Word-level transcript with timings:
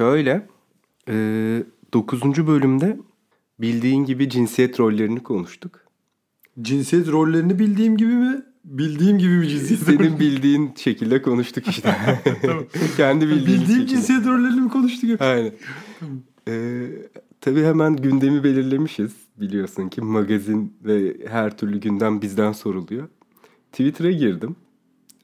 Şöyle, 0.00 0.46
9. 1.94 2.46
bölümde 2.46 2.98
bildiğin 3.60 4.04
gibi 4.04 4.28
cinsiyet 4.28 4.80
rollerini 4.80 5.22
konuştuk. 5.22 5.80
Cinsiyet 6.62 7.08
rollerini 7.08 7.58
bildiğim 7.58 7.96
gibi 7.96 8.12
mi? 8.12 8.42
Bildiğim 8.64 9.18
gibi 9.18 9.30
mi 9.32 9.48
cinsiyet 9.48 9.82
Senin 9.82 10.20
bildiğin 10.20 10.70
şekilde 10.76 11.22
konuştuk 11.22 11.68
işte. 11.68 11.96
Tamam. 12.42 12.64
Kendi 12.96 13.28
bildiğin 13.28 13.46
Bildiğim 13.46 13.80
şekilde. 13.80 13.86
cinsiyet 13.86 14.26
rollerini 14.26 14.60
mi 14.60 14.68
konuştuk? 14.68 15.20
Aynen. 15.20 15.52
Ee, 16.48 16.86
tabii 17.40 17.62
hemen 17.62 17.96
gündemi 17.96 18.44
belirlemişiz. 18.44 19.12
Biliyorsun 19.36 19.88
ki 19.88 20.00
magazin 20.00 20.76
ve 20.84 21.16
her 21.28 21.56
türlü 21.56 21.80
gündem 21.80 22.22
bizden 22.22 22.52
soruluyor. 22.52 23.08
Twitter'a 23.72 24.10
girdim 24.10 24.56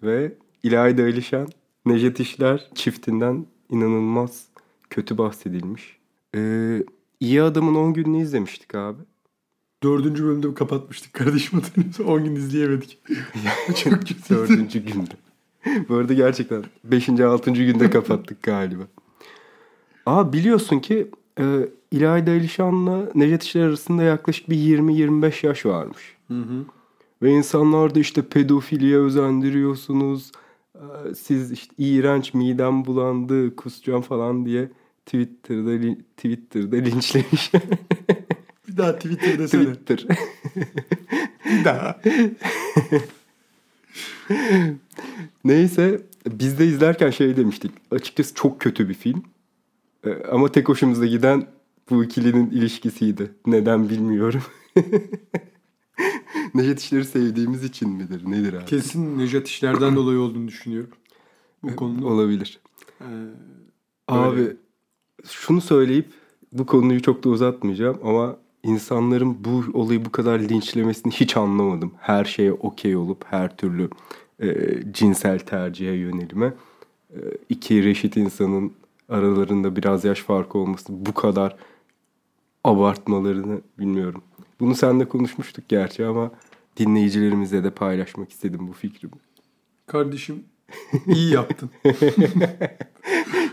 ve 0.02 0.34
İlayda 0.62 1.02
Alişan, 1.02 1.48
Necdet 1.86 2.20
İşler 2.20 2.70
çiftinden 2.74 3.46
inanılmaz 3.70 4.55
kötü 4.90 5.18
bahsedilmiş. 5.18 5.96
Ee, 6.36 6.82
iyi 7.20 7.42
adamın 7.42 7.74
10 7.74 7.92
gününü 7.94 8.22
izlemiştik 8.22 8.74
abi. 8.74 9.02
Dördüncü 9.82 10.24
bölümde 10.24 10.54
kapatmıştık 10.54 11.12
kardeşim 11.12 11.58
hatırlıyorsun. 11.60 12.04
10 12.04 12.24
gün 12.24 12.34
izleyemedik. 12.34 12.98
Çok 13.84 13.92
kötü. 13.92 14.14
Dördüncü 14.30 14.84
günde. 14.84 15.10
Bu 15.88 15.94
arada 15.94 16.12
gerçekten 16.14 16.64
5. 16.84 17.08
6. 17.08 17.50
günde 17.52 17.90
kapattık 17.90 18.42
galiba. 18.42 18.82
Aa 20.06 20.32
biliyorsun 20.32 20.78
ki 20.78 21.10
e, 21.40 21.68
İlayda 21.90 22.30
Alişan'la 22.30 23.10
Necdet 23.14 23.42
İşler 23.42 23.62
arasında 23.62 24.02
yaklaşık 24.02 24.50
bir 24.50 24.56
20-25 24.56 25.46
yaş 25.46 25.66
varmış. 25.66 26.16
Hı 26.28 26.34
hı. 26.40 26.64
Ve 27.22 27.30
insanlar 27.30 27.94
da 27.94 27.98
işte 27.98 28.22
pedofiliye 28.22 28.98
özendiriyorsunuz. 28.98 30.32
e, 30.74 31.14
Siz 31.14 31.52
işte 31.52 31.74
iğrenç 31.78 32.34
midem 32.34 32.84
bulandı 32.84 33.56
kusacağım 33.56 34.02
falan 34.02 34.46
diye 34.46 34.70
Twitter'da 35.06 35.70
li- 35.70 35.98
Twitter'da 36.16 36.76
linçlemiş. 36.76 37.52
Bir 38.68 38.76
daha 38.76 38.96
Twitter'da 38.96 39.38
desene. 39.42 39.72
Twitter. 39.74 40.06
Bir 41.44 41.64
daha. 41.64 42.00
Neyse 45.44 46.02
biz 46.30 46.58
de 46.58 46.66
izlerken 46.66 47.10
şey 47.10 47.36
demiştik. 47.36 47.70
Açıkçası 47.90 48.34
çok 48.34 48.60
kötü 48.60 48.88
bir 48.88 48.94
film. 48.94 49.22
Ee, 50.04 50.10
Ama 50.32 50.52
tek 50.52 50.68
hoşumuza 50.68 51.06
giden 51.06 51.46
bu 51.90 52.04
ikilinin 52.04 52.50
ilişkisiydi. 52.50 53.30
Neden 53.46 53.88
bilmiyorum. 53.88 54.42
Necdet 56.54 56.80
İşler'i 56.80 57.04
sevdiğimiz 57.04 57.64
için 57.64 57.88
midir? 57.90 58.22
Nedir 58.26 58.52
abi? 58.52 58.64
Kesin 58.64 59.18
Nejat 59.18 59.48
işlerden 59.48 59.96
dolayı 59.96 60.18
olduğunu 60.18 60.48
düşünüyorum. 60.48 60.90
Bu 61.62 61.76
konuda. 61.76 62.06
Olabilir. 62.06 62.58
Ee, 63.00 63.04
Abi. 64.08 64.56
Şunu 65.30 65.60
söyleyip 65.60 66.06
bu 66.52 66.66
konuyu 66.66 67.02
çok 67.02 67.24
da 67.24 67.28
uzatmayacağım 67.28 67.98
ama 68.04 68.36
insanların 68.62 69.44
bu 69.44 69.64
olayı 69.74 70.04
bu 70.04 70.12
kadar 70.12 70.40
linçlemesini 70.40 71.12
hiç 71.12 71.36
anlamadım. 71.36 71.92
Her 72.00 72.24
şeye 72.24 72.52
okey 72.52 72.96
olup 72.96 73.24
her 73.30 73.56
türlü 73.56 73.88
e, 74.42 74.48
cinsel 74.92 75.38
tercihe 75.38 75.92
yönelime 75.92 76.54
e, 77.10 77.18
iki 77.48 77.84
reşit 77.84 78.16
insanın 78.16 78.72
aralarında 79.08 79.76
biraz 79.76 80.04
yaş 80.04 80.20
farkı 80.20 80.58
olması 80.58 80.86
bu 80.88 81.14
kadar 81.14 81.56
abartmalarını 82.64 83.60
bilmiyorum. 83.78 84.22
Bunu 84.60 84.74
seninle 84.74 85.08
konuşmuştuk 85.08 85.68
gerçi 85.68 86.06
ama 86.06 86.30
dinleyicilerimizle 86.76 87.64
de 87.64 87.70
paylaşmak 87.70 88.30
istedim 88.30 88.68
bu 88.68 88.72
fikrimi. 88.72 89.12
kardeşim 89.86 90.44
iyi 91.06 91.32
yaptın. 91.32 91.70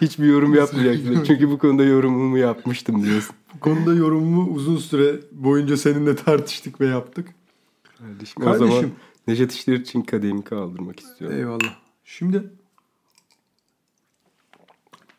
Hiçbir 0.01 0.25
yorum 0.25 0.53
yapmayacaksın. 0.53 1.23
Çünkü 1.23 1.49
bu 1.49 1.57
konuda 1.57 1.83
yorumumu 1.83 2.37
yapmıştım 2.37 3.03
diyorsun. 3.03 3.35
Bu 3.55 3.59
konuda 3.59 3.93
yorumumu 3.93 4.51
uzun 4.53 4.77
süre 4.77 5.19
boyunca 5.31 5.77
seninle 5.77 6.15
tartıştık 6.15 6.81
ve 6.81 6.87
yaptık. 6.87 7.29
Kardeşim, 7.97 8.43
o 8.43 8.45
Kardeşim. 8.45 8.67
zaman 8.67 8.91
Necdet 9.27 9.51
İşler 9.51 9.73
için 9.73 10.01
kadehimi 10.01 10.43
kaldırmak 10.43 10.99
istiyorum. 10.99 11.37
Eyvallah. 11.37 11.75
Şimdi 12.05 12.43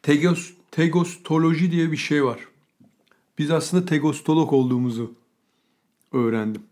tegos, 0.03 0.51
tegostoloji 0.71 1.71
diye 1.71 1.93
bir 1.93 1.97
şey 1.97 2.25
var. 2.25 2.39
Biz 3.39 3.51
aslında 3.51 3.87
tegostolog 3.87 4.53
olduğumuzu 4.53 5.15
öğrendim. 6.13 6.63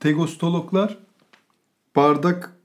Tegostologlar 0.00 0.98
bardak 1.96 2.57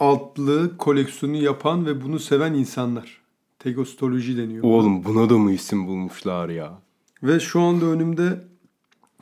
altlığı 0.00 0.76
koleksiyonu 0.76 1.36
yapan 1.36 1.86
ve 1.86 2.02
bunu 2.02 2.18
seven 2.18 2.54
insanlar. 2.54 3.20
Tegostoloji 3.58 4.36
deniyor. 4.36 4.64
Oğlum 4.64 5.04
buna 5.04 5.30
da 5.30 5.38
mı 5.38 5.52
isim 5.52 5.86
bulmuşlar 5.86 6.48
ya? 6.48 6.82
Ve 7.22 7.40
şu 7.40 7.60
anda 7.60 7.86
önümde 7.86 8.44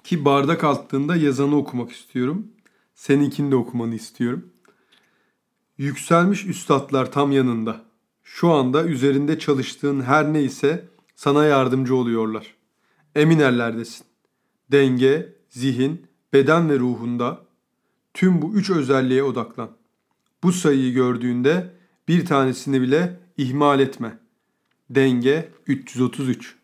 ki 0.04 0.24
bardak 0.24 0.64
altlığında 0.64 1.16
yazanı 1.16 1.56
okumak 1.56 1.92
istiyorum. 1.92 2.46
Seninkini 2.94 3.50
de 3.50 3.56
okumanı 3.56 3.94
istiyorum. 3.94 4.46
Yükselmiş 5.78 6.46
üstadlar 6.46 7.12
tam 7.12 7.32
yanında. 7.32 7.84
Şu 8.22 8.52
anda 8.52 8.84
üzerinde 8.84 9.38
çalıştığın 9.38 10.00
her 10.00 10.32
neyse 10.32 10.88
sana 11.14 11.44
yardımcı 11.44 11.96
oluyorlar. 11.96 12.54
Emin 13.14 13.38
ellerdesin. 13.38 14.06
Denge, 14.72 15.34
zihin, 15.48 16.06
beden 16.32 16.70
ve 16.70 16.78
ruhunda 16.78 17.40
tüm 18.14 18.42
bu 18.42 18.54
üç 18.54 18.70
özelliğe 18.70 19.22
odaklan. 19.22 19.70
Bu 20.46 20.52
sayıyı 20.52 20.92
gördüğünde 20.92 21.72
bir 22.08 22.26
tanesini 22.26 22.80
bile 22.80 23.20
ihmal 23.36 23.80
etme. 23.80 24.18
Denge 24.90 25.48
333. 25.66 26.54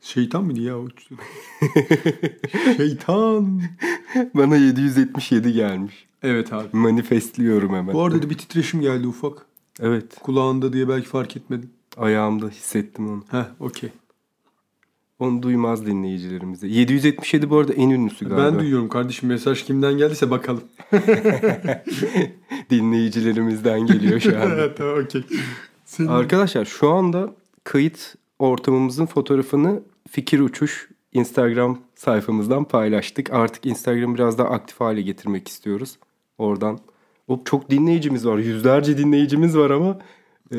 Şeytan 0.00 0.44
mıydı 0.44 0.60
ya 0.60 0.78
o 0.78 0.86
333? 0.86 2.76
Şeytan. 2.76 3.62
Bana 4.34 4.56
777 4.56 5.52
gelmiş. 5.52 6.06
Evet 6.22 6.52
abi. 6.52 6.68
Manifestliyorum 6.72 7.74
hemen. 7.74 7.94
Bu 7.94 8.02
arada 8.02 8.22
da 8.22 8.30
bir 8.30 8.38
titreşim 8.38 8.80
geldi 8.80 9.06
ufak. 9.06 9.46
Evet. 9.80 10.14
Kulağında 10.20 10.72
diye 10.72 10.88
belki 10.88 11.08
fark 11.08 11.36
etmedin. 11.36 11.72
Ayağımda 11.96 12.48
hissettim 12.48 13.08
onu. 13.10 13.24
Heh 13.30 13.44
okey. 13.60 13.90
Onu 15.22 15.42
duymaz 15.42 15.86
dinleyicilerimize. 15.86 16.66
777 16.66 17.50
bu 17.50 17.58
arada 17.58 17.72
en 17.72 17.90
ünlüsü 17.90 18.28
galiba. 18.28 18.46
Ben 18.46 18.58
duyuyorum 18.58 18.88
kardeşim 18.88 19.28
mesaj 19.28 19.64
kimden 19.64 19.92
geldiyse 19.92 20.30
bakalım. 20.30 20.62
Dinleyicilerimizden 22.70 23.86
geliyor 23.86 24.20
şu 24.20 24.40
anda. 24.40 24.54
evet 24.54 24.76
tamam 24.76 25.04
okey. 25.04 25.22
Senin... 25.84 26.08
Arkadaşlar 26.08 26.64
şu 26.64 26.88
anda 26.88 27.34
kayıt 27.64 28.14
ortamımızın 28.38 29.06
fotoğrafını 29.06 29.82
Fikir 30.10 30.40
Uçuş 30.40 30.88
Instagram 31.12 31.78
sayfamızdan 31.94 32.64
paylaştık. 32.64 33.32
Artık 33.32 33.66
Instagram'ı 33.66 34.14
biraz 34.14 34.38
daha 34.38 34.48
aktif 34.48 34.80
hale 34.80 35.02
getirmek 35.02 35.48
istiyoruz. 35.48 35.98
Oradan. 36.38 36.78
O 37.28 37.40
çok 37.44 37.70
dinleyicimiz 37.70 38.26
var. 38.26 38.38
Yüzlerce 38.38 38.98
dinleyicimiz 38.98 39.56
var 39.56 39.70
ama 39.70 39.98
e, 40.54 40.58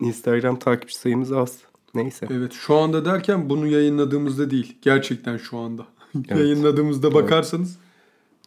Instagram 0.00 0.58
takipçi 0.58 0.98
sayımız 0.98 1.32
az. 1.32 1.58
Neyse. 1.94 2.26
Evet 2.30 2.52
şu 2.52 2.74
anda 2.76 3.04
derken 3.04 3.50
bunu 3.50 3.66
yayınladığımızda 3.66 4.50
değil. 4.50 4.78
Gerçekten 4.82 5.36
şu 5.36 5.58
anda. 5.58 5.86
Evet. 6.28 6.38
Yayınladığımızda 6.38 7.14
bakarsanız 7.14 7.78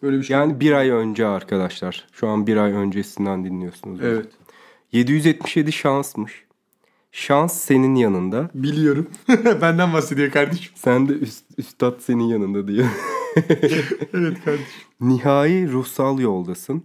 öyle 0.02 0.18
bir 0.18 0.24
şey. 0.24 0.38
Yani 0.38 0.59
bir 0.59 0.72
ay 0.72 0.90
önce 0.90 1.25
arkadaşlar. 1.28 2.08
Şu 2.12 2.28
an 2.28 2.47
bir 2.47 2.58
ay 2.58 2.72
öncesinden 2.72 3.46
dinliyorsunuz. 3.46 4.00
bizi. 4.00 4.08
Evet. 4.09 4.28
777 4.91 5.72
şansmış. 5.72 6.44
Şans 7.12 7.53
senin 7.59 7.96
yanında. 7.96 8.50
Biliyorum. 8.53 9.08
Benden 9.62 9.94
bahsediyor 9.94 10.31
kardeşim. 10.31 10.74
Sen 10.75 11.09
de 11.09 11.14
üst, 11.14 11.46
üstad 11.58 12.00
senin 12.00 12.24
yanında 12.24 12.68
diyor. 12.68 12.88
Evet 14.14 14.44
kardeşim. 14.46 14.66
Nihai 15.02 15.72
ruhsal 15.72 16.19
yoldasın. 16.19 16.84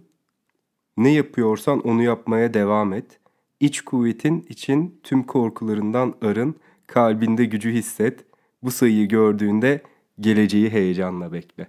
Ne 0.97 1.13
yapıyorsan 1.13 1.79
onu 1.79 2.03
yapmaya 2.03 2.53
devam 2.53 2.93
et. 2.93 3.19
İç 3.63 3.81
kuvvetin 3.81 4.45
için 4.49 4.99
tüm 5.03 5.23
korkularından 5.23 6.15
arın. 6.21 6.55
Kalbinde 6.87 7.45
gücü 7.45 7.71
hisset. 7.71 8.25
Bu 8.63 8.71
sayıyı 8.71 9.07
gördüğünde 9.07 9.83
geleceği 10.19 10.69
heyecanla 10.69 11.33
bekle. 11.33 11.67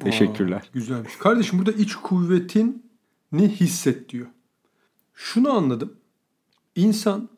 Teşekkürler. 0.00 0.62
Aa, 0.66 0.72
güzelmiş. 0.72 1.16
Kardeşim 1.16 1.58
burada 1.58 1.72
iç 1.72 1.94
kuvvetini 1.94 2.78
hisset 3.32 4.08
diyor. 4.08 4.26
Şunu 5.14 5.52
anladım. 5.52 5.92
İnsan 6.74 7.28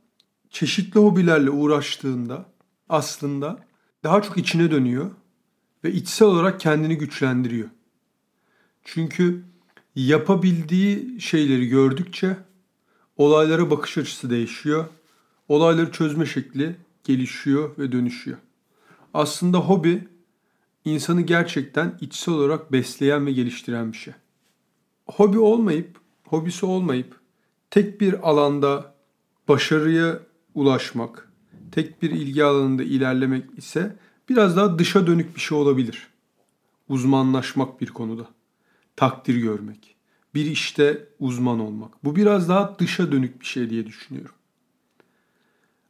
çeşitli 0.50 1.00
hobilerle 1.00 1.50
uğraştığında 1.50 2.48
aslında 2.88 3.58
daha 4.04 4.22
çok 4.22 4.38
içine 4.38 4.70
dönüyor 4.70 5.10
ve 5.84 5.92
içsel 5.92 6.28
olarak 6.28 6.60
kendini 6.60 6.98
güçlendiriyor. 6.98 7.68
Çünkü 8.84 9.44
yapabildiği 9.94 11.20
şeyleri 11.20 11.68
gördükçe 11.68 12.47
olaylara 13.18 13.70
bakış 13.70 13.98
açısı 13.98 14.30
değişiyor. 14.30 14.86
Olayları 15.48 15.92
çözme 15.92 16.26
şekli 16.26 16.76
gelişiyor 17.04 17.78
ve 17.78 17.92
dönüşüyor. 17.92 18.38
Aslında 19.14 19.58
hobi 19.58 20.08
insanı 20.84 21.20
gerçekten 21.20 21.98
içsel 22.00 22.34
olarak 22.34 22.72
besleyen 22.72 23.26
ve 23.26 23.32
geliştiren 23.32 23.92
bir 23.92 23.96
şey. 23.96 24.14
Hobi 25.06 25.38
olmayıp, 25.38 26.00
hobisi 26.24 26.66
olmayıp 26.66 27.20
tek 27.70 28.00
bir 28.00 28.28
alanda 28.30 28.94
başarıya 29.48 30.20
ulaşmak, 30.54 31.32
tek 31.72 32.02
bir 32.02 32.10
ilgi 32.10 32.44
alanında 32.44 32.82
ilerlemek 32.82 33.44
ise 33.56 33.96
biraz 34.28 34.56
daha 34.56 34.78
dışa 34.78 35.06
dönük 35.06 35.36
bir 35.36 35.40
şey 35.40 35.58
olabilir. 35.58 36.06
Uzmanlaşmak 36.88 37.80
bir 37.80 37.86
konuda, 37.86 38.28
takdir 38.96 39.36
görmek, 39.36 39.87
bir 40.34 40.46
işte 40.46 41.08
uzman 41.20 41.60
olmak. 41.60 42.04
Bu 42.04 42.16
biraz 42.16 42.48
daha 42.48 42.78
dışa 42.78 43.12
dönük 43.12 43.40
bir 43.40 43.46
şey 43.46 43.70
diye 43.70 43.86
düşünüyorum. 43.86 44.34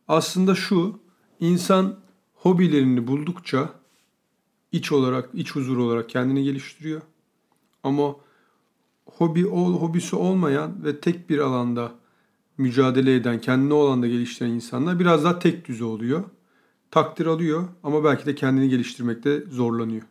Aslında 0.09 0.55
şu, 0.55 1.01
insan 1.41 1.97
hobilerini 2.35 3.07
buldukça 3.07 3.71
iç 4.73 4.93
olarak, 4.93 5.31
iç 5.35 5.55
huzur 5.55 5.77
olarak 5.77 6.09
kendini 6.09 6.45
geliştiriyor. 6.45 7.03
Ama 7.83 8.17
hobi 9.07 9.47
ol, 9.47 9.81
hobisi 9.81 10.17
olmayan 10.17 10.85
ve 10.85 11.01
tek 11.01 11.31
bir 11.31 11.39
alanda 11.39 11.93
mücadele 12.59 13.15
eden, 13.15 13.41
kendini 13.41 13.75
o 13.75 13.87
alanda 13.87 14.07
geliştiren 14.07 14.51
insanlar 14.51 14.99
biraz 14.99 15.25
daha 15.25 15.39
tek 15.39 15.69
düze 15.69 15.85
oluyor. 15.85 16.25
Takdir 16.91 17.27
alıyor 17.27 17.69
ama 17.83 18.05
belki 18.05 18.27
de 18.27 18.35
kendini 18.35 18.69
geliştirmekte 18.69 19.41
zorlanıyor. 19.51 20.03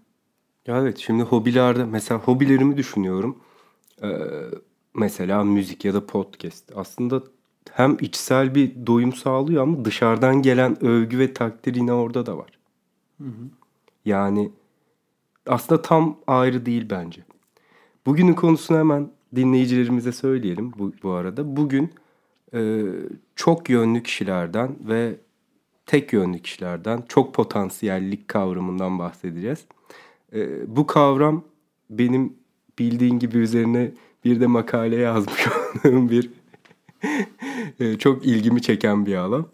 Evet 0.66 0.98
şimdi 0.98 1.24
hobilerde 1.24 1.86
mesela 1.86 2.20
hobilerimi 2.20 2.78
düşünüyorum. 2.78 3.38
Ee, 4.04 4.08
mesela 4.94 5.44
müzik 5.44 5.86
ya 5.86 5.94
da 5.94 6.06
podcast. 6.06 6.72
Aslında 6.76 7.24
hem 7.72 7.98
içsel 8.02 8.56
bir 8.56 8.88
doyum 8.88 9.14
sağlıyor 9.14 9.64
ama 9.64 9.86
dışarıdan 9.86 10.42
gelen 10.42 10.86
övgü 10.86 11.20
ve 11.20 11.34
takdir 11.34 11.76
yine 11.76 11.94
orada 11.94 12.26
da 12.26 12.38
var. 12.38 12.50
Hı 13.18 13.28
hı. 13.28 13.50
Yani 14.06 14.52
aslında 15.48 15.82
tam 15.82 16.18
ayrı 16.28 16.66
değil 16.66 16.88
bence. 16.90 17.22
Bugünün 18.06 18.34
konusunu 18.34 18.78
hemen 18.78 19.12
dinleyicilerimize 19.36 20.12
söyleyelim 20.12 20.74
bu, 20.78 20.94
bu 21.04 21.12
arada. 21.12 21.58
Bugün 21.58 21.94
e, 22.54 22.84
çok 23.36 23.70
yönlü 23.70 24.04
kişilerden 24.04 24.76
ve 24.80 25.16
tek 25.86 26.14
yönlü 26.14 26.40
kişilerden 26.40 27.04
çok 27.08 27.34
potansiyellik 27.34 28.28
kavramından 28.28 29.00
bahsedeceğiz. 29.00 29.66
E, 30.34 30.76
bu 30.76 30.88
kavram 30.88 31.44
benim 31.90 32.34
bildiğin 32.80 33.20
gibi 33.20 33.38
üzerine 33.38 33.92
bir 34.26 34.40
de 34.40 34.48
makale 34.48 34.96
yazmış 34.96 35.48
olduğum 35.86 36.10
bir 36.10 36.30
e, 37.80 37.98
çok 37.98 38.26
ilgimi 38.26 38.62
çeken 38.62 39.06
bir 39.06 39.16
alan. 39.16 39.46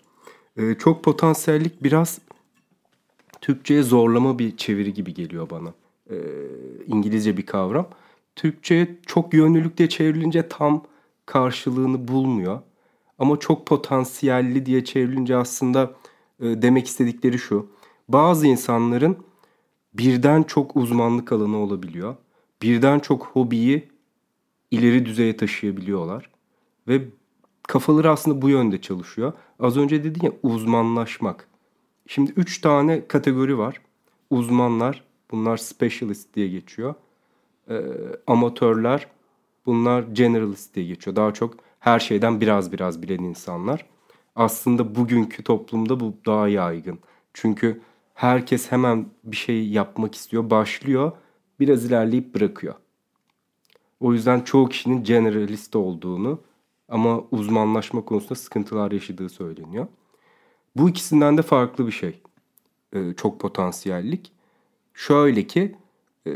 E, 0.57 0.73
çok 0.73 1.03
potansiyellik 1.03 1.83
biraz 1.83 2.19
Türkçe'ye 3.41 3.83
zorlama 3.83 4.39
bir 4.39 4.57
çeviri 4.57 4.93
gibi 4.93 5.13
geliyor 5.13 5.49
bana. 5.49 5.73
E, 6.09 6.15
İngilizce 6.87 7.37
bir 7.37 7.45
kavram. 7.45 7.87
Türkçe'ye 8.35 8.97
çok 9.05 9.33
yönlülük 9.33 9.77
diye 9.77 9.89
çevrilince 9.89 10.47
tam 10.47 10.83
karşılığını 11.25 12.07
bulmuyor. 12.07 12.59
Ama 13.19 13.39
çok 13.39 13.65
potansiyelli 13.65 14.65
diye 14.65 14.83
çevrilince 14.83 15.35
aslında 15.35 15.93
demek 16.39 16.87
istedikleri 16.87 17.39
şu. 17.39 17.67
Bazı 18.09 18.47
insanların 18.47 19.17
birden 19.93 20.43
çok 20.43 20.75
uzmanlık 20.75 21.31
alanı 21.31 21.57
olabiliyor. 21.57 22.15
Birden 22.63 22.99
çok 22.99 23.25
hobiyi 23.25 23.89
ileri 24.71 25.05
düzeye 25.05 25.37
taşıyabiliyorlar. 25.37 26.29
Ve 26.87 27.01
kafaları 27.63 28.11
aslında 28.11 28.41
bu 28.41 28.49
yönde 28.49 28.81
çalışıyor. 28.81 29.33
Az 29.59 29.77
önce 29.77 30.03
dedin 30.03 30.25
ya 30.25 30.31
uzmanlaşmak. 30.43 31.47
Şimdi 32.07 32.31
üç 32.31 32.61
tane 32.61 33.07
kategori 33.07 33.57
var. 33.57 33.81
Uzmanlar, 34.29 35.03
bunlar 35.31 35.57
specialist 35.57 36.35
diye 36.35 36.47
geçiyor. 36.47 36.95
Ee, 37.69 37.81
amatörler, 38.27 39.07
bunlar 39.65 40.03
generalist 40.03 40.75
diye 40.75 40.85
geçiyor. 40.85 41.15
Daha 41.15 41.33
çok 41.33 41.55
her 41.79 41.99
şeyden 41.99 42.41
biraz 42.41 42.71
biraz 42.71 43.01
bilen 43.01 43.23
insanlar. 43.23 43.85
Aslında 44.35 44.95
bugünkü 44.95 45.43
toplumda 45.43 45.99
bu 45.99 46.13
daha 46.25 46.47
yaygın. 46.47 46.99
Çünkü 47.33 47.81
herkes 48.13 48.71
hemen 48.71 49.05
bir 49.23 49.37
şey 49.37 49.67
yapmak 49.67 50.15
istiyor, 50.15 50.49
başlıyor, 50.49 51.11
biraz 51.59 51.85
ilerleyip 51.85 52.35
bırakıyor. 52.35 52.75
O 53.99 54.13
yüzden 54.13 54.41
çoğu 54.41 54.69
kişinin 54.69 55.03
generalist 55.03 55.75
olduğunu 55.75 56.39
ama 56.89 57.21
uzmanlaşma 57.31 58.05
konusunda 58.05 58.35
sıkıntılar 58.35 58.91
yaşadığı 58.91 59.29
söyleniyor. 59.29 59.87
Bu 60.75 60.89
ikisinden 60.89 61.37
de 61.37 61.41
farklı 61.41 61.87
bir 61.87 61.91
şey. 61.91 62.21
Ee, 62.93 63.13
çok 63.17 63.39
potansiyellik. 63.39 64.31
Şöyle 64.93 65.47
ki 65.47 65.75
e, 66.27 66.31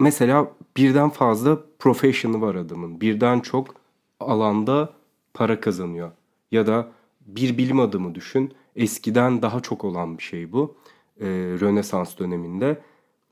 mesela 0.00 0.52
birden 0.76 1.10
fazla 1.10 1.58
profession'ı 1.78 2.40
var 2.40 2.54
adamın. 2.54 3.00
Birden 3.00 3.40
çok 3.40 3.74
alanda 4.20 4.92
para 5.34 5.60
kazanıyor. 5.60 6.10
Ya 6.52 6.66
da 6.66 6.88
bir 7.26 7.58
bilim 7.58 7.80
adamı 7.80 8.14
düşün. 8.14 8.54
Eskiden 8.76 9.42
daha 9.42 9.60
çok 9.60 9.84
olan 9.84 10.18
bir 10.18 10.22
şey 10.22 10.52
bu. 10.52 10.76
Ee, 11.20 11.26
Rönesans 11.60 12.18
döneminde. 12.18 12.80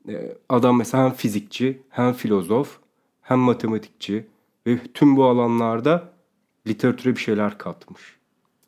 Ee, 0.07 0.37
adam 0.49 0.77
mesela 0.77 1.03
hem 1.03 1.11
fizikçi, 1.11 1.81
hem 1.89 2.13
filozof, 2.13 2.77
hem 3.21 3.39
matematikçi 3.39 4.27
ve 4.67 4.77
tüm 4.93 5.15
bu 5.15 5.25
alanlarda 5.25 6.13
literatüre 6.67 7.15
bir 7.15 7.19
şeyler 7.19 7.57
katmış 7.57 8.17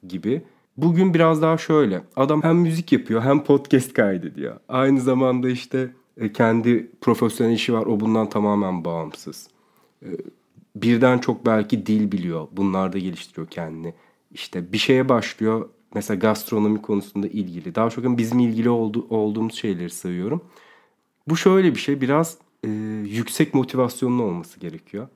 gibi. 0.08 0.42
Bugün 0.78 1.14
biraz 1.14 1.42
daha 1.42 1.58
şöyle. 1.58 2.04
Adam 2.16 2.44
hem 2.44 2.58
müzik 2.58 2.92
yapıyor 2.92 3.22
hem 3.22 3.44
podcast 3.44 3.94
kaydediyor. 3.94 4.60
Aynı 4.68 5.02
zamanda 5.02 5.50
işte 5.50 5.92
e, 6.18 6.34
kendi 6.34 6.92
profesyonel 7.02 7.54
işi 7.54 7.74
var. 7.74 7.86
O 7.86 8.00
bundan 8.00 8.30
tamamen 8.30 8.86
bağımsız. 8.86 9.48
E, 10.04 10.08
birden 10.76 11.18
çok 11.18 11.46
belki 11.46 11.86
dil 11.86 12.12
biliyor. 12.12 12.48
Bunlar 12.52 12.94
da 12.94 12.98
geliştiriyor 12.98 13.48
kendini. 13.48 13.94
İşte 14.32 14.74
bir 14.74 14.78
şeye 14.78 15.10
başlıyor. 15.10 15.70
Mesela 15.96 16.18
gastronomi 16.18 16.82
konusunda 16.82 17.28
ilgili. 17.28 17.76
Daha 17.76 17.90
çok 17.90 18.18
bizim 18.18 18.40
ilgili 18.40 18.70
oldu, 18.70 19.08
olduğumuz 19.10 19.56
şeyleri 19.56 19.90
sayıyorum. 19.90 20.42
Bu 21.32 21.38
şöyle 21.38 21.76
bir 21.76 21.80
şey. 21.80 22.02
Biraz 22.02 22.38
e, 22.64 22.70
yüksek 23.08 23.54
motivasyonlu 23.54 24.24
olması 24.24 24.60
gerekiyor. 24.60 25.08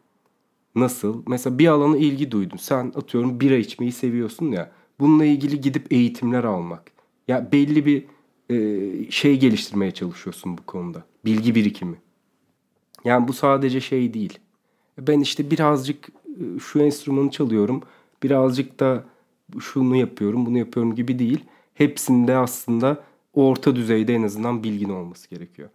Nasıl? 0.76 1.24
Mesela 1.28 1.60
bir 1.60 1.68
alana 1.68 1.98
ilgi 1.98 2.32
duydun. 2.32 2.58
Sen 2.58 2.94
atıyorum 2.96 3.40
bira 3.40 3.56
içmeyi 3.56 3.92
seviyorsun 3.92 4.52
ya. 4.52 4.72
Bununla 5.00 5.26
ilgili 5.26 5.62
gidip 5.62 5.94
eğitimler 5.94 6.44
almak. 6.44 6.92
Ya 7.28 7.52
belli 7.52 7.86
bir 7.86 8.06
e, 8.50 9.12
şey 9.12 9.40
geliştirmeye 9.40 9.92
çalışıyorsun 9.92 10.58
bu 10.58 10.64
konuda. 10.66 11.04
Bilgi 11.26 11.56
birikimi. 11.56 11.98
Yani 13.06 13.28
bu 13.28 13.34
sadece 13.34 13.82
şey 13.82 14.14
değil. 14.14 14.40
Ben 15.00 15.20
işte 15.20 15.52
birazcık 15.52 16.10
e, 16.10 16.60
şu 16.60 16.80
enstrümanı 16.80 17.32
çalıyorum. 17.32 17.82
Birazcık 18.24 18.80
da 18.80 19.06
şunu 19.60 19.96
yapıyorum, 19.96 20.46
bunu 20.46 20.58
yapıyorum 20.58 20.96
gibi 20.96 21.20
değil. 21.20 21.40
Hepsinde 21.74 22.38
aslında 22.38 23.04
orta 23.34 23.76
düzeyde 23.76 24.16
en 24.16 24.24
azından 24.24 24.64
bilgin 24.64 24.90
olması 24.90 25.30
gerekiyor. 25.30 25.70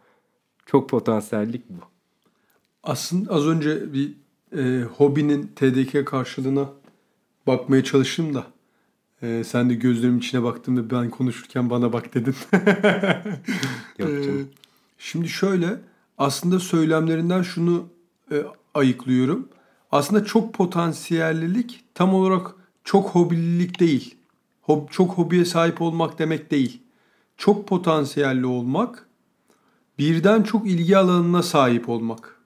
Çok 0.70 0.88
potansiyellik 0.88 1.70
bu. 1.70 1.80
Aslında 2.82 3.34
az 3.34 3.46
önce 3.46 3.92
bir 3.92 4.12
e, 4.56 4.82
hobinin 4.84 5.52
TDK 5.56 6.06
karşılığına 6.06 6.68
bakmaya 7.46 7.84
çalıştım 7.84 8.34
da 8.34 8.46
e, 9.22 9.44
sen 9.44 9.70
de 9.70 9.74
gözlerimin 9.74 10.18
içine 10.18 10.42
baktığımda 10.42 10.90
ben 10.90 11.10
konuşurken 11.10 11.70
bana 11.70 11.92
bak 11.92 12.14
dedin. 12.14 12.34
e, 14.00 14.06
şimdi 14.98 15.28
şöyle 15.28 15.80
aslında 16.18 16.58
söylemlerinden 16.58 17.42
şunu 17.42 17.88
e, 18.32 18.44
ayıklıyorum. 18.74 19.48
Aslında 19.92 20.24
çok 20.24 20.54
potansiyellilik 20.54 21.84
tam 21.94 22.14
olarak 22.14 22.54
çok 22.84 23.10
hobililik 23.10 23.80
değil. 23.80 24.14
Hob, 24.62 24.88
çok 24.90 25.10
hobiye 25.10 25.44
sahip 25.44 25.82
olmak 25.82 26.18
demek 26.18 26.50
değil. 26.50 26.82
Çok 27.36 27.68
potansiyelli 27.68 28.46
olmak 28.46 29.09
birden 30.00 30.42
çok 30.42 30.66
ilgi 30.66 30.96
alanına 30.96 31.42
sahip 31.42 31.88
olmak. 31.88 32.36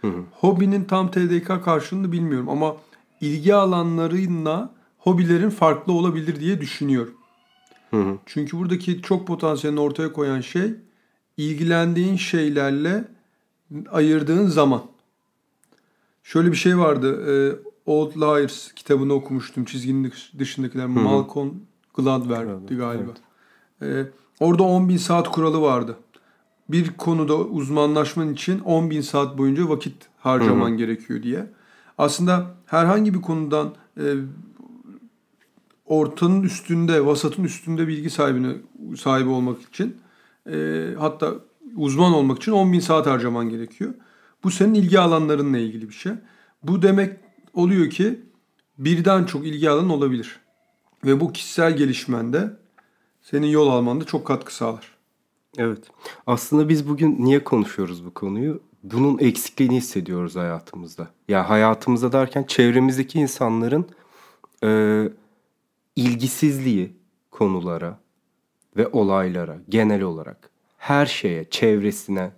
Hı 0.00 0.06
hı. 0.08 0.24
Hobinin 0.32 0.84
tam 0.84 1.10
TDK 1.10 1.64
karşılığını 1.64 2.12
bilmiyorum 2.12 2.48
ama 2.48 2.76
ilgi 3.20 3.54
alanlarıyla 3.54 4.70
hobilerin 4.98 5.50
farklı 5.50 5.92
olabilir 5.92 6.40
diye 6.40 6.60
düşünüyorum. 6.60 7.14
Hı 7.90 7.96
hı. 7.96 8.18
Çünkü 8.26 8.58
buradaki 8.58 9.02
çok 9.02 9.26
potansiyelini 9.26 9.80
ortaya 9.80 10.12
koyan 10.12 10.40
şey 10.40 10.74
ilgilendiğin 11.36 12.16
şeylerle 12.16 13.04
ayırdığın 13.90 14.46
zaman. 14.46 14.82
Şöyle 16.22 16.52
bir 16.52 16.56
şey 16.56 16.78
vardı. 16.78 17.32
E, 17.32 17.32
Old 17.86 18.16
Liars 18.16 18.72
kitabını 18.72 19.12
okumuştum. 19.12 19.64
Çizginin 19.64 20.12
dışındakiler. 20.38 20.84
Hı-hı. 20.84 20.90
Malcolm 20.90 21.54
Gladwell'di 21.94 22.76
galiba. 22.76 23.10
Evet. 23.80 24.06
E, 24.40 24.44
orada 24.44 24.62
10 24.62 24.88
bin 24.88 24.96
saat 24.96 25.30
kuralı 25.30 25.60
vardı. 25.60 25.96
Bir 26.72 26.90
konuda 26.96 27.36
uzmanlaşman 27.36 28.32
için 28.32 28.60
10 28.60 28.90
bin 28.90 29.00
saat 29.00 29.38
boyunca 29.38 29.68
vakit 29.68 29.94
harcaman 30.18 30.68
Hı-hı. 30.68 30.76
gerekiyor 30.76 31.22
diye. 31.22 31.46
Aslında 31.98 32.54
herhangi 32.66 33.14
bir 33.14 33.20
konudan 33.20 33.74
e, 33.96 34.04
ortanın 35.86 36.42
üstünde, 36.42 37.06
vasatın 37.06 37.44
üstünde 37.44 37.88
bilgi 37.88 38.10
sahibine 38.10 38.52
sahibi 38.96 39.28
olmak 39.28 39.62
için 39.62 39.96
e, 40.52 40.88
hatta 40.98 41.34
uzman 41.76 42.12
olmak 42.12 42.38
için 42.38 42.52
10 42.52 42.72
bin 42.72 42.80
saat 42.80 43.06
harcaman 43.06 43.48
gerekiyor. 43.48 43.94
Bu 44.44 44.50
senin 44.50 44.74
ilgi 44.74 45.00
alanlarınla 45.00 45.58
ilgili 45.58 45.88
bir 45.88 45.94
şey. 45.94 46.12
Bu 46.62 46.82
demek 46.82 47.16
oluyor 47.54 47.90
ki 47.90 48.20
birden 48.78 49.24
çok 49.24 49.46
ilgi 49.46 49.70
alanın 49.70 49.88
olabilir. 49.88 50.40
Ve 51.04 51.20
bu 51.20 51.32
kişisel 51.32 51.76
gelişmende 51.76 52.56
senin 53.22 53.46
yol 53.46 53.68
almanda 53.68 54.04
çok 54.04 54.26
katkı 54.26 54.54
sağlar. 54.54 54.89
Evet. 55.58 55.90
Aslında 56.26 56.68
biz 56.68 56.88
bugün 56.88 57.24
niye 57.24 57.44
konuşuyoruz 57.44 58.04
bu 58.04 58.14
konuyu? 58.14 58.60
Bunun 58.82 59.18
eksikliğini 59.18 59.76
hissediyoruz 59.76 60.36
hayatımızda. 60.36 61.02
Ya 61.02 61.08
yani 61.28 61.46
hayatımızda 61.46 62.12
derken 62.12 62.44
çevremizdeki 62.44 63.20
insanların 63.20 63.88
e, 64.64 65.02
ilgisizliği 65.96 66.92
konulara 67.30 67.98
ve 68.76 68.86
olaylara 68.86 69.58
genel 69.68 70.02
olarak 70.02 70.50
her 70.78 71.06
şeye, 71.06 71.50
çevresine 71.50 72.30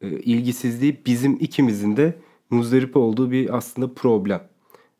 e, 0.00 0.08
ilgisizliği 0.08 1.02
bizim 1.06 1.36
ikimizin 1.40 1.96
de 1.96 2.18
muzdarip 2.50 2.96
olduğu 2.96 3.30
bir 3.30 3.56
aslında 3.56 3.94
problem. 3.94 4.48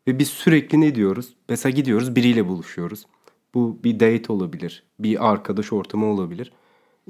Ve 0.07 0.19
biz 0.19 0.29
sürekli 0.29 0.81
ne 0.81 0.95
diyoruz? 0.95 1.33
Mesela 1.49 1.75
gidiyoruz 1.75 2.15
biriyle 2.15 2.47
buluşuyoruz. 2.47 3.05
Bu 3.53 3.79
bir 3.83 3.99
date 3.99 4.33
olabilir, 4.33 4.83
bir 4.99 5.29
arkadaş 5.31 5.73
ortamı 5.73 6.05
olabilir. 6.05 6.51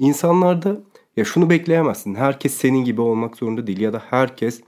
İnsanlarda 0.00 0.80
ya 1.16 1.24
şunu 1.24 1.50
bekleyemezsin. 1.50 2.14
Herkes 2.14 2.54
senin 2.54 2.84
gibi 2.84 3.00
olmak 3.00 3.36
zorunda 3.36 3.66
değil 3.66 3.80
ya 3.80 3.92
da 3.92 4.02
herkes 4.10 4.60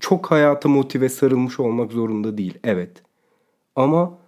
çok 0.00 0.30
hayata 0.30 0.68
motive 0.68 1.08
sarılmış 1.08 1.60
olmak 1.60 1.92
zorunda 1.92 2.38
değil. 2.38 2.58
Evet. 2.64 3.02
Ama 3.76 4.18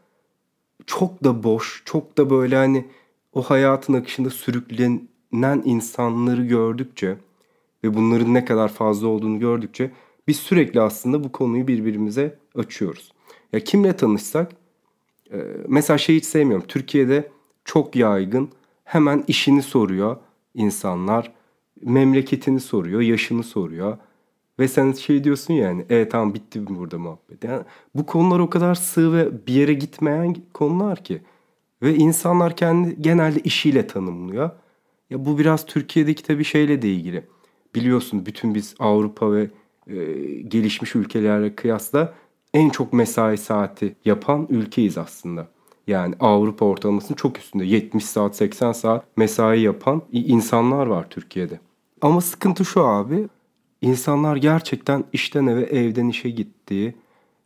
çok 0.86 1.24
da 1.24 1.42
boş, 1.42 1.82
çok 1.84 2.18
da 2.18 2.30
böyle 2.30 2.56
hani 2.56 2.86
o 3.32 3.42
hayatın 3.42 3.94
akışında 3.94 4.30
sürüklenen 4.30 5.62
insanları 5.64 6.44
gördükçe 6.44 7.16
ve 7.84 7.94
bunların 7.94 8.34
ne 8.34 8.44
kadar 8.44 8.68
fazla 8.68 9.08
olduğunu 9.08 9.38
gördükçe 9.38 9.90
biz 10.28 10.36
sürekli 10.36 10.80
aslında 10.80 11.24
bu 11.24 11.32
konuyu 11.32 11.68
birbirimize 11.68 12.38
açıyoruz. 12.54 13.12
Ya 13.52 13.60
kimle 13.60 13.96
tanışsak 13.96 14.52
mesela 15.68 15.98
şey 15.98 16.16
hiç 16.16 16.24
sevmiyorum. 16.24 16.66
Türkiye'de 16.68 17.30
çok 17.64 17.96
yaygın 17.96 18.50
hemen 18.84 19.24
işini 19.28 19.62
soruyor 19.62 20.16
insanlar. 20.58 21.32
Memleketini 21.82 22.60
soruyor, 22.60 23.00
yaşını 23.00 23.42
soruyor. 23.42 23.98
Ve 24.58 24.68
sen 24.68 24.92
şey 24.92 25.24
diyorsun 25.24 25.54
yani, 25.54 25.84
e 25.90 26.08
tamam 26.08 26.34
bitti 26.34 26.66
burada 26.66 26.98
muhabbet. 26.98 27.44
Yani 27.44 27.62
bu 27.94 28.06
konular 28.06 28.38
o 28.38 28.50
kadar 28.50 28.74
sığ 28.74 29.12
ve 29.12 29.46
bir 29.46 29.52
yere 29.54 29.74
gitmeyen 29.74 30.36
konular 30.54 31.04
ki. 31.04 31.22
Ve 31.82 31.94
insanlar 31.94 32.56
kendi 32.56 33.02
genelde 33.02 33.40
işiyle 33.40 33.86
tanımlıyor. 33.86 34.50
Ya 35.10 35.24
bu 35.24 35.38
biraz 35.38 35.66
Türkiye'deki 35.66 36.22
tabii 36.22 36.44
şeyle 36.44 36.82
de 36.82 36.88
ilgili. 36.88 37.24
Biliyorsun 37.74 38.26
bütün 38.26 38.54
biz 38.54 38.74
Avrupa 38.78 39.32
ve 39.32 39.50
e, 39.86 39.96
gelişmiş 40.42 40.94
ülkelerle 40.96 41.54
kıyasla 41.54 42.14
en 42.54 42.70
çok 42.70 42.92
mesai 42.92 43.38
saati 43.38 43.96
yapan 44.04 44.46
ülkeyiz 44.50 44.98
aslında. 44.98 45.48
Yani 45.88 46.14
Avrupa 46.20 46.64
ortalamasının 46.64 47.16
çok 47.16 47.38
üstünde 47.38 47.64
70 47.64 48.04
saat 48.04 48.36
80 48.36 48.72
saat 48.72 49.04
mesai 49.16 49.60
yapan 49.60 50.02
insanlar 50.12 50.86
var 50.86 51.10
Türkiye'de. 51.10 51.60
Ama 52.00 52.20
sıkıntı 52.20 52.64
şu 52.64 52.84
abi 52.84 53.28
insanlar 53.82 54.36
gerçekten 54.36 55.04
işten 55.12 55.46
eve 55.46 55.62
evden 55.62 56.08
işe 56.08 56.30
gittiği 56.30 56.94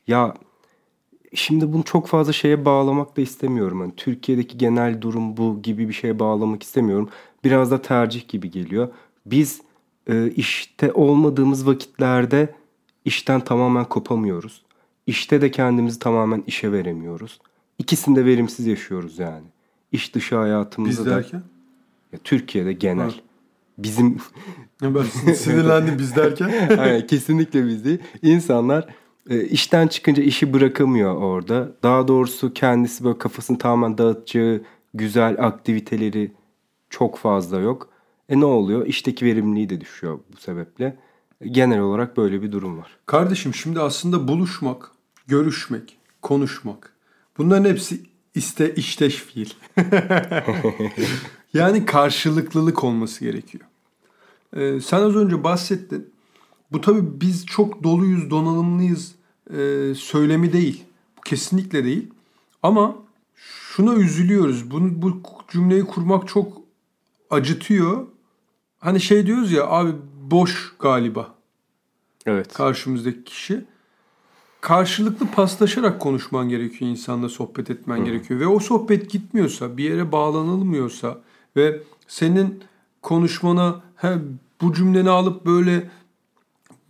ya 0.07 0.35
şimdi 1.35 1.73
bunu 1.73 1.83
çok 1.83 2.07
fazla 2.07 2.33
şeye 2.33 2.65
bağlamak 2.65 3.17
da 3.17 3.21
istemiyorum. 3.21 3.81
Yani 3.81 3.93
Türkiye'deki 3.97 4.59
genel 4.59 5.01
durum 5.01 5.37
bu 5.37 5.63
gibi 5.63 5.89
bir 5.89 5.95
şeye 5.95 6.19
bağlamak 6.19 6.63
istemiyorum. 6.63 7.09
Biraz 7.45 7.71
da 7.71 7.83
tercih 7.83 8.29
gibi 8.29 8.51
geliyor. 8.51 8.89
Biz 9.27 9.61
e, 10.07 10.31
işte 10.31 10.93
olmadığımız 10.93 11.67
vakitlerde 11.67 12.55
işten 13.05 13.41
tamamen 13.41 13.85
kopamıyoruz. 13.85 14.63
İşte 15.07 15.41
de 15.41 15.51
kendimizi 15.51 15.99
tamamen 15.99 16.45
işe 16.47 16.73
veremiyoruz. 16.73 17.41
İkisinde 17.83 18.25
verimsiz 18.25 18.67
yaşıyoruz 18.67 19.19
yani. 19.19 19.47
İş 19.93 20.15
dışı 20.15 20.37
hayatımızda 20.37 21.05
Biz 21.05 21.13
derken? 21.13 21.41
da 21.41 21.45
ya 22.13 22.19
Türkiye'de 22.25 22.73
genel. 22.73 23.11
Ha. 23.11 23.17
Bizim 23.79 24.19
Ben 24.83 25.03
sinirlendim 25.33 25.99
biz 25.99 26.17
derken. 26.17 26.49
Aynen, 26.79 27.07
kesinlikle 27.07 27.67
biz 27.67 27.85
değil. 27.85 27.99
İnsanlar 28.23 28.89
e, 29.31 29.45
işten 29.45 29.87
çıkınca 29.87 30.23
işi 30.23 30.53
bırakamıyor 30.53 31.15
orada. 31.15 31.73
Daha 31.83 32.09
doğrusu 32.09 32.53
kendisi 32.53 33.05
böyle 33.05 33.19
kafasını 33.19 33.59
tamamen 33.59 33.99
dağıtacağı 33.99 34.63
güzel 34.95 35.47
aktiviteleri 35.47 36.33
çok 36.91 37.19
fazla 37.19 37.59
yok. 37.59 37.89
E 38.29 38.41
ne 38.41 38.45
oluyor? 38.45 38.87
İşteki 38.87 39.27
verimliliği 39.27 39.69
de 39.71 39.81
düşüyor 39.81 40.19
bu 40.33 40.37
sebeple. 40.37 40.99
Genel 41.51 41.81
olarak 41.81 42.17
böyle 42.17 42.43
bir 42.43 42.53
durum 42.53 42.79
var. 42.79 42.99
Kardeşim 43.07 43.55
şimdi 43.55 43.81
aslında 43.81 44.29
buluşmak, 44.29 44.91
görüşmek, 45.27 45.99
konuşmak 46.23 46.92
bunların 47.43 47.71
hepsi 47.71 48.01
iste 48.35 48.75
işteş 48.75 49.17
fiil. 49.17 49.51
yani 51.55 51.87
karşılıklılık 51.87 52.85
olması 52.85 53.25
gerekiyor. 53.25 53.65
Ee, 54.57 54.81
sen 54.81 55.01
az 55.03 55.17
önce 55.17 55.45
bahsettin. 55.45 56.13
Bu 56.73 56.81
tabii 56.81 57.21
biz 57.21 57.47
çok 57.47 57.83
doluyuz, 57.83 58.31
donanımlıyız 58.31 59.15
e, 59.51 59.93
söylemi 59.95 60.53
değil. 60.53 60.85
Bu 61.17 61.21
kesinlikle 61.21 61.85
değil. 61.85 62.11
Ama 62.63 62.97
şuna 63.35 63.95
üzülüyoruz. 63.95 64.71
Bunu 64.71 65.03
bu 65.03 65.23
cümleyi 65.53 65.85
kurmak 65.85 66.29
çok 66.29 66.63
acıtıyor. 67.31 68.07
Hani 68.79 69.01
şey 69.01 69.27
diyoruz 69.27 69.53
ya 69.53 69.67
abi 69.67 69.93
boş 70.31 70.75
galiba 70.79 71.35
Evet. 72.27 72.53
karşımızdaki 72.53 73.25
kişi. 73.25 73.65
Karşılıklı 74.63 75.27
paslaşarak 75.27 76.01
konuşman 76.01 76.49
gerekiyor 76.49 76.91
insanla 76.91 77.29
sohbet 77.29 77.71
etmen 77.71 78.05
gerekiyor 78.05 78.41
ve 78.41 78.47
o 78.47 78.61
sohbet 78.61 79.11
gitmiyorsa 79.11 79.77
bir 79.77 79.85
yere 79.85 80.13
bağlanılmıyorsa 80.13 81.21
ve 81.57 81.83
senin 82.09 82.65
konuşmana 83.03 83.83
he, 83.97 84.19
bu 84.61 84.75
cümleni 84.75 85.11
alıp 85.11 85.47
böyle 85.47 85.91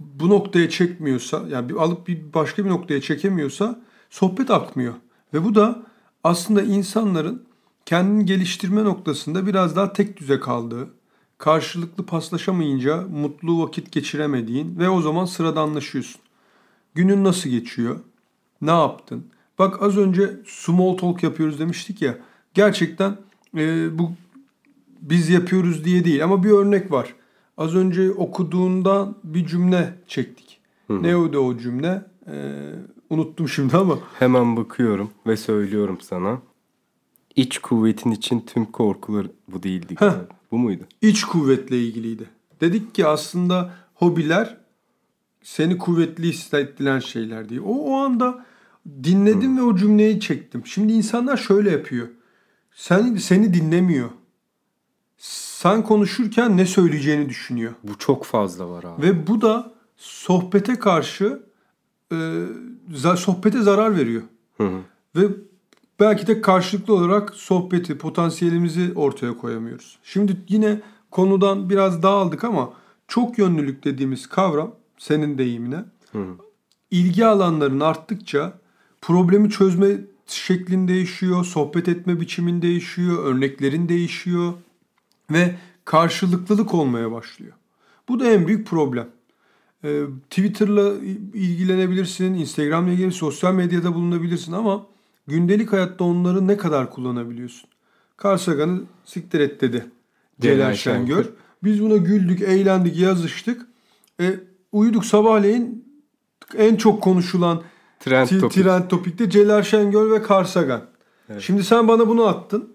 bu 0.00 0.28
noktaya 0.28 0.70
çekmiyorsa 0.70 1.42
yani 1.48 1.68
bir 1.68 1.74
alıp 1.74 2.08
bir 2.08 2.34
başka 2.34 2.64
bir 2.64 2.70
noktaya 2.70 3.00
çekemiyorsa 3.00 3.80
sohbet 4.10 4.50
akmıyor. 4.50 4.94
Ve 5.34 5.44
bu 5.44 5.54
da 5.54 5.82
aslında 6.24 6.62
insanların 6.62 7.42
kendini 7.86 8.26
geliştirme 8.26 8.84
noktasında 8.84 9.46
biraz 9.46 9.76
daha 9.76 9.92
tek 9.92 10.20
düze 10.20 10.40
kaldığı, 10.40 10.88
karşılıklı 11.38 12.06
paslaşamayınca 12.06 13.02
mutlu 13.02 13.62
vakit 13.62 13.92
geçiremediğin 13.92 14.78
ve 14.78 14.88
o 14.88 15.00
zaman 15.00 15.24
sıradanlaşıyorsun. 15.24 16.22
Günün 16.94 17.24
nasıl 17.24 17.50
geçiyor? 17.50 18.00
Ne 18.60 18.70
yaptın? 18.70 19.26
Bak 19.58 19.82
az 19.82 19.98
önce 19.98 20.30
small 20.46 20.96
talk 20.96 21.22
yapıyoruz 21.22 21.58
demiştik 21.58 22.02
ya. 22.02 22.18
Gerçekten 22.54 23.16
e, 23.56 23.98
bu 23.98 24.12
biz 25.00 25.28
yapıyoruz 25.28 25.84
diye 25.84 26.04
değil 26.04 26.24
ama 26.24 26.44
bir 26.44 26.50
örnek 26.50 26.92
var. 26.92 27.14
Az 27.56 27.74
önce 27.74 28.10
okuduğundan 28.10 29.14
bir 29.24 29.46
cümle 29.46 29.94
çektik. 30.06 30.60
Ne 30.88 31.16
o 31.16 31.32
da 31.32 31.40
o 31.40 31.58
cümle? 31.58 32.04
E, 32.26 32.34
unuttum 33.10 33.48
şimdi 33.48 33.76
ama. 33.76 33.98
Hemen 34.18 34.56
bakıyorum 34.56 35.10
ve 35.26 35.36
söylüyorum 35.36 35.98
sana. 36.00 36.38
İç 37.36 37.58
kuvvetin 37.58 38.10
için 38.10 38.40
tüm 38.40 38.64
korkular 38.64 39.26
bu 39.48 39.62
değildi. 39.62 39.94
Heh. 39.98 40.12
Bu 40.50 40.58
muydu? 40.58 40.82
İç 41.02 41.24
kuvvetle 41.24 41.82
ilgiliydi. 41.82 42.24
Dedik 42.60 42.94
ki 42.94 43.06
aslında 43.06 43.74
hobiler 43.94 44.56
seni 45.42 45.78
kuvvetli 45.78 46.28
hissettiren 46.28 46.98
şeyler 46.98 47.48
diye. 47.48 47.60
O, 47.60 47.74
o 47.74 47.96
anda 47.96 48.44
dinledim 49.04 49.58
ve 49.58 49.62
o 49.62 49.76
cümleyi 49.76 50.20
çektim. 50.20 50.66
Şimdi 50.66 50.92
insanlar 50.92 51.36
şöyle 51.36 51.70
yapıyor. 51.70 52.08
Sen, 52.74 53.16
seni 53.16 53.54
dinlemiyor. 53.54 54.10
Sen 55.18 55.82
konuşurken 55.82 56.56
ne 56.56 56.66
söyleyeceğini 56.66 57.28
düşünüyor. 57.28 57.72
Bu 57.82 57.98
çok 57.98 58.24
fazla 58.24 58.70
var 58.70 58.84
abi. 58.84 59.02
Ve 59.02 59.26
bu 59.26 59.40
da 59.40 59.72
sohbete 59.96 60.78
karşı 60.78 61.42
e, 62.12 63.16
sohbete 63.16 63.62
zarar 63.62 63.96
veriyor. 63.96 64.22
Hı 64.56 64.64
hı. 64.64 64.80
Ve 65.16 65.26
belki 66.00 66.26
de 66.26 66.40
karşılıklı 66.40 66.94
olarak 66.94 67.34
sohbeti, 67.34 67.98
potansiyelimizi 67.98 68.92
ortaya 68.96 69.36
koyamıyoruz. 69.36 69.98
Şimdi 70.02 70.36
yine 70.48 70.80
konudan 71.10 71.70
biraz 71.70 72.02
dağıldık 72.02 72.44
ama 72.44 72.72
çok 73.08 73.38
yönlülük 73.38 73.84
dediğimiz 73.84 74.26
kavram 74.26 74.74
senin 75.02 75.38
deyimine 75.38 75.84
ilgi 76.90 77.26
alanların 77.26 77.80
arttıkça 77.80 78.58
problemi 79.00 79.50
çözme 79.50 79.88
şeklin 80.26 80.88
değişiyor, 80.88 81.44
sohbet 81.44 81.88
etme 81.88 82.20
biçimin 82.20 82.62
değişiyor, 82.62 83.24
örneklerin 83.24 83.88
değişiyor 83.88 84.52
ve 85.30 85.54
karşılıklılık 85.84 86.74
olmaya 86.74 87.12
başlıyor. 87.12 87.52
Bu 88.08 88.20
da 88.20 88.30
en 88.30 88.46
büyük 88.46 88.66
problem. 88.66 89.08
Ee, 89.84 90.02
Twitter'la 90.30 90.92
ilgilenebilirsin, 91.34 92.34
Instagram'la 92.34 92.92
ilgili 92.92 93.12
sosyal 93.12 93.54
medyada 93.54 93.94
bulunabilirsin 93.94 94.52
ama 94.52 94.86
gündelik 95.26 95.72
hayatta 95.72 96.04
onları 96.04 96.48
ne 96.48 96.56
kadar 96.56 96.90
kullanabiliyorsun? 96.90 97.70
Carl 98.24 98.36
Sagan'ı 98.36 98.82
siktir 99.04 99.40
et 99.40 99.60
dedi 99.60 99.84
Celal. 100.40 100.74
Şengör. 100.74 101.26
Biz 101.64 101.82
buna 101.82 101.96
güldük, 101.96 102.42
eğlendik, 102.42 102.96
yazıştık. 102.96 103.66
E, 104.20 104.40
uyuduk 104.72 105.04
sabahleyin 105.04 105.84
en 106.56 106.76
çok 106.76 107.02
konuşulan 107.02 107.62
Trend 108.00 108.28
T- 108.28 108.38
topik. 108.38 108.64
trend 108.64 108.88
topikte 108.88 109.30
Celal 109.30 109.62
Şengör 109.62 110.10
ve 110.10 110.22
Carl 110.30 110.44
Sagan. 110.44 110.82
Şimdi 111.38 111.64
sen 111.64 111.88
bana 111.88 112.08
bunu 112.08 112.26
attın. 112.26 112.72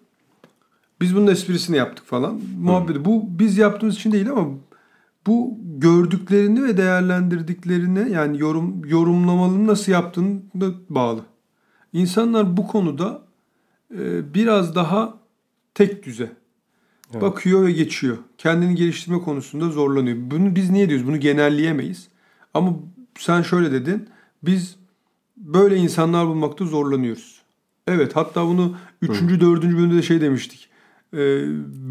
Biz 1.02 1.16
bunun 1.16 1.28
esprisini 1.28 1.78
yaptık 1.78 2.06
falan. 2.06 2.42
Muhabbeti. 2.62 3.06
Bu 3.06 3.24
biz 3.40 3.58
yaptığımız 3.58 3.96
için 3.96 4.12
değil 4.12 4.30
ama 4.32 4.48
bu 5.28 5.58
gördüklerini 5.78 6.64
ve 6.64 6.78
değerlendirdiklerini 6.78 8.12
yani 8.12 8.40
yorum 8.40 8.86
yorumlamanın 8.86 9.68
nasıl 9.68 9.92
yaptığını 9.92 10.74
bağlı. 10.90 11.22
İnsanlar 11.94 12.58
bu 12.58 12.68
konuda 12.68 13.22
e, 14.00 14.34
biraz 14.34 14.76
daha 14.76 15.18
tek 15.74 16.04
düze. 16.06 16.32
Evet. 17.12 17.22
Bakıyor 17.22 17.66
ve 17.66 17.72
geçiyor. 17.72 18.18
Kendini 18.38 18.76
geliştirme 18.76 19.20
konusunda 19.20 19.70
zorlanıyor. 19.70 20.18
Bunu 20.20 20.56
biz 20.56 20.70
niye 20.70 20.90
diyoruz? 20.90 21.08
Bunu 21.08 21.20
genelleyemeyiz. 21.20 22.08
Ama 22.54 22.74
sen 23.20 23.42
şöyle 23.42 23.72
dedin. 23.72 24.10
Biz 24.44 24.76
böyle 25.38 25.76
insanlar 25.76 26.28
bulmakta 26.28 26.66
zorlanıyoruz. 26.66 27.42
Evet 27.88 28.16
hatta 28.16 28.48
bunu 28.48 28.76
3. 29.02 29.10
4. 29.42 29.64
bölümde 29.64 29.96
de 29.96 30.02
şey 30.02 30.22
demiştik. 30.22 30.70
Ee, 31.14 31.18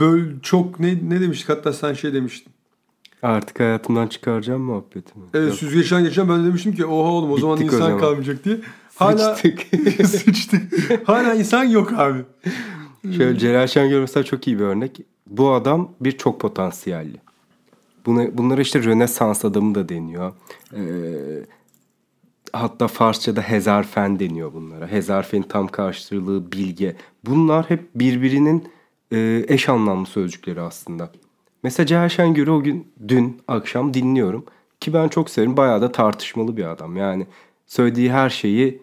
böl 0.00 0.40
çok 0.42 0.80
ne 0.80 0.98
ne 1.08 1.20
demiştik 1.20 1.48
hatta 1.48 1.72
sen 1.72 1.92
şey 1.92 2.12
demiştin. 2.14 2.52
Artık 3.22 3.60
hayatımdan 3.60 4.06
çıkaracağım 4.06 4.62
muhabbetimi. 4.62 5.24
Evet 5.34 5.48
Yok, 5.48 5.58
süzgeçten 5.58 6.04
geçen 6.04 6.28
ben 6.28 6.42
de 6.42 6.46
demiştim 6.46 6.74
ki 6.74 6.86
oha 6.86 7.08
oğlum 7.10 7.30
o 7.30 7.38
zaman 7.38 7.56
Bittik 7.58 7.72
o 7.72 7.76
insan 7.76 7.86
zaman. 7.86 8.00
kalmayacak 8.00 8.44
diye. 8.44 8.60
Hala 8.94 9.34
sıçtık. 9.34 9.66
sıçtık. 10.06 10.62
Hala 11.08 11.34
insan 11.34 11.64
yok 11.64 11.92
abi. 11.92 12.18
Şöyle 13.12 13.38
Celal 13.38 13.66
Şengör 13.66 14.00
mesela 14.00 14.24
çok 14.24 14.46
iyi 14.46 14.58
bir 14.58 14.64
örnek. 14.64 15.00
Bu 15.26 15.50
adam 15.50 15.90
bir 16.00 16.12
çok 16.12 16.40
potansiyelli. 16.40 17.16
Buna, 18.06 18.38
bunlara 18.38 18.60
işte 18.60 18.82
Rönesans 18.82 19.44
adamı 19.44 19.74
da 19.74 19.88
deniyor. 19.88 20.32
Ee, 20.76 20.80
hatta 22.52 22.88
Farsça'da 22.88 23.40
hezarfen 23.40 24.18
deniyor 24.18 24.52
bunlara. 24.52 24.86
Hezarfenin 24.86 25.42
tam 25.42 25.68
karşılığı 25.68 26.52
bilge. 26.52 26.96
Bunlar 27.24 27.70
hep 27.70 27.94
birbirinin 27.94 28.68
e, 29.12 29.44
eş 29.48 29.68
anlamlı 29.68 30.06
sözcükleri 30.06 30.60
aslında. 30.60 31.10
Mesela 31.62 31.86
Celal 31.86 32.08
Şengör'ü 32.08 32.50
o 32.50 32.62
gün 32.62 32.88
dün 33.08 33.40
akşam 33.48 33.94
dinliyorum. 33.94 34.44
Ki 34.80 34.92
ben 34.92 35.08
çok 35.08 35.30
severim. 35.30 35.56
Bayağı 35.56 35.82
da 35.82 35.92
tartışmalı 35.92 36.56
bir 36.56 36.64
adam. 36.64 36.96
Yani 36.96 37.26
söylediği 37.66 38.12
her 38.12 38.30
şeyi 38.30 38.82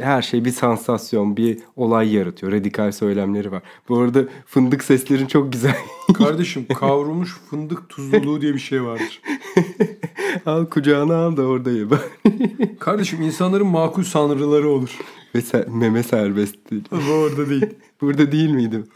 her 0.00 0.22
şey 0.22 0.44
bir 0.44 0.50
sansasyon, 0.50 1.36
bir 1.36 1.58
olay 1.76 2.14
yaratıyor. 2.14 2.52
Radikal 2.52 2.92
söylemleri 2.92 3.52
var. 3.52 3.62
Bu 3.88 3.98
arada 3.98 4.24
fındık 4.46 4.84
seslerin 4.84 5.26
çok 5.26 5.52
güzel. 5.52 5.76
Kardeşim 6.14 6.66
kavrulmuş 6.66 7.36
fındık 7.50 7.88
tuzluluğu 7.88 8.40
diye 8.40 8.54
bir 8.54 8.58
şey 8.58 8.82
vardır. 8.82 9.22
al 10.46 10.66
kucağına 10.66 11.16
al 11.16 11.36
da 11.36 11.42
orada 11.42 11.70
ye. 11.70 11.86
Kardeşim 12.78 13.22
insanların 13.22 13.66
makul 13.66 14.02
sanrıları 14.02 14.68
olur. 14.68 14.98
Ve 15.34 15.38
ser- 15.38 15.70
meme 15.70 16.02
serbest. 16.02 16.56
Ama 16.90 17.12
orada 17.12 17.50
değil. 17.50 17.66
Burada 18.00 18.32
değil 18.32 18.50
miydim? 18.50 18.86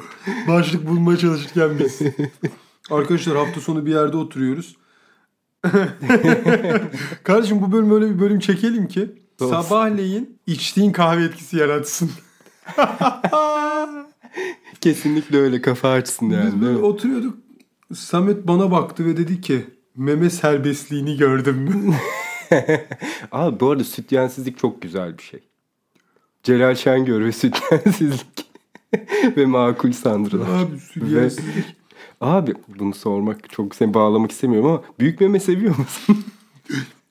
Başlık 0.48 0.88
bulmaya 0.88 1.18
çalışırken 1.18 1.70
biz. 1.78 2.00
Arkadaşlar 2.90 3.36
hafta 3.36 3.60
sonu 3.60 3.86
bir 3.86 3.90
yerde 3.90 4.16
oturuyoruz. 4.16 4.76
Kardeşim 7.22 7.62
bu 7.62 7.72
bölüm 7.72 7.90
öyle 7.90 8.14
bir 8.14 8.20
bölüm 8.20 8.38
çekelim 8.38 8.88
ki 8.88 9.10
Olsun. 9.44 9.62
sabahleyin 9.62 10.38
içtiğin 10.46 10.92
kahve 10.92 11.24
etkisi 11.24 11.56
yaratsın. 11.56 12.10
Kesinlikle 14.80 15.38
öyle 15.38 15.62
kafa 15.62 15.90
açsın 15.90 16.30
yani. 16.30 16.46
Biz 16.46 16.60
böyle 16.60 16.78
oturuyorduk. 16.78 17.38
Samet 17.94 18.46
bana 18.46 18.70
baktı 18.70 19.04
ve 19.04 19.16
dedi 19.16 19.40
ki 19.40 19.64
meme 19.96 20.30
serbestliğini 20.30 21.16
gördün 21.16 21.54
mü? 21.54 21.94
Abi 23.32 23.60
bu 23.60 23.70
arada 23.70 23.84
sütyensizlik 23.84 24.58
çok 24.58 24.82
güzel 24.82 25.18
bir 25.18 25.22
şey. 25.22 25.40
Celal 26.42 26.74
Şengör 26.74 27.24
ve 27.24 27.32
sütyensizlik 27.32 28.50
ve 29.36 29.46
makul 29.46 29.92
sanrılar. 29.92 30.62
Abi 30.62 30.78
sütyensizlik. 30.78 31.76
Abi 32.20 32.54
bunu 32.78 32.94
sormak 32.94 33.50
çok 33.50 33.74
seni 33.74 33.94
bağlamak 33.94 34.30
istemiyorum 34.30 34.70
ama 34.70 34.82
büyük 35.00 35.20
meme 35.20 35.40
seviyor 35.40 35.78
musun? 35.78 36.24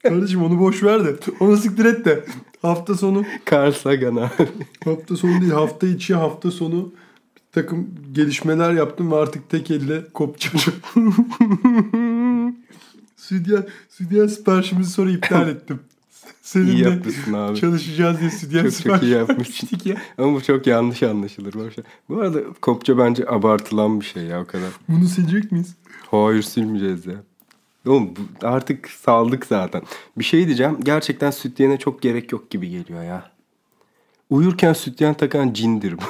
Kardeşim 0.04 0.44
onu 0.44 0.60
boş 0.60 0.84
ver 0.84 1.06
de. 1.06 1.16
Onu 1.40 1.58
siktir 1.58 1.86
et 1.86 2.06
de. 2.06 2.26
Hafta 2.62 2.96
sonu 2.96 3.24
Carl 3.52 3.72
Sagan 3.72 4.16
abi. 4.16 4.48
hafta 4.86 5.16
sonu 5.16 5.42
değil 5.42 5.52
hafta 5.52 5.88
içi 5.88 6.16
hafta 6.16 6.52
sonu 6.52 6.92
bir 7.36 7.42
takım 7.62 7.88
gelişmeler 8.14 8.74
yaptım 8.74 9.12
ve 9.12 9.16
artık 9.16 9.50
tek 9.50 9.72
elle 9.72 10.04
kopacağım. 10.14 10.58
Südyen, 13.18 13.68
südyen 13.90 14.28
siparişimizi 14.28 14.92
sonra 14.92 15.12
iptal 15.12 15.48
ettim. 15.50 15.80
İyi 15.80 16.42
Seninle 16.42 16.90
yapmışsın 16.90 17.34
abi. 17.34 17.60
çalışacağız 17.60 18.20
diye 18.20 18.30
südyen 18.30 18.64
Çok 18.70 18.84
çok 18.84 19.04
iyi 19.04 19.12
yapmışsın. 19.12 19.68
ya. 19.86 19.96
Ama 20.18 20.34
bu 20.34 20.42
çok 20.44 20.68
yanlış 20.68 21.04
anlaşılır. 21.04 21.54
Bu 22.10 22.20
arada 22.22 22.40
kopça 22.62 22.98
bence 22.98 23.26
abartılan 23.30 24.00
bir 24.02 24.06
şey 24.06 24.24
ya 24.24 24.42
o 24.42 24.46
kadar. 24.46 24.70
Bunu 24.90 25.06
silecek 25.08 25.52
miyiz? 25.52 25.76
Hayır 26.12 26.42
silmeyeceğiz 26.42 27.06
ya. 27.06 27.24
Oğlum 27.90 28.14
artık 28.42 28.90
saldık 28.90 29.46
zaten. 29.46 29.82
Bir 30.18 30.24
şey 30.24 30.46
diyeceğim. 30.46 30.78
Gerçekten 30.84 31.32
sütyene 31.32 31.78
çok 31.78 32.02
gerek 32.02 32.32
yok 32.32 32.50
gibi 32.50 32.70
geliyor 32.70 33.04
ya. 33.04 33.32
Uyurken 34.30 34.74
sütyen 34.74 35.14
takan 35.14 35.54
cindir 35.54 35.96
bu. 35.98 36.04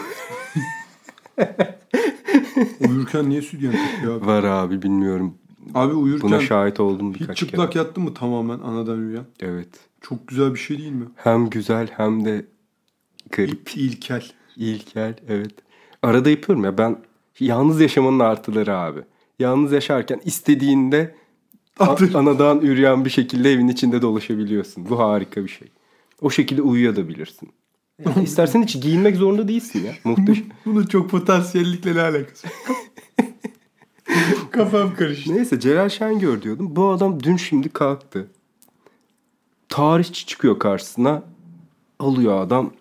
Uyurken 2.89 3.29
niye 3.29 3.41
sütyen 3.41 3.71
takıyor 3.71 4.17
abi? 4.17 4.25
Var 4.27 4.43
abi 4.43 4.81
bilmiyorum. 4.81 5.33
Abi 5.73 5.93
uyurken 5.93 6.29
Buna 6.29 6.39
şahit 6.41 6.79
oldum 6.79 7.13
hiç 7.13 7.21
birkaç 7.21 7.37
çıplak 7.37 7.71
kere. 7.71 7.83
yattın 7.83 8.03
mı 8.03 8.13
tamamen 8.13 8.59
anadan 8.59 8.97
uyuyan? 8.97 9.25
Evet. 9.39 9.67
Çok 10.01 10.27
güzel 10.27 10.53
bir 10.53 10.59
şey 10.59 10.77
değil 10.77 10.91
mi? 10.91 11.05
Hem 11.15 11.49
güzel 11.49 11.87
hem 11.97 12.25
de 12.25 12.45
garip. 13.31 13.53
İp, 13.53 13.77
ilkel. 13.77 14.25
İlkel 14.55 15.13
evet. 15.27 15.51
Arada 16.03 16.29
yapıyorum 16.29 16.63
ya 16.63 16.77
ben 16.77 16.97
yalnız 17.39 17.81
yaşamanın 17.81 18.19
artıları 18.19 18.77
abi. 18.77 18.99
Yalnız 19.39 19.71
yaşarken 19.71 20.21
istediğinde. 20.25 21.15
Anadan 21.79 22.61
üreyen 22.61 23.05
bir 23.05 23.09
şekilde 23.09 23.51
evin 23.51 23.67
içinde 23.67 24.01
dolaşabiliyorsun. 24.01 24.89
Bu 24.89 24.99
harika 24.99 25.43
bir 25.43 25.49
şey. 25.49 25.67
O 26.21 26.29
şekilde 26.29 26.61
uyuyabilirsin. 26.61 27.49
Yani 28.05 28.23
istersen 28.23 28.63
hiç 28.63 28.81
giyinmek 28.81 29.15
zorunda 29.15 29.47
değilsin 29.47 29.85
ya. 29.85 29.93
Muhteşem. 30.03 30.45
Bunun 30.65 30.85
çok 30.85 31.09
potansiyellikle 31.09 31.95
ne 31.95 32.01
alakası? 32.01 32.47
Kafam 34.51 34.95
karıştı. 34.95 35.35
Neyse 35.35 35.59
Celal 35.59 35.89
Şengör 35.89 36.41
diyordum. 36.41 36.75
Bu 36.75 36.89
adam 36.89 37.23
dün 37.23 37.37
şimdi 37.37 37.69
kalktı. 37.69 38.27
Tarihçi 39.69 40.25
çıkıyor 40.25 40.59
karşısına. 40.59 41.23
Alıyor 41.99 42.41
adam. 42.41 42.71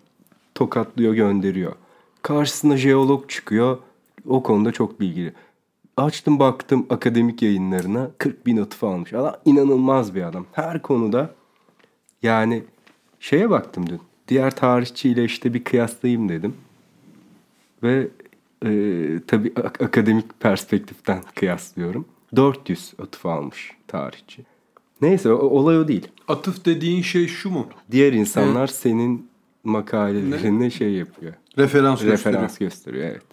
Tokatlıyor 0.55 1.13
gönderiyor. 1.13 1.73
Karşısına 2.21 2.77
jeolog 2.77 3.29
çıkıyor. 3.29 3.77
O 4.27 4.43
konuda 4.43 4.71
çok 4.71 4.99
bilgili. 4.99 5.33
Açtım 5.99 6.39
baktım 6.39 6.85
akademik 6.89 7.41
yayınlarına 7.41 8.11
40 8.17 8.45
bin 8.45 8.57
atıf 8.57 8.83
almış. 8.83 9.13
Adam 9.13 9.35
inanılmaz 9.45 10.15
bir 10.15 10.21
adam. 10.23 10.45
Her 10.51 10.81
konuda 10.81 11.33
yani 12.23 12.63
şeye 13.19 13.49
baktım 13.49 13.87
dün. 13.89 13.99
Diğer 14.27 14.55
tarihçiyle 14.55 15.23
işte 15.25 15.53
bir 15.53 15.63
kıyaslayayım 15.63 16.29
dedim. 16.29 16.53
Ve 17.83 18.07
e, 18.65 18.69
tabii 19.27 19.53
ak- 19.63 19.81
akademik 19.81 20.39
perspektiften 20.39 21.21
kıyaslıyorum. 21.35 22.05
400 22.35 22.93
atıf 23.01 23.25
almış 23.25 23.71
tarihçi. 23.87 24.43
Neyse 25.01 25.31
o- 25.33 25.49
olay 25.49 25.79
o 25.79 25.87
değil. 25.87 26.07
Atıf 26.27 26.65
dediğin 26.65 27.01
şey 27.01 27.27
şu 27.27 27.49
mu? 27.49 27.67
Diğer 27.91 28.13
insanlar 28.13 28.67
senin 28.67 29.29
makalelerine 29.63 30.69
şey 30.69 30.91
yapıyor. 30.93 31.33
Referans 31.57 32.01
gösteriyor. 32.03 32.33
Referans 32.33 32.57
gösteriyor 32.57 33.05
evet. 33.07 33.23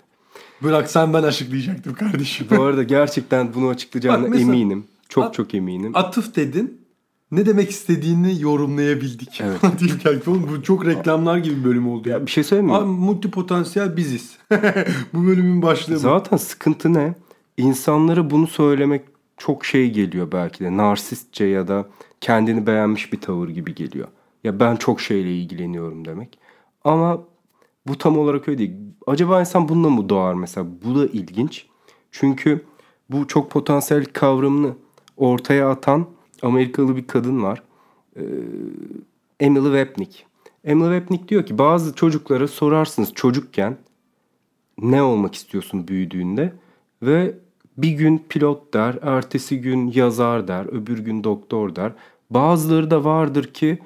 Bırak 0.62 0.90
sen 0.90 1.12
ben 1.12 1.23
açıklayacaktım 1.23 1.95
kardeşim. 1.95 2.47
Bu 2.51 2.62
arada 2.62 2.83
gerçekten 2.83 3.55
bunu 3.55 3.69
açıklayacağına 3.69 4.23
Bak 4.23 4.29
mesela- 4.31 4.53
eminim. 4.55 4.85
Çok 5.09 5.25
At- 5.25 5.35
çok 5.35 5.55
eminim. 5.55 5.92
Atıf 5.95 6.37
dedin. 6.37 6.81
Ne 7.31 7.47
demek 7.47 7.71
istediğini 7.71 8.40
yorumlayabildik. 8.42 9.40
Evet. 9.45 9.61
Deyip 9.81 10.05
geldik. 10.05 10.29
Oğlum 10.29 10.49
bu 10.53 10.62
çok 10.62 10.87
reklamlar 10.87 11.38
gibi 11.38 11.57
bir 11.61 11.64
bölüm 11.64 11.88
oldu 11.88 12.09
ya. 12.09 12.27
Bir 12.27 12.31
şey 12.31 12.45
söyleyeyim 12.45 12.71
mi? 12.71 12.77
Abi 12.77 12.87
multipotansiyel 12.87 13.97
biziz. 13.97 14.37
bu 15.14 15.27
bölümün 15.27 15.62
başlığı 15.62 15.95
bu. 15.95 15.99
Zaten 15.99 16.37
sıkıntı 16.37 16.95
ne? 16.95 17.14
İnsanlara 17.57 18.31
bunu 18.31 18.47
söylemek 18.47 19.03
çok 19.37 19.64
şey 19.64 19.90
geliyor 19.90 20.33
belki 20.33 20.64
de. 20.64 20.77
Narsistçe 20.77 21.45
ya 21.45 21.69
da 21.69 21.87
kendini 22.21 22.66
beğenmiş 22.66 23.12
bir 23.12 23.21
tavır 23.21 23.49
gibi 23.49 23.75
geliyor. 23.75 24.09
Ya 24.45 24.61
ben 24.61 24.77
çok 24.77 25.01
şeyle 25.01 25.37
ilgileniyorum 25.37 26.05
demek. 26.05 26.38
Ama 26.85 27.23
bu 27.88 27.99
tam 27.99 28.19
olarak 28.19 28.49
öyle 28.49 28.59
değil. 28.59 28.73
Acaba 29.07 29.40
insan 29.40 29.69
bununla 29.69 29.90
mı 29.90 30.09
doğar 30.09 30.35
mesela? 30.35 30.66
Bu 30.85 31.01
da 31.01 31.07
ilginç. 31.07 31.66
Çünkü 32.11 32.64
bu 33.11 33.29
çok 33.29 33.51
potansiyel 33.51 34.05
kavramını 34.05 34.75
ortaya 35.16 35.71
atan 35.71 36.07
Amerikalı 36.42 36.97
bir 36.97 37.07
kadın 37.07 37.42
var. 37.42 37.62
Ee, 38.16 38.23
Emily 39.40 39.64
Wapnick. 39.64 40.25
Emily 40.64 40.99
Wapnick 40.99 41.29
diyor 41.29 41.47
ki 41.47 41.59
bazı 41.59 41.95
çocuklara 41.95 42.49
sorarsınız 42.49 43.14
çocukken 43.14 43.77
ne 44.79 45.03
olmak 45.03 45.35
istiyorsun 45.35 45.88
büyüdüğünde 45.88 46.53
ve 47.03 47.35
bir 47.79 47.90
gün 47.90 48.25
pilot 48.29 48.75
der, 48.75 48.99
ertesi 49.03 49.61
gün 49.61 49.92
yazar 49.95 50.49
der, 50.49 50.66
öbür 50.66 50.99
gün 50.99 51.25
doktor 51.25 51.77
der. 51.77 51.92
Bazıları 52.31 52.90
da 52.90 53.05
vardır 53.05 53.55
ki 53.55 53.79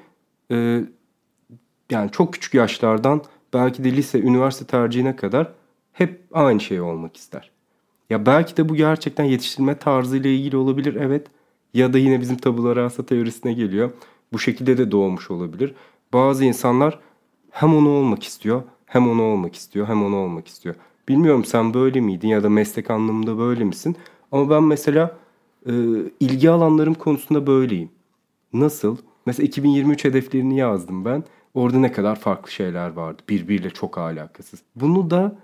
e, 0.51 0.81
yani 1.91 2.11
çok 2.11 2.33
küçük 2.33 2.53
yaşlardan 2.53 3.21
belki 3.53 3.83
de 3.83 3.91
lise, 3.91 4.19
üniversite 4.19 4.65
tercihine 4.65 5.15
kadar 5.15 5.51
hep 5.93 6.21
aynı 6.31 6.59
şey 6.59 6.81
olmak 6.81 7.17
ister. 7.17 7.51
Ya 8.09 8.25
belki 8.25 8.57
de 8.57 8.69
bu 8.69 8.75
gerçekten 8.75 9.23
yetiştirme 9.23 9.77
tarzıyla 9.79 10.29
ilgili 10.29 10.57
olabilir 10.57 10.95
evet. 10.95 11.27
Ya 11.73 11.93
da 11.93 11.97
yine 11.97 12.21
bizim 12.21 12.37
tabula 12.37 12.75
rasa 12.75 13.05
teorisine 13.05 13.53
geliyor. 13.53 13.91
Bu 14.33 14.39
şekilde 14.39 14.77
de 14.77 14.91
doğmuş 14.91 15.31
olabilir. 15.31 15.73
Bazı 16.13 16.45
insanlar 16.45 16.99
hem 17.51 17.75
onu 17.75 17.89
olmak 17.89 18.23
istiyor, 18.23 18.63
hem 18.85 19.09
onu 19.09 19.23
olmak 19.23 19.55
istiyor, 19.55 19.87
hem 19.87 20.03
onu 20.03 20.15
olmak 20.15 20.47
istiyor. 20.47 20.75
Bilmiyorum 21.07 21.45
sen 21.45 21.73
böyle 21.73 22.01
miydin 22.01 22.27
ya 22.27 22.43
da 22.43 22.49
meslek 22.49 22.91
anlamında 22.91 23.37
böyle 23.37 23.63
misin? 23.63 23.95
Ama 24.31 24.49
ben 24.49 24.63
mesela 24.63 25.17
e, 25.65 25.71
ilgi 26.19 26.49
alanlarım 26.49 26.93
konusunda 26.93 27.47
böyleyim. 27.47 27.89
Nasıl? 28.53 28.97
Mesela 29.25 29.47
2023 29.47 30.05
hedeflerini 30.05 30.57
yazdım 30.57 31.05
ben. 31.05 31.23
Orada 31.53 31.79
ne 31.79 31.91
kadar 31.91 32.19
farklı 32.19 32.51
şeyler 32.51 32.89
vardı. 32.89 33.21
Birbiriyle 33.29 33.69
çok 33.69 33.97
alakasız. 33.97 34.59
Bunu 34.75 35.09
da 35.09 35.35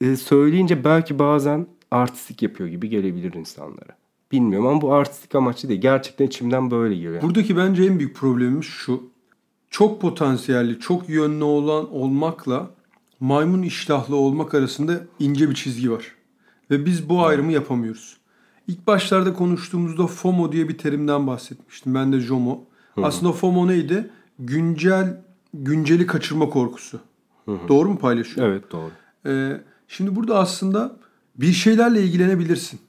e, 0.00 0.16
söyleyince 0.16 0.84
belki 0.84 1.18
bazen 1.18 1.66
artistik 1.90 2.42
yapıyor 2.42 2.68
gibi 2.68 2.88
gelebilir 2.88 3.32
insanlara. 3.32 3.98
Bilmiyorum 4.32 4.66
ama 4.66 4.80
bu 4.80 4.92
artistik 4.92 5.34
amaçlı 5.34 5.68
değil. 5.68 5.80
Gerçekten 5.80 6.26
içimden 6.26 6.70
böyle 6.70 6.94
geliyor. 6.94 7.22
Buradaki 7.22 7.56
bence 7.56 7.84
en 7.84 7.98
büyük 7.98 8.16
problemimiz 8.16 8.66
şu. 8.66 9.02
Çok 9.70 10.00
potansiyelli, 10.00 10.80
çok 10.80 11.08
yönlü 11.08 11.44
olan 11.44 11.94
olmakla 11.94 12.70
maymun 13.20 13.62
iştahlı 13.62 14.16
olmak 14.16 14.54
arasında 14.54 15.00
ince 15.18 15.50
bir 15.50 15.54
çizgi 15.54 15.92
var. 15.92 16.14
Ve 16.70 16.86
biz 16.86 17.08
bu 17.08 17.26
ayrımı 17.26 17.52
yapamıyoruz. 17.52 18.16
İlk 18.68 18.86
başlarda 18.86 19.34
konuştuğumuzda 19.34 20.06
FOMO 20.06 20.52
diye 20.52 20.68
bir 20.68 20.78
terimden 20.78 21.26
bahsetmiştim. 21.26 21.94
Ben 21.94 22.12
de 22.12 22.20
JOMO. 22.20 22.64
Aslında 23.02 23.32
FOMO 23.32 23.68
neydi? 23.68 24.10
Güncel 24.38 25.22
günceli 25.54 26.06
kaçırma 26.06 26.48
korkusu. 26.48 27.00
Doğru 27.68 27.88
mu 27.88 27.98
paylaşıyorum? 27.98 28.52
Evet 28.52 28.72
doğru. 28.72 28.90
Ee, 29.26 29.60
şimdi 29.88 30.16
burada 30.16 30.38
aslında 30.38 30.96
bir 31.36 31.52
şeylerle 31.52 32.02
ilgilenebilirsin. 32.02 32.80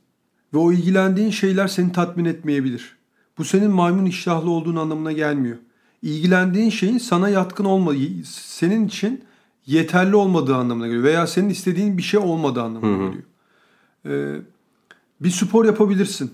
Ve 0.54 0.58
o 0.58 0.72
ilgilendiğin 0.72 1.30
şeyler 1.30 1.67
seni 1.67 1.91
tatmin 1.91 2.26
etmeyebilir. 2.26 2.98
Bu 3.38 3.43
senin 3.43 3.72
maymun 3.72 4.06
iştahlı 4.06 4.50
olduğun 4.50 4.76
anlamına 4.76 5.12
gelmiyor. 5.12 5.58
İlgilendiğin 6.02 6.69
şeyin 6.69 6.98
sana 6.98 7.30
yatkın 7.30 7.65
olmadığı, 7.65 8.24
senin 8.26 8.88
için 8.88 9.24
yeterli 9.65 10.15
olmadığı 10.15 10.56
anlamına 10.56 10.88
geliyor. 10.88 11.04
Veya 11.04 11.28
senin 11.28 11.50
istediğin 11.50 11.98
bir 11.98 12.04
şey 12.04 12.19
olmadığı 12.19 12.62
anlamına 12.62 13.06
geliyor. 13.06 13.24
Ee, 14.06 14.41
bir 15.22 15.30
spor 15.30 15.65
yapabilirsin. 15.65 16.32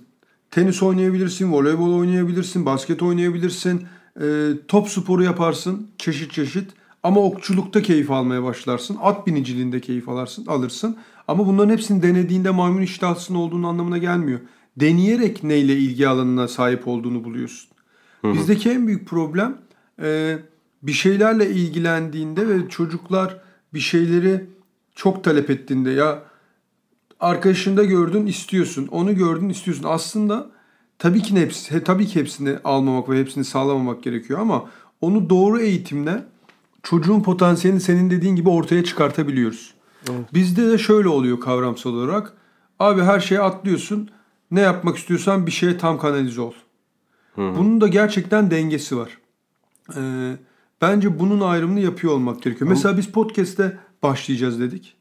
Tenis 0.51 0.83
oynayabilirsin, 0.83 1.53
voleybol 1.53 1.99
oynayabilirsin, 1.99 2.65
basket 2.65 3.01
oynayabilirsin. 3.01 3.87
E, 4.21 4.51
top 4.67 4.89
sporu 4.89 5.23
yaparsın 5.23 5.87
çeşit 5.97 6.31
çeşit. 6.31 6.71
Ama 7.03 7.21
okçulukta 7.21 7.81
keyif 7.81 8.11
almaya 8.11 8.43
başlarsın. 8.43 8.97
At 9.01 9.27
biniciliğinde 9.27 9.81
keyif 9.81 10.09
alırsın, 10.09 10.45
alırsın. 10.45 10.97
Ama 11.27 11.47
bunların 11.47 11.73
hepsini 11.73 12.03
denediğinde 12.03 12.49
maymun 12.49 12.81
iştahlısının 12.81 13.37
olduğunu 13.37 13.67
anlamına 13.67 13.97
gelmiyor. 13.97 14.39
Deneyerek 14.77 15.43
neyle 15.43 15.77
ilgi 15.77 16.07
alanına 16.07 16.47
sahip 16.47 16.87
olduğunu 16.87 17.23
buluyorsun. 17.23 17.69
Bizdeki 18.23 18.69
en 18.69 18.87
büyük 18.87 19.07
problem 19.07 19.57
e, 20.01 20.37
bir 20.83 20.91
şeylerle 20.91 21.49
ilgilendiğinde 21.49 22.47
ve 22.47 22.69
çocuklar 22.69 23.41
bir 23.73 23.79
şeyleri 23.79 24.45
çok 24.95 25.23
talep 25.23 25.49
ettiğinde 25.49 25.91
ya 25.91 26.23
arkadaşında 27.19 27.83
gördün 27.83 28.25
istiyorsun, 28.25 28.87
onu 28.87 29.15
gördün 29.15 29.49
istiyorsun. 29.49 29.85
Aslında 29.87 30.49
tabii 30.99 31.21
ki 31.21 31.35
hepsi, 31.35 31.75
he- 31.75 31.83
tabii 31.83 32.05
ki 32.07 32.19
hepsini 32.19 32.57
almamak 32.63 33.09
ve 33.09 33.19
hepsini 33.19 33.43
sağlamamak 33.45 34.03
gerekiyor 34.03 34.39
ama 34.39 34.69
onu 35.01 35.29
doğru 35.29 35.59
eğitimle 35.59 36.23
çocuğun 36.83 37.21
potansiyelini 37.23 37.81
senin 37.81 38.09
dediğin 38.09 38.35
gibi 38.35 38.49
ortaya 38.49 38.83
çıkartabiliyoruz. 38.83 39.73
Bizde 40.33 40.71
de 40.71 40.77
şöyle 40.77 41.07
oluyor 41.09 41.39
kavramsal 41.39 41.93
olarak. 41.93 42.33
Abi 42.79 43.01
her 43.01 43.19
şeye 43.19 43.41
atlıyorsun. 43.41 44.09
Ne 44.51 44.61
yapmak 44.61 44.97
istiyorsan 44.97 45.45
bir 45.47 45.51
şeye 45.51 45.77
tam 45.77 45.97
kanalize 45.97 46.41
ol. 46.41 46.53
Bunun 47.37 47.81
da 47.81 47.87
gerçekten 47.87 48.51
dengesi 48.51 48.97
var. 48.97 49.17
Ee, 49.97 50.33
bence 50.81 51.19
bunun 51.19 51.41
ayrımını 51.41 51.79
yapıyor 51.79 52.13
olmak 52.13 52.41
gerekiyor. 52.41 52.69
Mesela 52.69 52.97
biz 52.97 53.07
podcast'te 53.07 53.77
başlayacağız 54.03 54.59
dedik. 54.59 54.95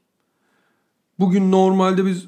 Bugün 1.19 1.53
normalde 1.53 2.07
biz 2.07 2.25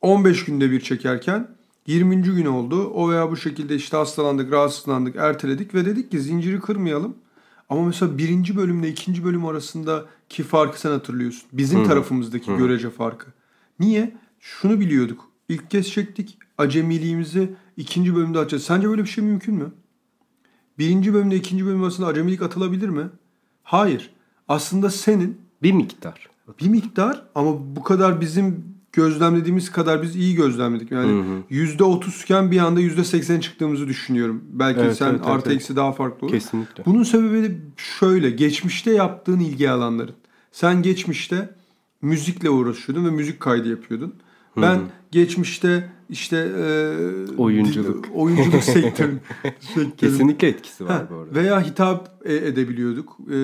15 0.00 0.44
günde 0.44 0.70
bir 0.70 0.80
çekerken 0.80 1.48
20. 1.86 2.22
gün 2.22 2.46
oldu. 2.46 2.84
O 2.86 3.10
veya 3.10 3.30
bu 3.30 3.36
şekilde 3.36 3.74
işte 3.76 3.96
hastalandık, 3.96 4.52
rahatsızlandık, 4.52 5.16
erteledik 5.16 5.74
ve 5.74 5.84
dedik 5.86 6.10
ki 6.10 6.20
zinciri 6.20 6.60
kırmayalım. 6.60 7.14
Ama 7.68 7.84
mesela 7.84 8.18
birinci 8.18 8.56
bölümle 8.56 8.88
ikinci 8.88 9.24
bölüm 9.24 9.46
arasındaki 9.46 10.42
farkı 10.42 10.80
sen 10.80 10.90
hatırlıyorsun. 10.90 11.48
Bizim 11.52 11.84
tarafımızdaki 11.84 12.56
görece 12.56 12.90
farkı. 12.90 13.26
Niye? 13.80 14.16
Şunu 14.40 14.80
biliyorduk. 14.80 15.24
İlk 15.48 15.70
kez 15.70 15.90
çektik. 15.90 16.38
Acemiliğimizi 16.58 17.54
ikinci 17.76 18.14
bölümde 18.16 18.38
açacağız. 18.38 18.64
Sence 18.64 18.88
böyle 18.88 19.02
bir 19.04 19.08
şey 19.08 19.24
mümkün 19.24 19.54
mü? 19.54 19.72
Birinci 20.78 21.14
bölümle 21.14 21.36
ikinci 21.36 21.66
bölüm 21.66 21.82
arasında 21.82 22.06
acemilik 22.06 22.42
atılabilir 22.42 22.88
mi? 22.88 23.06
Hayır. 23.62 24.10
Aslında 24.48 24.90
senin 24.90 25.40
Bir 25.62 25.72
miktar. 25.72 26.28
bir 26.60 26.68
miktar 26.68 27.22
ama 27.34 27.76
bu 27.76 27.82
kadar 27.82 28.20
bizim 28.20 28.75
gözlemlediğimiz 28.96 29.72
kadar 29.72 30.02
biz 30.02 30.16
iyi 30.16 30.34
gözlemledik. 30.34 30.90
Yani 30.92 31.22
yüzde 31.50 31.84
otuzken 31.84 32.50
bir 32.50 32.58
anda 32.58 32.80
yüzde 32.80 33.04
seksen 33.04 33.40
çıktığımızı 33.40 33.88
düşünüyorum. 33.88 34.44
Belki 34.52 34.80
Evet, 34.80 34.96
sen 34.96 35.10
evet, 35.10 35.20
artı 35.24 35.48
evet. 35.50 35.56
eksi 35.60 35.76
daha 35.76 35.92
farklı 35.92 36.26
olur. 36.26 36.34
Kesinlikle. 36.34 36.84
Bunun 36.86 37.02
sebebi 37.02 37.42
de 37.42 37.56
şöyle. 37.76 38.30
Geçmişte 38.30 38.90
yaptığın 38.90 39.40
ilgi 39.40 39.70
alanların. 39.70 40.14
Sen 40.52 40.82
geçmişte 40.82 41.50
müzikle 42.02 42.50
uğraşıyordun 42.50 43.04
ve 43.06 43.10
müzik 43.10 43.40
kaydı 43.40 43.68
yapıyordun. 43.68 44.14
Ben 44.56 44.80
geçmişte 45.10 45.88
işte 46.10 46.36
e, 46.36 46.62
Oyunculuk. 47.36 48.04
oyunculuk 48.14 48.62
sektörü, 48.64 49.18
Kesinlikle 49.96 50.48
etkisi 50.48 50.84
var 50.84 50.92
Ha, 50.92 51.06
bu 51.10 51.14
arada. 51.14 51.34
Veya 51.34 51.60
hitap 51.66 52.20
e- 52.24 52.34
edebiliyorduk. 52.34 53.16
Ee, 53.26 53.34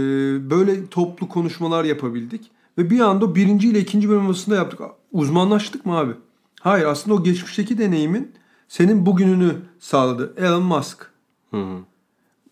böyle 0.50 0.86
toplu 0.86 1.28
konuşmalar 1.28 1.84
yapabildik. 1.84 2.50
Ve 2.78 2.90
bir 2.90 3.00
anda 3.00 3.34
birinci 3.34 3.68
ile 3.68 3.78
ikinci 3.80 4.08
bölüm 4.08 4.26
arasında 4.26 4.54
yaptık. 4.56 4.80
Uzmanlaştık 5.12 5.86
mı 5.86 5.96
abi? 5.96 6.12
Hayır 6.60 6.84
aslında 6.84 7.16
o 7.16 7.24
geçmişteki 7.24 7.78
deneyimin 7.78 8.32
senin 8.68 9.06
bugününü 9.06 9.56
sağladı. 9.78 10.34
Elon 10.36 10.62
Musk. 10.62 11.10
Hı 11.50 11.56
hı. 11.56 11.78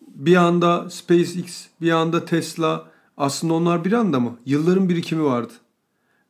Bir 0.01 0.37
anda 0.37 0.91
SpaceX, 0.91 1.67
bir 1.81 1.91
anda 1.91 2.25
Tesla. 2.25 2.91
Aslında 3.17 3.55
onlar 3.55 3.85
bir 3.85 3.93
anda 3.93 4.21
mı? 4.21 4.39
Yılların 4.47 4.89
birikimi 4.89 5.25
vardı. 5.25 5.53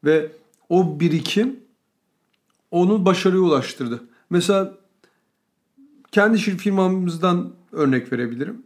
Ve 0.05 0.33
o 0.69 1.01
birikim 1.01 1.61
onu 2.71 3.05
başarıya 3.05 3.43
ulaştırdı. 3.43 4.05
Mesela 4.31 4.75
kendi 6.13 6.39
firmamızdan 6.39 7.53
örnek 7.73 8.13
verebilirim. 8.13 8.63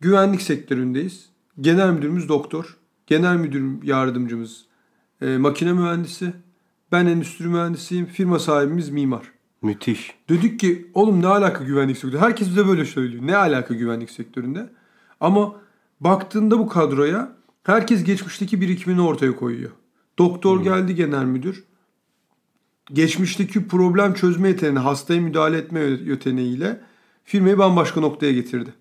Güvenlik 0.00 0.42
sektöründeyiz. 0.42 1.28
Genel 1.60 1.90
müdürümüz 1.90 2.28
doktor. 2.28 2.76
Genel 3.06 3.36
müdür 3.36 3.82
yardımcımız 3.82 4.64
e, 5.20 5.36
makine 5.36 5.72
mühendisi. 5.72 6.32
Ben 6.92 7.06
endüstri 7.06 7.46
mühendisiyim. 7.46 8.06
Firma 8.06 8.38
sahibimiz 8.38 8.90
mimar. 8.90 9.32
Müthiş. 9.62 10.14
Dedik 10.28 10.60
ki 10.60 10.90
oğlum 10.94 11.22
ne 11.22 11.26
alaka 11.26 11.64
güvenlik 11.64 11.98
sektörü? 11.98 12.20
Herkes 12.20 12.48
bize 12.48 12.66
böyle 12.66 12.84
söylüyor. 12.84 13.26
Ne 13.26 13.36
alaka 13.36 13.74
güvenlik 13.74 14.10
sektöründe? 14.10 14.70
Ama 15.20 15.54
baktığında 16.00 16.58
bu 16.58 16.68
kadroya 16.68 17.36
herkes 17.62 18.04
geçmişteki 18.04 18.60
birikimini 18.60 19.00
ortaya 19.00 19.36
koyuyor. 19.36 19.70
Doktor 20.18 20.62
geldi 20.62 20.94
genel 20.94 21.24
müdür. 21.24 21.64
Geçmişteki 22.92 23.68
problem 23.68 24.14
çözme 24.14 24.48
yeteneğini, 24.48 24.78
hastaya 24.78 25.20
müdahale 25.20 25.58
etme 25.58 25.80
yeteneğiyle 25.80 26.80
firmayı 27.24 27.58
bambaşka 27.58 28.00
noktaya 28.00 28.32
getirdi. 28.32 28.74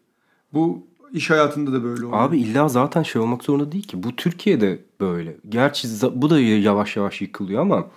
Bu 0.53 0.87
iş 1.13 1.29
hayatında 1.29 1.73
da 1.73 1.83
böyle 1.83 2.05
oldu. 2.05 2.15
Abi 2.15 2.39
illa 2.39 2.67
zaten 2.69 3.03
şey 3.03 3.21
olmak 3.21 3.43
zorunda 3.43 3.71
değil 3.71 3.87
ki. 3.87 4.03
Bu 4.03 4.15
Türkiye'de 4.15 4.79
böyle. 5.01 5.37
Gerçi 5.49 5.87
bu 6.13 6.29
da 6.29 6.39
yavaş 6.39 6.97
yavaş 6.97 7.21
yıkılıyor 7.21 7.61
ama 7.61 7.87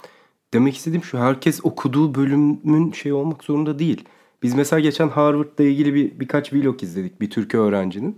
demek 0.55 0.77
istediğim 0.77 1.05
şu 1.05 1.19
herkes 1.19 1.61
okuduğu 1.63 2.15
bölümün 2.15 2.93
şey 2.93 3.13
olmak 3.13 3.45
zorunda 3.45 3.79
değil. 3.79 4.05
Biz 4.43 4.55
mesela 4.55 4.81
geçen 4.81 5.09
Harvard'la 5.09 5.65
ilgili 5.65 5.95
bir 5.95 6.21
birkaç 6.21 6.53
vlog 6.53 6.83
izledik 6.83 7.21
bir 7.21 7.31
Türk 7.31 7.55
öğrencinin. 7.55 8.17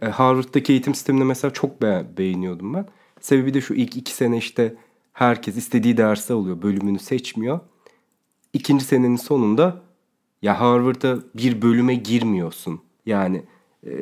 E, 0.00 0.06
Harvard'daki 0.06 0.72
eğitim 0.72 0.94
sistemini 0.94 1.24
mesela 1.24 1.52
çok 1.52 1.82
be- 1.82 2.06
beğeniyordum 2.18 2.74
ben. 2.74 2.88
Sebebi 3.20 3.54
de 3.54 3.60
şu 3.60 3.74
ilk 3.74 3.96
iki 3.96 4.12
sene 4.12 4.38
işte 4.38 4.74
herkes 5.12 5.56
istediği 5.56 5.96
dersi 5.96 6.32
alıyor. 6.32 6.62
Bölümünü 6.62 6.98
seçmiyor. 6.98 7.60
İkinci 8.52 8.84
senenin 8.84 9.16
sonunda 9.16 9.82
ya 10.42 10.60
Harvard'a 10.60 11.18
bir 11.34 11.62
bölüme 11.62 11.94
girmiyorsun. 11.94 12.80
Yani 13.06 13.44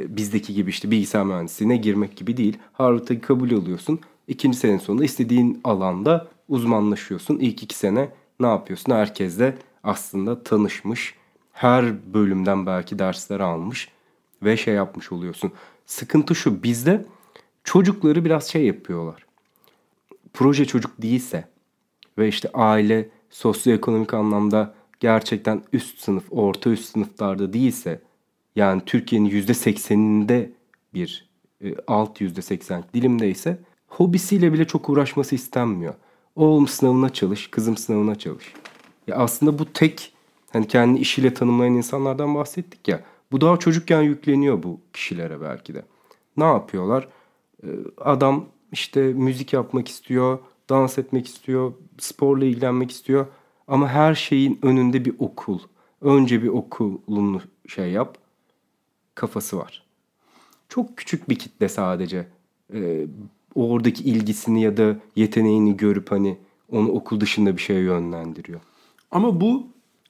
bizdeki 0.09 0.55
gibi 0.55 0.71
işte 0.71 0.91
bilgisayar 0.91 1.25
mühendisliğine 1.25 1.77
girmek 1.77 2.17
gibi 2.17 2.37
değil. 2.37 2.59
Harvard'a 2.73 3.21
kabul 3.21 3.53
alıyorsun. 3.53 4.01
İkinci 4.29 4.59
senenin 4.59 4.79
sonunda 4.79 5.05
istediğin 5.05 5.61
alanda 5.65 6.29
uzmanlaşıyorsun. 6.49 7.39
İlk 7.39 7.63
iki 7.63 7.77
sene 7.77 8.09
ne 8.41 8.47
yapıyorsun? 8.47 8.93
Herkesle 8.93 9.59
aslında 9.83 10.43
tanışmış. 10.43 11.15
Her 11.53 12.15
bölümden 12.15 12.67
belki 12.67 12.99
dersler 12.99 13.41
almış 13.41 13.89
ve 14.43 14.57
şey 14.57 14.75
yapmış 14.75 15.13
oluyorsun. 15.13 15.53
Sıkıntı 15.87 16.35
şu 16.35 16.63
bizde 16.63 17.05
çocukları 17.65 18.25
biraz 18.25 18.49
şey 18.49 18.67
yapıyorlar. 18.67 19.27
proje 20.33 20.65
çocuk 20.65 21.03
değilse 21.03 21.49
ve 22.19 22.29
işte 22.29 22.51
aile 22.55 23.09
sosyoekonomik 23.31 24.15
anlamda 24.15 24.75
gerçekten 25.01 25.63
üst 25.73 25.99
sınıf, 25.99 26.25
orta 26.31 26.71
üst 26.71 26.85
sınıflarda 26.85 27.53
değilse 27.53 28.01
yani 28.57 28.83
Türkiye'nin 28.87 29.29
yüzde 29.29 29.55
sekseninde 29.55 30.53
bir 30.95 31.29
e, 31.65 31.75
alt 31.87 32.21
yüzde 32.21 32.43
seksen 32.43 32.85
dilimdeyse 32.95 33.59
hobisiyle 33.87 34.53
bile 34.53 34.65
çok 34.65 34.89
uğraşması 34.89 35.35
istenmiyor. 35.35 35.95
Oğlum 36.37 36.69
sınavına 36.69 37.09
çalış, 37.11 37.51
kızım 37.51 37.77
sınavına 37.77 38.15
çalış. 38.15 38.55
Ya 39.07 39.17
aslında 39.17 39.59
bu 39.59 39.73
tek 39.73 40.13
hani 40.53 40.69
kendi 40.69 41.01
işiyle 41.01 41.35
tanımlayan 41.35 41.75
insanlardan 41.75 42.35
bahsettik 42.35 42.89
ya. 42.89 43.01
Bu 43.33 43.41
daha 43.41 43.57
çocukken 43.57 44.03
yükleniyor 44.03 44.63
bu 44.63 44.81
kişilere 44.93 45.41
belki 45.41 45.75
de. 45.75 45.83
Ne 46.37 46.45
yapıyorlar? 46.45 47.09
Ee, 47.65 47.69
adam 47.99 48.47
işte 48.73 49.01
müzik 49.01 49.53
yapmak 49.53 49.89
istiyor, 49.89 50.39
dans 50.71 50.99
etmek 50.99 51.27
istiyor, 51.27 51.73
sporla 51.99 52.45
ilgilenmek 52.45 52.91
istiyor. 52.91 53.27
Ama 53.69 53.89
her 53.89 54.15
şeyin 54.15 54.59
önünde 54.63 55.05
bir 55.05 55.15
okul. 55.19 55.59
Önce 56.01 56.43
bir 56.43 56.49
okulunu 56.49 57.41
şey 57.69 57.91
yap. 57.91 58.19
Kafası 59.15 59.59
var. 59.59 59.83
Çok 60.69 60.97
küçük 60.97 61.29
bir 61.29 61.39
kitle 61.39 61.69
sadece. 61.69 62.29
Ee, 62.75 63.07
oradaki 63.55 64.05
ilgisini 64.05 64.63
ya 64.63 64.77
da 64.77 64.97
yeteneğini 65.17 65.77
görüp 65.77 66.11
hani 66.11 66.39
onu 66.71 66.89
okul 66.89 67.21
dışında 67.21 67.57
bir 67.57 67.63
şeye 67.63 67.81
yönlendiriyor. 67.81 68.61
Ama 69.11 69.41
bu 69.41 69.67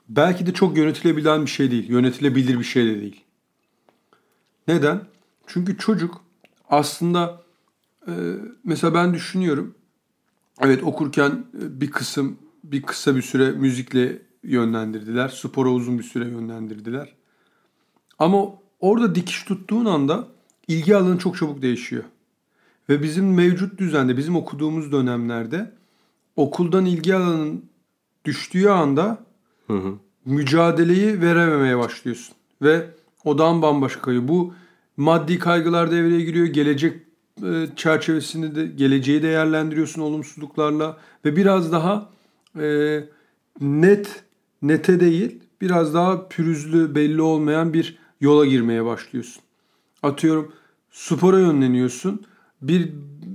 belki 0.08 0.46
de 0.46 0.52
çok 0.52 0.76
yönetilebilen 0.76 1.42
bir 1.42 1.50
şey 1.50 1.70
değil. 1.70 1.88
Yönetilebilir 1.90 2.58
bir 2.58 2.64
şey 2.64 2.86
de 2.86 3.00
değil. 3.00 3.24
Neden? 4.68 5.00
Çünkü 5.46 5.78
çocuk 5.78 6.20
aslında 6.68 7.42
e, 8.08 8.12
mesela 8.64 8.94
ben 8.94 9.14
düşünüyorum. 9.14 9.74
Evet 10.60 10.82
okurken 10.82 11.30
e, 11.30 11.80
bir 11.80 11.90
kısım 11.90 12.38
bir 12.64 12.82
kısa 12.82 13.16
bir 13.16 13.22
süre 13.22 13.50
müzikle 13.50 14.22
yönlendirdiler. 14.42 15.28
Spora 15.28 15.68
uzun 15.68 15.98
bir 15.98 16.04
süre 16.04 16.28
yönlendirdiler. 16.28 17.14
Ama 18.18 18.63
orada 18.80 19.14
dikiş 19.14 19.44
tuttuğun 19.44 19.84
anda 19.84 20.28
ilgi 20.68 20.96
alanı 20.96 21.18
çok 21.18 21.36
çabuk 21.36 21.62
değişiyor. 21.62 22.04
Ve 22.88 23.02
bizim 23.02 23.34
mevcut 23.34 23.78
düzende, 23.78 24.16
bizim 24.16 24.36
okuduğumuz 24.36 24.92
dönemlerde 24.92 25.72
okuldan 26.36 26.86
ilgi 26.86 27.14
alanının 27.14 27.64
düştüğü 28.24 28.68
anda 28.68 29.18
hı 29.66 29.72
hı. 29.72 29.94
mücadeleyi 30.24 31.20
verememeye 31.20 31.78
başlıyorsun. 31.78 32.34
Ve 32.62 32.86
odan 33.24 33.62
bambaşka. 33.62 34.28
Bu 34.28 34.54
maddi 34.96 35.38
kaygılar 35.38 35.90
devreye 35.90 36.20
giriyor. 36.20 36.46
Gelecek 36.46 37.02
e, 37.42 37.66
çerçevesinde 37.76 38.54
de 38.54 38.66
geleceği 38.66 39.22
değerlendiriyorsun 39.22 40.02
olumsuzluklarla 40.02 40.96
ve 41.24 41.36
biraz 41.36 41.72
daha 41.72 42.10
e, 42.60 43.00
net 43.60 44.24
nete 44.62 45.00
değil 45.00 45.40
biraz 45.60 45.94
daha 45.94 46.28
pürüzlü 46.28 46.94
belli 46.94 47.22
olmayan 47.22 47.72
bir 47.72 47.98
yola 48.24 48.46
girmeye 48.46 48.84
başlıyorsun. 48.84 49.42
Atıyorum 50.02 50.52
spora 50.90 51.38
yönleniyorsun. 51.38 52.22
Bir 52.62 52.92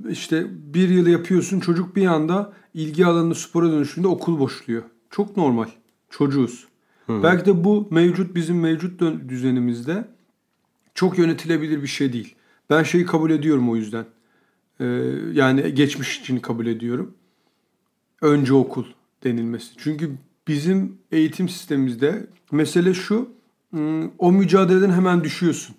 işte 0.09 0.47
bir 0.73 0.89
yıl 0.89 1.07
yapıyorsun 1.07 1.59
çocuk 1.59 1.95
bir 1.95 2.05
anda 2.05 2.53
ilgi 2.73 3.05
alanını 3.05 3.35
spora 3.35 3.71
dönüşünde 3.71 4.07
okul 4.07 4.39
boşluyor. 4.39 4.83
Çok 5.09 5.37
normal. 5.37 5.67
Çocuğuz. 6.09 6.67
Hı. 7.07 7.23
Belki 7.23 7.45
de 7.45 7.63
bu 7.63 7.87
mevcut 7.91 8.35
bizim 8.35 8.59
mevcut 8.59 9.01
düzenimizde 9.29 10.07
çok 10.93 11.17
yönetilebilir 11.17 11.81
bir 11.81 11.87
şey 11.87 12.13
değil. 12.13 12.35
Ben 12.69 12.83
şeyi 12.83 13.05
kabul 13.05 13.31
ediyorum 13.31 13.69
o 13.69 13.75
yüzden. 13.75 14.05
Ee, 14.79 14.85
yani 15.33 15.73
geçmiş 15.73 16.19
için 16.19 16.39
kabul 16.39 16.65
ediyorum. 16.65 17.13
Önce 18.21 18.53
okul 18.53 18.85
denilmesi. 19.23 19.73
Çünkü 19.77 20.11
bizim 20.47 20.97
eğitim 21.11 21.49
sistemimizde 21.49 22.27
mesele 22.51 22.93
şu. 22.93 23.29
O 24.17 24.31
mücadeleden 24.31 24.91
hemen 24.91 25.23
düşüyorsun. 25.23 25.75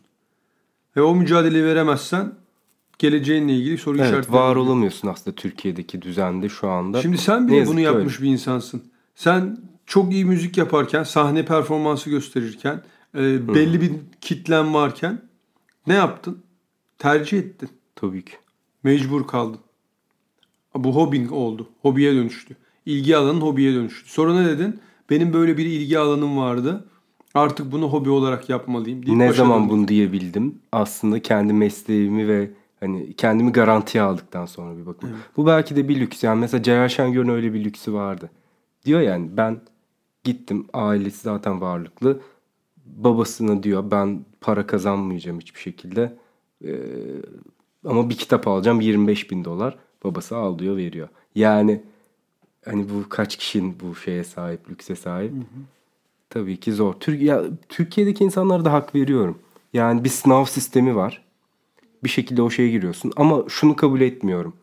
Ve 0.96 1.02
o 1.02 1.14
mücadeleyi 1.14 1.64
veremezsen 1.64 2.32
geleceğinle 2.98 3.54
ilgili 3.54 3.78
soru 3.78 3.98
evet, 3.98 4.06
işaretleri. 4.06 4.32
var 4.32 4.56
olamıyorsun 4.56 5.08
aslında 5.08 5.36
Türkiye'deki 5.36 6.02
düzende 6.02 6.48
şu 6.48 6.68
anda. 6.68 7.02
Şimdi 7.02 7.18
sen 7.18 7.48
bile 7.48 7.66
bunu 7.66 7.80
yapmış 7.80 8.14
öyle. 8.14 8.22
bir 8.24 8.32
insansın. 8.32 8.82
Sen 9.14 9.58
çok 9.86 10.12
iyi 10.12 10.24
müzik 10.24 10.58
yaparken, 10.58 11.02
sahne 11.02 11.44
performansı 11.44 12.10
gösterirken, 12.10 12.82
e, 13.14 13.48
belli 13.48 13.74
hmm. 13.74 13.80
bir 13.80 13.92
kitlen 14.20 14.74
varken 14.74 15.22
ne 15.86 15.94
yaptın? 15.94 16.42
Tercih 16.98 17.38
ettin. 17.38 17.68
Tabii 17.96 18.24
ki. 18.24 18.32
Mecbur 18.82 19.26
kaldın. 19.26 19.60
Bu 20.74 20.94
hobin 20.94 21.28
oldu. 21.28 21.68
Hobiye 21.82 22.14
dönüştü. 22.14 22.56
İlgi 22.86 23.16
alanın 23.16 23.40
hobiye 23.40 23.74
dönüştü. 23.74 24.10
Sonra 24.10 24.40
ne 24.40 24.46
dedin? 24.46 24.80
Benim 25.10 25.32
böyle 25.32 25.58
bir 25.58 25.66
ilgi 25.66 25.98
alanım 25.98 26.36
vardı. 26.36 26.84
Artık 27.34 27.72
bunu 27.72 27.88
hobi 27.88 28.10
olarak 28.10 28.48
yapmalıyım. 28.48 29.18
ne 29.18 29.32
zaman 29.32 29.68
bunu 29.68 29.88
diyebildim? 29.88 30.58
Aslında 30.72 31.22
kendi 31.22 31.52
mesleğimi 31.52 32.28
ve 32.28 32.50
hani 32.80 33.12
kendimi 33.16 33.52
garantiye 33.52 34.04
aldıktan 34.04 34.46
sonra 34.46 34.78
bir 34.78 34.86
bakım. 34.86 35.10
Evet. 35.12 35.22
Bu 35.36 35.46
belki 35.46 35.76
de 35.76 35.88
bir 35.88 36.00
lüks. 36.00 36.24
Yani 36.24 36.40
mesela 36.40 36.62
Celal 36.62 36.88
Şengör'ün 36.88 37.28
öyle 37.28 37.54
bir 37.54 37.64
lüksü 37.64 37.92
vardı. 37.92 38.30
Diyor 38.84 39.00
yani 39.00 39.28
ben 39.36 39.60
gittim 40.24 40.66
ailesi 40.72 41.20
zaten 41.22 41.60
varlıklı. 41.60 42.20
Babasına 42.86 43.62
diyor 43.62 43.90
ben 43.90 44.24
para 44.40 44.66
kazanmayacağım 44.66 45.40
hiçbir 45.40 45.60
şekilde. 45.60 46.16
Ee, 46.64 46.74
ama 47.86 48.10
bir 48.10 48.16
kitap 48.16 48.48
alacağım 48.48 48.80
25 48.80 49.30
bin 49.30 49.44
dolar. 49.44 49.78
Babası 50.04 50.36
al 50.36 50.58
diyor 50.58 50.76
veriyor. 50.76 51.08
Yani 51.34 51.82
hani 52.64 52.86
bu 52.88 53.08
kaç 53.08 53.36
kişinin 53.36 53.76
bu 53.80 53.96
şeye 53.96 54.24
sahip, 54.24 54.70
lükse 54.70 54.96
sahip. 54.96 55.32
Hı 55.32 55.36
hı. 55.36 55.79
Tabii 56.30 56.60
ki 56.60 56.72
zor. 56.72 56.94
Tür 56.94 57.20
ya, 57.20 57.44
Türkiye'deki 57.68 58.24
insanlara 58.24 58.64
da 58.64 58.72
hak 58.72 58.94
veriyorum. 58.94 59.38
Yani 59.72 60.04
bir 60.04 60.08
sınav 60.08 60.44
sistemi 60.44 60.96
var. 60.96 61.24
Bir 62.04 62.08
şekilde 62.08 62.42
o 62.42 62.50
şeye 62.50 62.70
giriyorsun. 62.70 63.12
Ama 63.16 63.44
şunu 63.48 63.76
kabul 63.76 64.00
etmiyorum. 64.00 64.56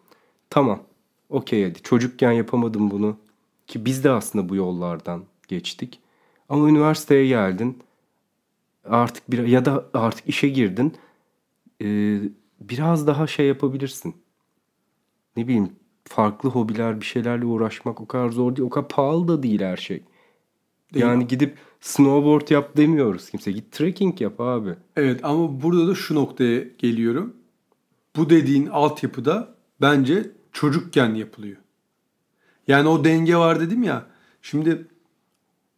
Tamam. 0.50 0.84
Okey 1.30 1.64
hadi. 1.64 1.82
Çocukken 1.84 2.32
yapamadım 2.32 2.92
bunu. 2.92 3.18
Ki 3.68 3.86
biz 3.86 4.04
de 4.04 4.12
aslında 4.12 4.50
bu 4.50 4.56
yollardan 4.56 5.24
geçtik. 5.48 6.00
Ama 6.50 6.70
üniversiteye 6.70 7.28
geldin. 7.28 7.84
Artık 8.86 9.32
bir 9.32 9.48
ya 9.48 9.66
da 9.66 9.86
artık 9.94 10.30
işe 10.30 10.50
girdin. 10.50 10.96
Ee, 11.82 12.20
biraz 12.62 13.08
daha 13.08 13.28
şey 13.28 13.48
yapabilirsin. 13.48 14.16
Ne 15.38 15.48
bileyim 15.48 15.72
farklı 16.06 16.50
hobiler 16.50 17.02
bir 17.02 17.06
şeylerle 17.06 17.46
uğraşmak 17.46 18.02
o 18.02 18.08
kadar 18.08 18.30
zor 18.30 18.56
değil. 18.56 18.68
O 18.68 18.70
kadar 18.70 18.88
pahalı 18.88 19.28
da 19.28 19.44
değil 19.44 19.62
her 19.62 19.78
şey. 19.78 20.04
Değil 20.94 21.06
yani 21.06 21.18
mi? 21.18 21.28
gidip 21.28 21.58
snowboard 21.82 22.50
yap 22.50 22.78
demiyoruz 22.78 23.30
kimse. 23.30 23.52
Git 23.52 23.72
trekking 23.72 24.22
yap 24.22 24.42
abi. 24.42 24.76
Evet 24.96 25.20
ama 25.24 25.62
burada 25.62 25.88
da 25.88 25.96
şu 25.96 26.16
noktaya 26.16 26.64
geliyorum. 26.78 27.34
Bu 28.16 28.30
dediğin 28.30 28.68
altyapıda 28.68 29.56
bence 29.82 30.32
çocukken 30.54 31.14
yapılıyor. 31.14 31.58
Yani 32.68 32.88
o 32.90 33.04
denge 33.04 33.36
var 33.36 33.60
dedim 33.60 33.84
ya. 33.84 34.06
Şimdi 34.42 34.88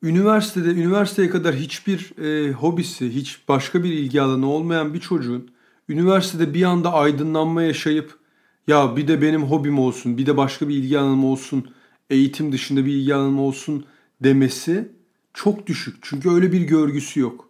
üniversitede 0.03 0.69
üniversiteye 0.69 1.29
kadar 1.29 1.55
hiçbir 1.55 2.17
e, 2.17 2.51
hobisi, 2.51 3.15
hiç 3.15 3.39
başka 3.47 3.83
bir 3.83 3.93
ilgi 3.93 4.21
alanı 4.21 4.49
olmayan 4.49 4.93
bir 4.93 4.99
çocuğun 4.99 5.51
üniversitede 5.89 6.53
bir 6.53 6.63
anda 6.63 6.93
aydınlanma 6.93 7.61
yaşayıp 7.63 8.19
ya 8.67 8.95
bir 8.95 9.07
de 9.07 9.21
benim 9.21 9.43
hobim 9.43 9.79
olsun, 9.79 10.17
bir 10.17 10.25
de 10.25 10.37
başka 10.37 10.67
bir 10.69 10.75
ilgi 10.75 10.99
alanım 10.99 11.25
olsun, 11.25 11.71
eğitim 12.09 12.51
dışında 12.51 12.85
bir 12.85 12.93
ilgi 12.93 13.15
alanım 13.15 13.39
olsun 13.39 13.85
demesi 14.23 14.91
çok 15.33 15.67
düşük. 15.67 15.97
Çünkü 16.01 16.29
öyle 16.29 16.51
bir 16.51 16.61
görgüsü 16.61 17.19
yok. 17.19 17.49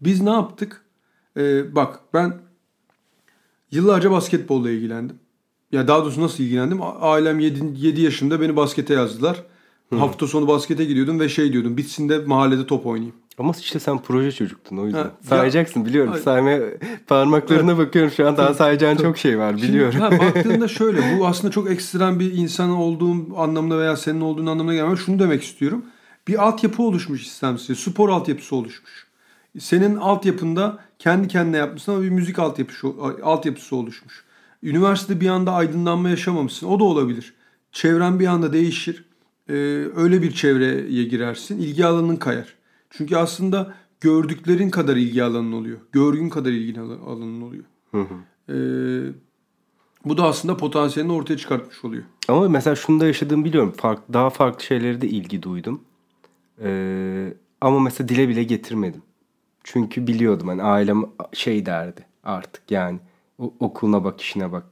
Biz 0.00 0.22
ne 0.22 0.30
yaptık? 0.30 0.84
Ee, 1.36 1.74
bak 1.74 2.00
ben 2.14 2.40
yıllarca 3.70 4.10
basketbolla 4.10 4.70
ilgilendim. 4.70 5.18
Ya 5.72 5.88
daha 5.88 6.02
doğrusu 6.02 6.22
nasıl 6.22 6.44
ilgilendim? 6.44 6.78
Ailem 6.82 7.40
7, 7.40 7.72
7 7.76 8.00
yaşında 8.00 8.40
beni 8.40 8.56
baskete 8.56 8.94
yazdılar. 8.94 9.42
Hı. 9.90 9.96
Hafta 9.96 10.26
sonu 10.26 10.48
baskete 10.48 10.84
gidiyordum 10.84 11.20
ve 11.20 11.28
şey 11.28 11.52
diyordum. 11.52 11.76
Bitsin 11.76 12.08
de 12.08 12.18
mahallede 12.18 12.66
top 12.66 12.86
oynayayım. 12.86 13.14
Ama 13.38 13.52
işte 13.60 13.78
sen 13.78 14.02
proje 14.02 14.32
çocuktun 14.32 14.76
o 14.76 14.86
yüzden. 14.86 15.02
Ha, 15.02 15.10
Sayacaksın 15.22 15.80
ya, 15.80 15.86
biliyorum. 15.86 16.10
Hayır. 16.10 16.24
Saymaya 16.24 16.60
parmaklarına 17.06 17.72
evet. 17.72 17.86
bakıyorum 17.86 18.10
şu 18.10 18.28
an 18.28 18.36
daha 18.36 18.54
sayacağın 18.54 18.96
çok 18.96 19.18
şey 19.18 19.38
var 19.38 19.56
biliyorum. 19.56 19.92
Şimdi, 19.92 20.04
ha, 20.04 20.10
baktığında 20.18 20.68
şöyle 20.68 21.18
bu 21.18 21.26
aslında 21.26 21.50
çok 21.50 21.70
ekstrem 21.70 22.20
bir 22.20 22.32
insan 22.32 22.70
olduğum 22.70 23.36
anlamına 23.36 23.78
veya 23.78 23.96
senin 23.96 24.20
olduğun 24.20 24.46
anlamına 24.46 24.74
gelmiyor. 24.74 24.96
Şunu 24.98 25.18
demek 25.18 25.42
istiyorum. 25.42 25.84
Bir 26.28 26.42
altyapı 26.46 26.82
oluşmuş 26.82 27.22
istemsiz. 27.26 27.78
Spor 27.78 28.08
altyapısı 28.08 28.56
oluşmuş. 28.56 29.06
Senin 29.58 29.96
altyapında 29.96 30.78
kendi 30.98 31.28
kendine 31.28 31.56
yapmışsın 31.56 31.92
ama 31.92 32.02
bir 32.02 32.10
müzik 32.10 32.38
altyapısı, 32.38 32.88
altyapısı 33.22 33.76
oluşmuş. 33.76 34.24
Üniversitede 34.62 35.20
bir 35.20 35.28
anda 35.28 35.52
aydınlanma 35.52 36.10
yaşamamışsın. 36.10 36.66
O 36.66 36.80
da 36.80 36.84
olabilir. 36.84 37.34
Çevren 37.72 38.20
bir 38.20 38.26
anda 38.26 38.52
değişir. 38.52 39.04
Ee, 39.48 39.52
öyle 39.96 40.22
bir 40.22 40.32
çevreye 40.32 41.04
girersin. 41.04 41.58
İlgi 41.58 41.86
alanın 41.86 42.16
kayar. 42.16 42.54
Çünkü 42.90 43.16
aslında 43.16 43.74
gördüklerin 44.00 44.70
kadar 44.70 44.96
ilgi 44.96 45.24
alanın 45.24 45.52
oluyor. 45.52 45.78
Görgün 45.92 46.28
kadar 46.28 46.50
ilgi 46.50 46.80
alanın 46.80 47.40
oluyor. 47.40 47.64
Hı 47.90 48.00
hı. 48.00 48.14
Ee, 48.52 49.12
Bu 50.04 50.16
da 50.16 50.24
aslında 50.24 50.56
potansiyelini 50.56 51.12
ortaya 51.12 51.36
çıkartmış 51.36 51.84
oluyor. 51.84 52.02
Ama 52.28 52.48
mesela 52.48 52.76
şunu 52.76 53.00
da 53.00 53.06
yaşadığımı 53.06 53.44
biliyorum. 53.44 53.74
Fark, 53.76 54.00
daha 54.12 54.30
farklı 54.30 54.64
şeylere 54.64 55.00
de 55.00 55.08
ilgi 55.08 55.42
duydum. 55.42 55.80
Ee, 56.62 57.34
ama 57.60 57.80
mesela 57.80 58.08
dile 58.08 58.28
bile 58.28 58.42
getirmedim. 58.42 59.02
Çünkü 59.64 60.06
biliyordum 60.06 60.48
hani 60.48 60.62
ailem 60.62 61.04
şey 61.32 61.66
derdi 61.66 62.06
artık 62.24 62.70
yani 62.70 62.98
o, 63.38 63.54
okuluna 63.60 64.04
bak 64.04 64.20
işine 64.20 64.52
bak. 64.52 64.64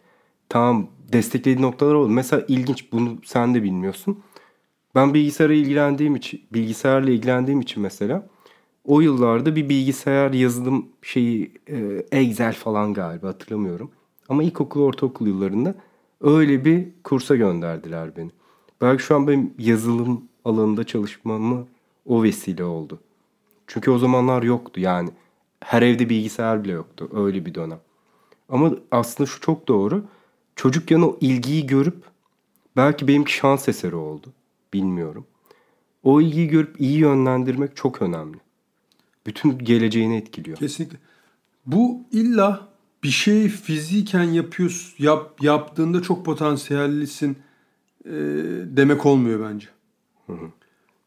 Tamam 0.49 0.89
desteklediği 1.13 1.63
noktalar 1.63 1.95
oldu. 1.95 2.09
Mesela 2.09 2.45
ilginç 2.49 2.93
bunu 2.93 3.19
sen 3.25 3.55
de 3.55 3.63
bilmiyorsun. 3.63 4.23
Ben 4.95 5.15
bilgisayara 5.15 5.53
ilgilendiğim 5.55 6.17
için 6.17 6.43
bilgisayarla 6.53 7.11
ilgilendiğim 7.11 7.61
için 7.61 7.83
mesela 7.83 8.29
o 8.85 9.01
yıllarda 9.01 9.57
bir 9.57 9.69
bilgisayar 9.69 10.33
yazılım 10.33 10.89
şeyi 11.03 11.53
e, 11.69 12.07
Excel 12.13 12.53
falan 12.55 12.95
galiba 12.95 13.29
hatırlamıyorum. 13.29 13.91
Ama 14.29 14.43
ilkokul 14.43 14.81
ortaokul 14.83 15.27
yıllarında 15.27 15.75
öyle 16.21 16.65
bir 16.65 16.89
kursa 17.05 17.37
gönderdiler 17.37 18.17
beni. 18.17 18.31
Belki 18.81 19.03
şu 19.03 19.15
an 19.17 19.29
benim 19.29 19.55
yazılım 19.59 20.25
alanında 20.45 20.85
çalışmamı 20.85 21.67
o 22.07 22.23
vesile 22.23 22.65
oldu. 22.65 23.01
Çünkü 23.67 23.91
o 23.91 23.99
zamanlar 23.99 24.43
yoktu 24.43 24.81
yani. 24.81 25.11
Her 25.61 25.83
evde 25.83 26.09
bilgisayar 26.09 26.65
bile 26.65 26.73
yoktu. 26.73 27.11
Öyle 27.13 27.47
bir 27.47 27.55
dönem. 27.55 27.81
Ama 28.49 28.73
aslında 28.91 29.31
şu 29.31 29.41
çok 29.41 29.69
doğru. 29.69 30.05
Çocukken 30.57 31.01
o 31.01 31.17
ilgiyi 31.21 31.67
görüp 31.67 32.05
belki 32.77 33.09
benimki 33.09 33.33
şans 33.33 33.69
eseri 33.69 33.97
oldu. 33.97 34.33
Bilmiyorum. 34.73 35.27
O 36.03 36.21
ilgiyi 36.21 36.49
görüp 36.49 36.81
iyi 36.81 36.99
yönlendirmek 36.99 37.77
çok 37.77 38.03
önemli. 38.03 38.39
Bütün 39.27 39.59
geleceğini 39.59 40.17
etkiliyor. 40.17 40.57
Kesinlikle. 40.57 40.99
Bu 41.67 42.01
illa 42.13 42.69
bir 43.03 43.11
şeyi 43.11 43.49
fiziken 43.49 44.23
yapıyorsun, 44.23 45.05
yap, 45.05 45.43
yaptığında 45.43 46.03
çok 46.03 46.25
potansiyellisin 46.25 47.39
e, 48.05 48.13
demek 48.65 49.07
olmuyor 49.07 49.51
bence. 49.51 49.69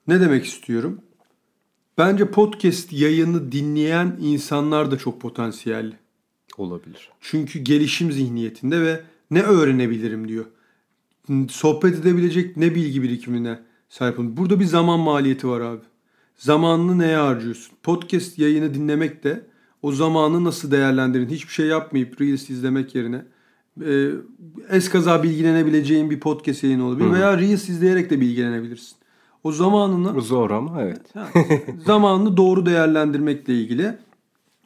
Ne 0.08 0.20
demek 0.20 0.46
istiyorum? 0.46 1.02
Bence 1.98 2.32
podcast 2.32 2.94
yayını 2.94 3.52
dinleyen 3.52 4.18
insanlar 4.22 4.92
da 4.92 4.98
çok 4.98 5.22
potansiyelli. 5.22 5.96
Olabilir. 6.58 7.10
Çünkü 7.22 7.60
gelişim 7.60 8.12
zihniyetinde 8.12 8.82
ve 8.82 9.02
ne 9.32 9.42
öğrenebilirim 9.42 10.28
diyor. 10.28 10.46
Sohbet 11.50 12.00
edebilecek 12.00 12.58
ne 12.58 12.76
bilgi 12.76 13.04
birikimine 13.04 13.60
sahip 13.90 14.20
olun. 14.20 14.38
Burada 14.38 14.60
bir 14.60 14.66
zaman 14.66 15.00
maliyeti 15.00 15.48
var 15.48 15.62
abi. 15.62 15.82
Zamanını 16.38 17.00
neye 17.00 17.18
harcıyorsun? 17.18 17.76
Podcast 17.84 18.40
yayını 18.40 18.74
dinlemek 18.74 19.24
de 19.24 19.46
o 19.82 19.92
zamanı 19.92 20.44
nasıl 20.44 20.72
değerlendirin? 20.72 21.30
Hiçbir 21.30 21.54
şey 21.54 21.68
yapmayıp 21.68 22.22
Reels 22.22 22.50
izlemek 22.50 22.96
yerine 22.96 23.26
e, 23.86 24.10
eskaza 24.70 25.24
bilgilenebileceğin 25.24 26.10
bir 26.10 26.20
podcast 26.20 26.64
yayını 26.64 26.86
olabilir. 26.86 27.12
Veya 27.12 27.38
Reels 27.38 27.70
izleyerek 27.70 28.10
de 28.10 28.22
bilgilenebilirsin. 28.22 28.96
O 29.46 29.52
zamanını 29.52 30.22
Zor 30.22 30.52
ama 30.52 30.82
evet. 30.82 31.02
Zamanını 31.86 32.38
doğru 32.38 32.66
değerlendirmekle 32.66 33.54
ilgili. 33.54 33.98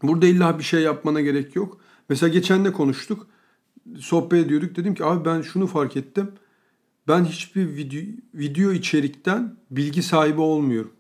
Burada 0.03 0.25
illa 0.25 0.59
bir 0.59 0.63
şey 0.63 0.81
yapmana 0.81 1.21
gerek 1.21 1.55
yok. 1.55 1.77
Mesela 2.09 2.29
geçen 2.29 2.65
de 2.65 2.71
konuştuk. 2.71 3.27
Sohbet 3.99 4.45
ediyorduk. 4.45 4.75
Dedim 4.75 4.95
ki 4.95 5.05
abi 5.05 5.25
ben 5.25 5.41
şunu 5.41 5.67
fark 5.67 5.97
ettim. 5.97 6.31
Ben 7.07 7.25
hiçbir 7.25 7.75
video, 7.75 8.01
video 8.33 8.71
içerikten 8.71 9.55
bilgi 9.71 10.03
sahibi 10.03 10.41
olmuyorum. 10.41 10.91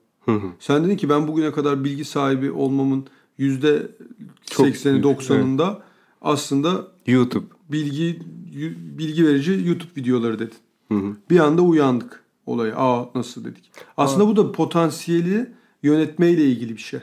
Sen 0.59 0.83
dedin 0.83 0.97
ki 0.97 1.09
ben 1.09 1.27
bugüne 1.27 1.51
kadar 1.51 1.83
bilgi 1.83 2.05
sahibi 2.05 2.51
olmamın 2.51 3.07
yüzde 3.37 3.91
Çok 4.49 4.67
%80'i 4.67 5.03
büyük, 5.03 5.05
90'ında 5.05 5.77
aslında 6.21 6.87
YouTube. 7.07 7.45
bilgi 7.69 8.19
bilgi 8.97 9.27
verici 9.27 9.51
YouTube 9.65 9.91
videoları 9.97 10.39
dedin. 10.39 10.57
Bir 11.29 11.39
anda 11.39 11.61
uyandık 11.61 12.28
olaya. 12.49 12.75
Aa 12.75 13.09
nasıl 13.15 13.43
dedik. 13.45 13.71
Aslında 13.97 14.27
bu 14.27 14.35
da 14.35 14.51
potansiyeli 14.51 15.51
yönetmeyle 15.83 16.45
ilgili 16.45 16.73
bir 16.73 16.81
şey. 16.81 16.99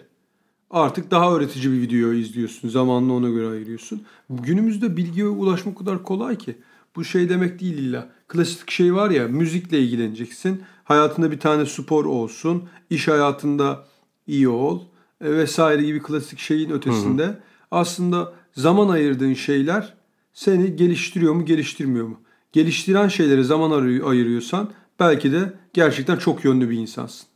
Artık 0.70 1.10
daha 1.10 1.34
öğretici 1.36 1.72
bir 1.72 1.80
video 1.80 2.12
izliyorsun. 2.12 2.68
Zamanını 2.68 3.14
ona 3.14 3.28
göre 3.28 3.48
ayırıyorsun. 3.48 4.02
Günümüzde 4.30 4.96
bilgiye 4.96 5.26
ulaşmak 5.26 5.74
o 5.76 5.84
kadar 5.84 6.02
kolay 6.02 6.38
ki. 6.38 6.56
Bu 6.96 7.04
şey 7.04 7.28
demek 7.28 7.60
değil 7.60 7.78
illa. 7.78 8.08
Klasik 8.28 8.70
şey 8.70 8.94
var 8.94 9.10
ya 9.10 9.28
müzikle 9.28 9.80
ilgileneceksin. 9.80 10.62
Hayatında 10.84 11.30
bir 11.30 11.40
tane 11.40 11.66
spor 11.66 12.04
olsun. 12.04 12.64
iş 12.90 13.08
hayatında 13.08 13.84
iyi 14.26 14.48
ol. 14.48 14.80
e, 15.20 15.32
vesaire 15.32 15.82
gibi 15.82 16.02
klasik 16.02 16.38
şeyin 16.38 16.70
ötesinde. 16.70 17.38
Aslında 17.70 18.32
zaman 18.52 18.88
ayırdığın 18.88 19.34
şeyler 19.34 19.94
seni 20.32 20.76
geliştiriyor 20.76 21.34
mu 21.34 21.44
geliştirmiyor 21.44 22.06
mu? 22.06 22.20
Geliştiren 22.52 23.08
şeylere 23.08 23.42
zaman 23.42 23.70
ayır- 23.70 24.02
ayırıyorsan 24.04 24.70
belki 25.00 25.32
de 25.32 25.52
gerçekten 25.72 26.16
çok 26.16 26.44
yönlü 26.44 26.70
bir 26.70 26.78
insansın. 26.78 27.26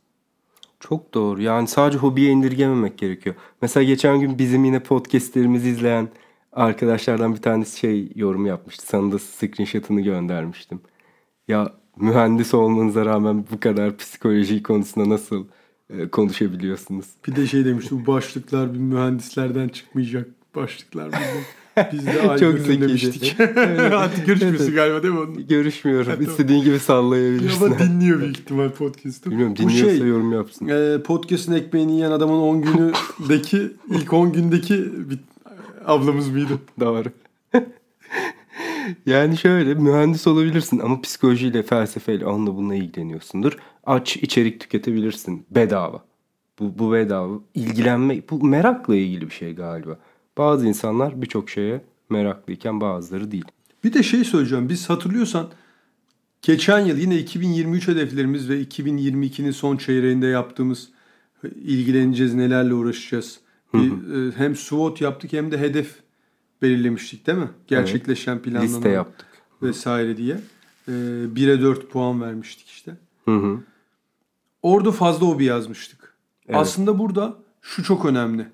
Çok 0.79 1.13
doğru. 1.13 1.41
Yani 1.41 1.67
sadece 1.67 1.97
hobiye 1.97 2.31
indirgememek 2.31 2.97
gerekiyor. 2.97 3.35
Mesela 3.61 3.83
geçen 3.83 4.19
gün 4.19 4.37
bizim 4.37 4.65
yine 4.65 4.79
podcastlerimizi 4.83 5.69
izleyen 5.69 6.09
arkadaşlardan 6.53 7.35
bir 7.35 7.41
tanesi 7.41 7.79
şey 7.79 8.11
yorum 8.15 8.45
yapmıştı. 8.45 8.85
Sana 8.85 9.11
da 9.11 9.19
screenshot'ını 9.19 10.01
göndermiştim. 10.01 10.81
Ya 11.47 11.73
mühendis 11.97 12.53
olmanıza 12.53 13.05
rağmen 13.05 13.45
bu 13.51 13.59
kadar 13.59 13.97
psikoloji 13.97 14.63
konusunda 14.63 15.09
nasıl 15.09 15.45
e, 15.89 16.07
konuşabiliyorsunuz? 16.07 17.05
Bir 17.27 17.35
de 17.35 17.47
şey 17.47 17.65
demişti 17.65 17.95
bu 17.95 18.07
başlıklar 18.07 18.73
bir 18.73 18.79
mühendislerden 18.79 19.67
çıkmayacak 19.67 20.27
başlıklar. 20.55 21.11
Biz 21.93 22.05
de 22.07 22.37
Çok 22.39 22.59
zekiydi. 22.59 22.81
demiştik. 22.87 23.35
Artık 23.93 24.25
görüşmüyorsun 24.25 24.75
galiba 24.75 25.03
değil 25.03 25.13
mi 25.13 25.19
onun? 25.19 25.47
Görüşmüyorum. 25.47 26.11
Evet, 26.15 26.27
İstediğin 26.27 26.63
gibi 26.63 26.79
sallayabilirsin. 26.79 27.65
Ama 27.65 27.79
dinliyor 27.79 28.19
büyük 28.21 28.39
ihtimal 28.39 28.69
podcast'ı. 28.69 29.31
Bilmiyorum 29.31 29.53
Bu 29.57 29.61
dinliyorsa 29.61 29.97
şey, 29.97 30.07
yorum 30.07 30.31
yapsın. 30.33 30.67
e, 30.67 31.03
podcast'ın 31.03 31.53
ekmeğini 31.53 31.91
yiyen 31.93 32.11
adamın 32.11 32.39
10 32.39 32.61
günündeki 32.61 33.71
ilk 33.89 34.13
10 34.13 34.31
gündeki 34.33 35.09
bir 35.09 35.19
ablamız 35.85 36.29
mıydı? 36.29 36.53
Doğru. 36.79 37.07
yani 39.05 39.37
şöyle 39.37 39.73
mühendis 39.73 40.27
olabilirsin 40.27 40.79
ama 40.79 41.01
psikolojiyle, 41.01 41.63
felsefeyle 41.63 42.25
onunla 42.25 42.55
bununla 42.55 42.75
ilgileniyorsundur. 42.75 43.57
Aç 43.85 44.17
içerik 44.17 44.59
tüketebilirsin 44.59 45.45
bedava. 45.51 46.03
Bu, 46.59 46.79
bu 46.79 46.93
bedava. 46.93 47.33
İlgilenme, 47.55 48.21
bu 48.29 48.45
merakla 48.45 48.95
ilgili 48.95 49.25
bir 49.29 49.33
şey 49.33 49.55
galiba. 49.55 49.97
Bazı 50.37 50.67
insanlar 50.67 51.21
birçok 51.21 51.49
şeye 51.49 51.81
meraklıyken 52.09 52.81
bazıları 52.81 53.31
değil. 53.31 53.45
Bir 53.83 53.93
de 53.93 54.03
şey 54.03 54.23
söyleyeceğim. 54.23 54.69
Biz 54.69 54.89
hatırlıyorsan 54.89 55.49
geçen 56.41 56.79
yıl 56.79 56.97
yine 56.97 57.17
2023 57.17 57.87
hedeflerimiz 57.87 58.49
ve 58.49 58.61
2022'nin 58.63 59.51
son 59.51 59.77
çeyreğinde 59.77 60.27
yaptığımız 60.27 60.89
ilgileneceğiz, 61.43 62.33
nelerle 62.33 62.73
uğraşacağız. 62.73 63.39
Bir, 63.73 63.91
e, 63.91 64.31
hem 64.31 64.55
SWOT 64.55 65.01
yaptık 65.01 65.33
hem 65.33 65.51
de 65.51 65.57
hedef 65.57 65.95
belirlemiştik 66.61 67.27
değil 67.27 67.37
mi? 67.37 67.49
Gerçekleşen 67.67 68.41
planlama 68.41 68.65
Liste 68.65 68.89
yaptık. 68.89 69.27
vesaire 69.61 70.17
diye. 70.17 70.41
E, 70.87 70.91
1'e 71.35 71.61
4 71.61 71.89
puan 71.89 72.21
vermiştik 72.21 72.67
işte. 72.67 72.97
Hı 73.25 73.35
hı. 73.35 73.59
Orada 74.61 74.91
fazla 74.91 75.27
hobi 75.27 75.43
yazmıştık. 75.43 76.13
Evet. 76.47 76.59
Aslında 76.59 76.99
burada 76.99 77.37
şu 77.61 77.83
çok 77.83 78.05
önemli. 78.05 78.47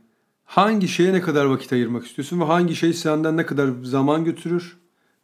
Hangi 0.48 0.88
şeye 0.88 1.14
ne 1.14 1.22
kadar 1.22 1.46
vakit 1.46 1.74
ayırmak 1.74 2.06
istiyorsun 2.06 2.40
ve 2.40 2.44
hangi 2.44 2.76
şey 2.76 2.94
senden 2.94 3.38
ne 3.38 3.46
kadar 3.46 3.70
zaman 3.84 4.26
götürür 4.26 4.78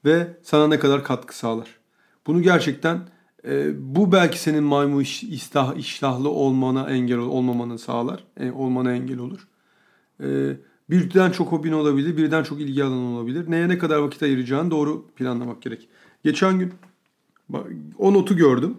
ve 0.05 0.37
sana 0.43 0.67
ne 0.67 0.79
kadar 0.79 1.03
katkı 1.03 1.37
sağlar. 1.37 1.79
Bunu 2.27 2.41
gerçekten 2.41 2.99
e, 3.47 3.71
bu 3.95 4.11
belki 4.11 4.39
senin 4.39 4.63
maymu 4.63 5.01
iş, 5.01 5.23
istah, 5.23 5.75
iştahlı 5.75 6.29
olmana 6.29 6.89
engel 6.89 7.17
ol- 7.17 7.29
olmamanı 7.29 7.79
sağlar. 7.79 8.23
E, 8.39 8.51
olmana 8.51 8.91
engel 8.91 9.19
olur. 9.19 9.47
E, 10.23 10.57
birden 10.89 11.31
çok 11.31 11.51
hobin 11.51 11.71
olabilir, 11.71 12.17
birden 12.17 12.43
çok 12.43 12.61
ilgi 12.61 12.83
alanın 12.83 13.15
olabilir. 13.15 13.51
Neye 13.51 13.69
ne 13.69 13.77
kadar 13.77 13.97
vakit 13.97 14.23
ayıracağını 14.23 14.71
doğru 14.71 15.07
planlamak 15.07 15.61
gerek. 15.61 15.89
Geçen 16.23 16.59
gün 16.59 16.73
bak, 17.49 17.67
o 17.97 18.13
notu 18.13 18.35
gördüm. 18.37 18.77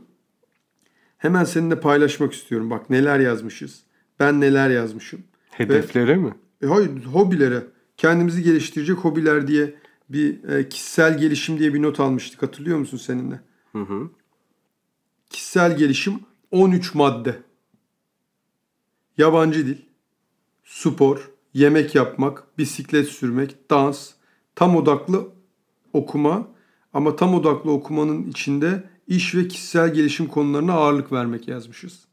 Hemen 1.18 1.45
seninle 1.45 1.81
paylaşmak 1.81 2.33
istiyorum. 2.33 2.71
Bak 2.71 2.91
neler 2.91 3.21
yazmışız. 3.21 3.83
Ben 4.21 4.41
neler 4.41 4.71
yazmışım. 4.71 5.21
Hedeflere 5.51 6.16
mi? 6.16 6.35
E, 6.65 6.67
hayır 6.67 7.05
hobilere. 7.05 7.67
Kendimizi 7.97 8.43
geliştirecek 8.43 8.97
hobiler 8.97 9.47
diye 9.47 9.75
bir 10.09 10.45
e, 10.45 10.69
kişisel 10.69 11.19
gelişim 11.19 11.59
diye 11.59 11.75
bir 11.75 11.83
not 11.83 12.01
almıştık. 12.01 12.43
Hatırlıyor 12.43 12.79
musun 12.79 12.99
seninle? 12.99 13.41
Hı 13.73 13.83
hı. 13.83 14.11
Kişisel 15.31 15.77
gelişim 15.77 16.21
13 16.51 16.95
madde. 16.95 17.43
Yabancı 19.19 19.67
dil, 19.67 19.77
spor, 20.65 21.31
yemek 21.55 21.95
yapmak, 21.95 22.59
bisiklet 22.59 23.09
sürmek, 23.09 23.71
dans, 23.71 24.11
tam 24.55 24.77
odaklı 24.77 25.29
okuma 25.93 26.49
ama 26.93 27.17
tam 27.17 27.35
odaklı 27.35 27.71
okumanın 27.71 28.23
içinde 28.23 28.91
iş 29.07 29.35
ve 29.35 29.49
kişisel 29.49 29.95
gelişim 29.95 30.27
konularına 30.27 30.73
ağırlık 30.73 31.12
vermek 31.12 31.49
yazmışız. 31.49 32.05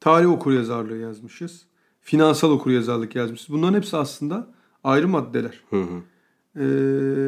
Tarih 0.00 0.30
okuryazarlığı 0.30 0.96
yazmışız. 0.96 1.65
Finansal 2.06 2.50
okuryazarlık 2.50 3.16
yazmışız. 3.16 3.48
Bunların 3.48 3.74
hepsi 3.76 3.96
aslında 3.96 4.48
ayrı 4.84 5.08
maddeler. 5.08 5.60
Hı 5.70 5.76
hı. 5.82 6.02
e, 6.60 6.64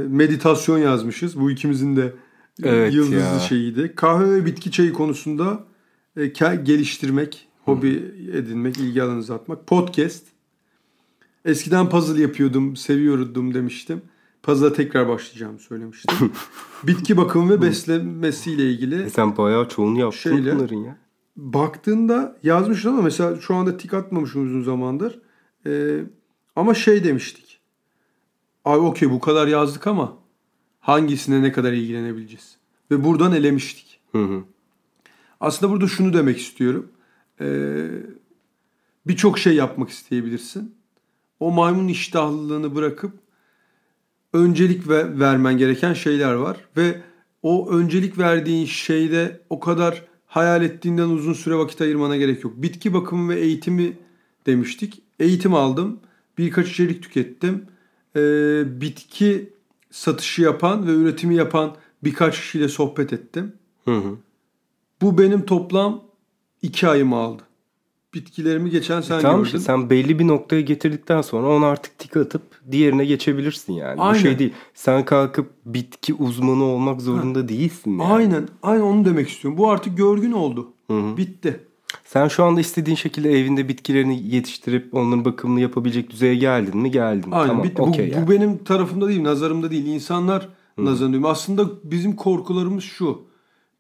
meditasyon 0.09 0.79
yazmışız. 0.79 1.41
Bu 1.41 1.51
ikimizin 1.51 1.97
de 1.97 2.13
Evet 2.63 2.95
yıldızlı 2.95 3.17
ya. 3.17 3.39
şeyiydi. 3.39 3.93
Kahve 3.97 4.31
ve 4.35 4.47
bitki 4.47 4.71
çayı 4.71 4.93
konusunda 4.93 5.65
e, 6.17 6.27
geliştirmek, 6.65 7.49
hobi 7.65 8.15
edinmek, 8.33 8.77
ilgi 8.79 9.03
alanınızı 9.03 9.35
atmak. 9.35 9.67
Podcast. 9.67 10.25
Eskiden 11.45 11.89
puzzle 11.89 12.23
yapıyordum, 12.23 12.77
seviyordum 12.77 13.55
demiştim. 13.55 14.03
Puzzle'a 14.43 14.73
tekrar 14.73 15.09
başlayacağımı 15.09 15.59
söylemiştim. 15.59 16.33
bitki 16.87 17.17
bakımı 17.17 17.51
ve 17.51 17.63
beslemesiyle 17.63 18.71
ilgili 18.71 19.03
E 19.03 19.11
sen 19.11 19.37
bayağı 19.37 19.69
çoğunu 19.69 19.99
yaptın 20.01 20.19
Şeyle- 20.31 20.55
bunların 20.55 20.77
ya. 20.77 20.97
Baktığında 21.39 22.37
yazmıştın 22.43 22.89
ama 22.89 23.03
mesela 23.03 23.41
şu 23.41 23.55
anda 23.55 23.77
tik 23.77 23.95
atmamışım 23.95 24.47
uzun 24.47 24.63
zamandır. 24.63 25.19
Ee, 25.67 26.01
ama 26.57 26.75
şey 26.75 27.05
demiştik. 27.05 27.61
Abi 28.65 28.81
okey 28.81 29.11
bu 29.11 29.21
kadar 29.21 29.47
yazdık 29.47 29.87
ama 29.87 30.19
hangisine 30.81 31.43
ne 31.43 31.53
kadar 31.53 31.73
ilgilenebileceğiz? 31.73 32.57
Ve 32.91 33.05
buradan 33.05 33.33
elemiştik. 33.33 34.01
Hı 34.13 34.25
hı. 34.25 34.45
Aslında 35.41 35.73
burada 35.73 35.87
şunu 35.87 36.13
demek 36.13 36.39
istiyorum. 36.39 36.91
Ee, 37.41 37.89
Birçok 39.09 39.39
şey 39.39 39.55
yapmak 39.55 39.91
isteyebilirsin. 39.91 40.75
O 41.41 41.51
maymun 41.51 41.89
iştahlılığını 41.89 42.75
bırakıp 42.75 43.13
öncelik 44.33 44.89
ve 44.89 45.19
vermen 45.19 45.59
gereken 45.59 45.93
şeyler 45.93 46.35
var 46.35 46.57
ve 46.77 47.03
o 47.43 47.71
öncelik 47.71 48.19
verdiğin 48.19 48.67
şeyde 48.67 49.41
o 49.51 49.61
kadar 49.61 50.08
hayal 50.29 50.63
ettiğinden 50.63 51.09
uzun 51.09 51.33
süre 51.33 51.55
vakit 51.55 51.81
ayırmana 51.81 52.17
gerek 52.17 52.45
yok. 52.45 52.53
Bitki 52.57 52.95
bakımı 52.95 53.29
ve 53.35 53.41
eğitimi 53.41 53.97
demiştik. 54.47 55.03
Eğitim 55.21 55.55
aldım. 55.55 56.01
Birkaç 56.39 56.71
içerik 56.71 57.03
tükettim. 57.03 57.67
Ee, 58.17 58.81
bitki 58.81 59.53
satışı 59.91 60.43
yapan 60.43 60.87
ve 60.87 60.93
üretimi 60.93 61.35
yapan 61.35 61.77
birkaç 62.05 62.41
kişiyle 62.41 62.69
sohbet 62.69 63.13
ettim. 63.13 63.53
Hı 63.85 63.97
hı. 63.97 64.17
Bu 65.03 65.19
benim 65.19 65.47
toplam 65.47 66.05
iki 66.63 66.89
ayımı 66.89 67.17
aldı. 67.17 67.43
Bitkilerimi 68.19 68.71
geçen 68.71 69.01
sen 69.01 69.21
tamam 69.21 69.45
gördün. 69.45 69.59
sen 69.59 69.91
belli 69.91 70.19
bir 70.19 70.27
noktaya 70.27 70.61
getirdikten 70.61 71.23
sonra 71.23 71.49
ona 71.49 71.67
artık 71.67 71.99
tik 71.99 72.17
atıp 72.17 72.43
diğerine 72.71 73.05
geçebilirsin 73.05 73.73
yani. 73.73 74.01
Aynen. 74.01 74.15
Bu 74.15 74.19
şey 74.19 74.39
değil. 74.39 74.53
Sen 74.75 75.05
kalkıp 75.05 75.51
bitki 75.67 76.15
uzmanı 76.15 76.65
olmak 76.65 77.01
zorunda 77.01 77.49
değilsin 77.49 77.99
yani. 77.99 78.13
Aynen. 78.13 78.49
Aynen 78.63 78.83
onu 78.83 79.05
demek 79.05 79.29
istiyorum. 79.29 79.59
Bu 79.59 79.71
artık 79.71 79.97
görgün 79.97 80.33
oldu. 80.33 80.73
hı. 80.91 81.17
Bitti. 81.17 81.61
Sen 82.05 82.29
şu 82.29 82.45
anda 82.45 82.61
istediğin 82.61 82.97
şekilde 82.97 83.31
evinde 83.31 83.69
bitkilerini 83.69 84.35
yetiştirip 84.35 84.95
onların 84.95 85.25
bakımını 85.25 85.61
yapabilecek 85.61 86.11
düzeye 86.11 86.35
geldin 86.35 86.77
mi? 86.77 86.91
Geldin. 86.91 87.31
Aynen 87.31 87.49
tamam. 87.49 87.65
bitti. 87.65 87.83
okey 87.83 88.11
bu, 88.11 88.15
yani. 88.15 88.27
bu 88.27 88.31
benim 88.31 88.65
tarafımda 88.65 89.09
değil, 89.09 89.25
nazarımda 89.25 89.71
değil. 89.71 89.87
İnsanlar 89.87 90.49
nazarında. 90.79 91.29
Aslında 91.29 91.69
bizim 91.85 92.17
korkularımız 92.17 92.85
şu. 92.85 93.23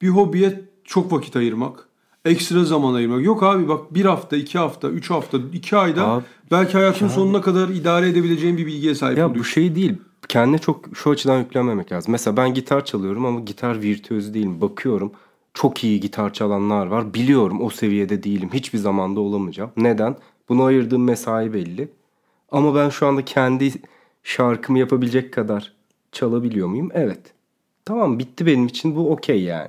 Bir 0.02 0.08
hobiye 0.08 0.60
çok 0.84 1.12
vakit 1.12 1.36
ayırmak. 1.36 1.87
Ekstra 2.28 2.64
zaman 2.64 2.94
ayırmak. 2.94 3.24
Yok 3.24 3.42
abi 3.42 3.68
bak 3.68 3.94
bir 3.94 4.04
hafta, 4.04 4.36
iki 4.36 4.58
hafta, 4.58 4.88
üç 4.88 5.10
hafta, 5.10 5.38
iki 5.52 5.76
ayda 5.76 6.08
Abi, 6.08 6.24
belki 6.50 6.72
hayatın 6.72 7.08
sonuna 7.08 7.40
kadar 7.40 7.68
idare 7.68 8.08
edebileceğin 8.08 8.56
bir 8.56 8.66
bilgiye 8.66 8.94
sahip 8.94 9.18
Ya 9.18 9.26
bu 9.26 9.30
oluyorsun. 9.30 9.52
şey 9.52 9.74
değil. 9.74 9.94
Kendine 10.28 10.58
çok 10.58 10.84
şu 10.94 11.10
açıdan 11.10 11.38
yüklenmemek 11.38 11.92
lazım. 11.92 12.12
Mesela 12.12 12.36
ben 12.36 12.54
gitar 12.54 12.84
çalıyorum 12.84 13.26
ama 13.26 13.40
gitar 13.40 13.82
virtüözü 13.82 14.34
değilim. 14.34 14.60
Bakıyorum 14.60 15.12
çok 15.54 15.84
iyi 15.84 16.00
gitar 16.00 16.32
çalanlar 16.32 16.86
var. 16.86 17.14
Biliyorum 17.14 17.62
o 17.62 17.70
seviyede 17.70 18.22
değilim. 18.22 18.50
Hiçbir 18.52 18.78
zamanda 18.78 19.20
olamayacağım. 19.20 19.70
Neden? 19.76 20.16
Buna 20.48 20.64
ayırdığım 20.64 21.04
mesai 21.04 21.52
belli. 21.54 21.88
Ama 22.52 22.74
ben 22.74 22.88
şu 22.88 23.06
anda 23.06 23.24
kendi 23.24 23.72
şarkımı 24.22 24.78
yapabilecek 24.78 25.32
kadar 25.32 25.72
çalabiliyor 26.12 26.68
muyum? 26.68 26.88
Evet. 26.92 27.20
Tamam 27.84 28.18
bitti 28.18 28.46
benim 28.46 28.66
için 28.66 28.96
bu 28.96 29.10
okey 29.10 29.42
yani. 29.42 29.68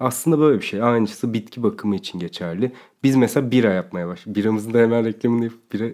Aslında 0.00 0.38
böyle 0.38 0.60
bir 0.60 0.64
şey. 0.66 0.82
Aynısı 0.82 1.32
bitki 1.32 1.62
bakımı 1.62 1.96
için 1.96 2.18
geçerli. 2.18 2.72
Biz 3.02 3.16
mesela 3.16 3.50
bira 3.50 3.72
yapmaya 3.72 4.08
başladık. 4.08 4.36
Biramızın 4.36 4.72
da 4.74 4.78
hemen 4.78 5.04
reklamını 5.04 5.44
yapıp 5.44 5.72
bira, 5.72 5.84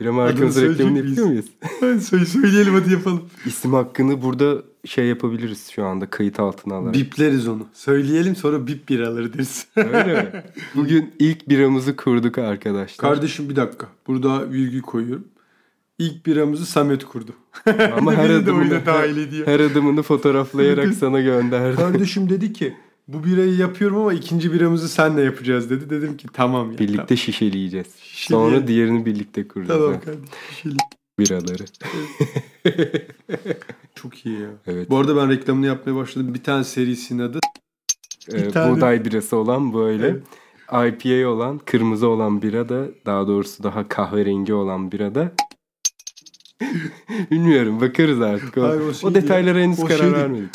bira 0.00 0.12
markamızın 0.12 0.72
reklamını 0.72 0.98
yapıyor 1.08 1.26
muyuz? 1.26 1.46
Söyle- 2.08 2.24
Söyleyelim 2.26 2.74
hadi 2.74 2.92
yapalım. 2.92 3.22
İsim 3.46 3.72
hakkını 3.72 4.22
burada 4.22 4.62
şey 4.84 5.06
yapabiliriz 5.06 5.68
şu 5.70 5.84
anda 5.84 6.06
kayıt 6.06 6.40
altına 6.40 6.74
alarak. 6.74 6.94
Bipleriz 6.94 7.48
onu. 7.48 7.66
Söyleyelim 7.72 8.36
sonra 8.36 8.66
bip 8.66 8.88
biraları 8.88 9.32
deriz. 9.34 9.66
Öyle 9.76 10.04
mi? 10.04 10.42
Bugün 10.74 11.14
ilk 11.18 11.48
biramızı 11.48 11.96
kurduk 11.96 12.38
arkadaşlar. 12.38 13.10
Kardeşim 13.10 13.48
bir 13.48 13.56
dakika. 13.56 13.86
Burada 14.06 14.50
virgül 14.50 14.82
koyuyorum. 14.82 15.24
İlk 15.98 16.26
biramızı 16.26 16.66
Samet 16.66 17.04
kurdu. 17.04 17.32
Ama 17.96 18.12
her 18.16 18.30
adımını, 18.30 18.86
dahil 18.86 19.16
ediyor. 19.16 19.46
her 19.46 19.60
adımını 19.60 20.02
fotoğraflayarak 20.02 20.94
sana 20.94 21.20
gönderdim. 21.20 21.76
Kardeşim 21.76 22.30
dedi 22.30 22.52
ki 22.52 22.74
bu 23.08 23.24
birayı 23.24 23.56
yapıyorum 23.56 23.96
ama 23.96 24.12
ikinci 24.12 24.52
biramızı 24.52 24.88
senle 24.88 25.22
yapacağız 25.22 25.70
dedi. 25.70 25.90
Dedim 25.90 26.16
ki 26.16 26.26
tamam 26.32 26.72
ya. 26.72 26.78
Birlikte 26.78 27.16
şişeleyeceğiz. 27.16 27.96
Şişeleyelim. 27.96 28.50
Sonra 28.50 28.66
diğerini 28.66 29.06
birlikte 29.06 29.48
kuracağız. 29.48 29.80
Tamam, 29.80 30.00
tamam 30.04 30.20
kardeşim. 30.20 30.38
Şişeli. 30.50 30.76
Biraları. 31.18 31.64
Çok 33.94 34.26
iyi 34.26 34.40
ya. 34.40 34.48
Evet. 34.66 34.90
Bu 34.90 34.98
arada 34.98 35.16
ben 35.16 35.30
reklamını 35.30 35.66
yapmaya 35.66 35.96
başladım. 35.96 36.34
Bir 36.34 36.42
tane 36.42 36.64
serisinin 36.64 37.22
adı. 37.22 37.38
Ee, 38.32 38.48
tane- 38.48 38.76
buğday 38.76 39.04
birası 39.04 39.36
olan 39.36 39.74
böyle. 39.74 40.16
IPA 40.72 41.28
olan, 41.28 41.58
kırmızı 41.58 42.08
olan 42.08 42.42
bira 42.42 42.68
da 42.68 42.86
daha 43.06 43.28
doğrusu 43.28 43.62
daha 43.62 43.88
kahverengi 43.88 44.54
olan 44.54 44.92
bira 44.92 45.14
da 45.14 45.32
Bilmiyorum 47.30 47.80
bakarız 47.80 48.20
artık. 48.20 48.58
O, 48.58 48.62
Hayır, 48.62 48.80
o 48.80 48.88
o, 48.88 48.92
şey 48.92 49.14
detaylara 49.14 49.58
ya. 49.58 49.64
henüz 49.64 49.80
O 49.80 49.86
karar 49.86 49.98
şey 49.98 50.12
vermedik. 50.12 50.50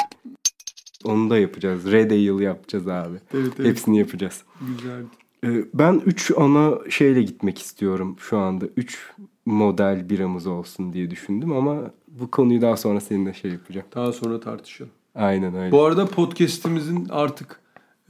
Onu 1.04 1.30
da 1.30 1.38
yapacağız. 1.38 1.91
Red 1.91 2.12
Ale 2.12 2.43
yapacağız 2.43 2.88
abi. 2.88 3.18
Evet 3.34 3.51
evet. 3.60 3.70
Hepsini 3.70 3.97
yapacağız. 3.97 4.43
Güzeldi. 4.78 5.06
Ee, 5.43 5.66
Ben 5.74 6.01
3 6.06 6.32
ana 6.38 6.89
şeyle 6.89 7.22
gitmek 7.24 7.60
istiyorum 7.60 8.16
şu 8.20 8.38
anda. 8.38 8.66
3 8.78 9.12
model 9.45 10.10
biramız 10.10 10.47
olsun 10.47 10.93
diye 10.93 11.12
düşündüm 11.12 11.51
ama 11.51 11.91
bu 12.08 12.32
konuyu 12.32 12.62
daha 12.62 12.78
sonra 12.78 13.01
seninle 13.01 13.34
şey 13.34 13.51
yapacağım. 13.51 13.88
Daha 13.95 14.12
sonra 14.12 14.39
tartışalım. 14.39 14.91
Aynen 15.16 15.56
öyle. 15.56 15.72
Bu 15.72 15.84
arada 15.84 16.06
podcast'imizin 16.06 17.08
artık 17.10 17.60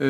e, 0.00 0.06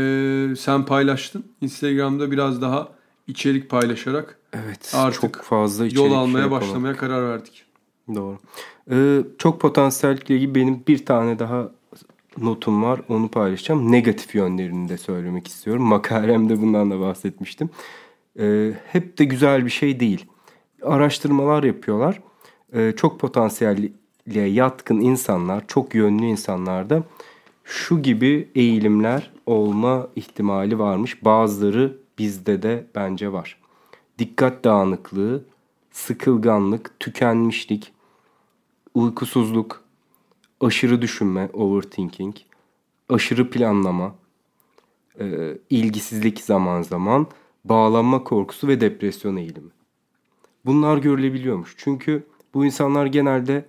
sen 0.58 0.84
paylaştın. 0.84 1.44
Instagram'da 1.60 2.30
biraz 2.30 2.62
daha 2.62 2.88
içerik 3.26 3.70
paylaşarak 3.70 4.38
evet. 4.52 4.92
artık 4.94 5.20
çok 5.20 5.36
fazla 5.36 5.86
içerik 5.86 6.02
yol 6.02 6.08
şey 6.08 6.18
almaya 6.18 6.38
yapalım. 6.38 6.62
başlamaya 6.62 6.96
karar 6.96 7.28
verdik. 7.28 7.64
Doğru. 8.14 8.38
Ee, 8.90 9.22
çok 9.38 9.60
potansiyelle 9.60 10.20
ilgili 10.28 10.54
benim 10.54 10.82
bir 10.88 11.06
tane 11.06 11.38
daha 11.38 11.70
notum 12.38 12.82
var. 12.82 13.00
Onu 13.08 13.28
paylaşacağım. 13.28 13.92
Negatif 13.92 14.34
yönlerini 14.34 14.88
de 14.88 14.98
söylemek 14.98 15.48
istiyorum. 15.48 15.82
Makalemde 15.82 16.62
bundan 16.62 16.90
da 16.90 17.00
bahsetmiştim. 17.00 17.70
Ee, 18.38 18.72
hep 18.86 19.18
de 19.18 19.24
güzel 19.24 19.64
bir 19.64 19.70
şey 19.70 20.00
değil. 20.00 20.26
Araştırmalar 20.82 21.62
yapıyorlar. 21.62 22.20
Ee, 22.72 22.92
çok 22.96 23.20
potansiyelle 23.20 23.90
yatkın 24.34 25.00
insanlar, 25.00 25.66
çok 25.66 25.94
yönlü 25.94 26.24
insanlarda 26.24 27.02
şu 27.64 28.02
gibi 28.02 28.48
eğilimler 28.54 29.30
olma 29.46 30.08
ihtimali 30.16 30.78
varmış. 30.78 31.24
Bazıları 31.24 31.96
bizde 32.18 32.62
de 32.62 32.86
bence 32.94 33.32
var. 33.32 33.58
Dikkat 34.18 34.64
dağınıklığı, 34.64 35.44
sıkılganlık, 35.90 37.00
tükenmişlik, 37.00 37.92
uykusuzluk, 38.94 39.83
aşırı 40.64 41.02
düşünme, 41.02 41.48
overthinking, 41.52 42.36
aşırı 43.08 43.50
planlama, 43.50 44.14
e, 45.20 45.58
ilgisizlik 45.70 46.40
zaman 46.40 46.82
zaman, 46.82 47.26
bağlanma 47.64 48.24
korkusu 48.24 48.68
ve 48.68 48.80
depresyon 48.80 49.36
eğilimi. 49.36 49.70
Bunlar 50.66 50.96
görülebiliyormuş. 50.96 51.74
Çünkü 51.78 52.26
bu 52.54 52.64
insanlar 52.64 53.06
genelde 53.06 53.66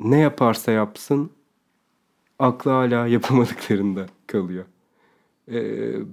ne 0.00 0.18
yaparsa 0.18 0.72
yapsın 0.72 1.30
aklı 2.38 2.70
hala 2.70 3.06
yapamadıklarında 3.16 4.06
kalıyor. 4.26 4.64
E, 5.52 5.60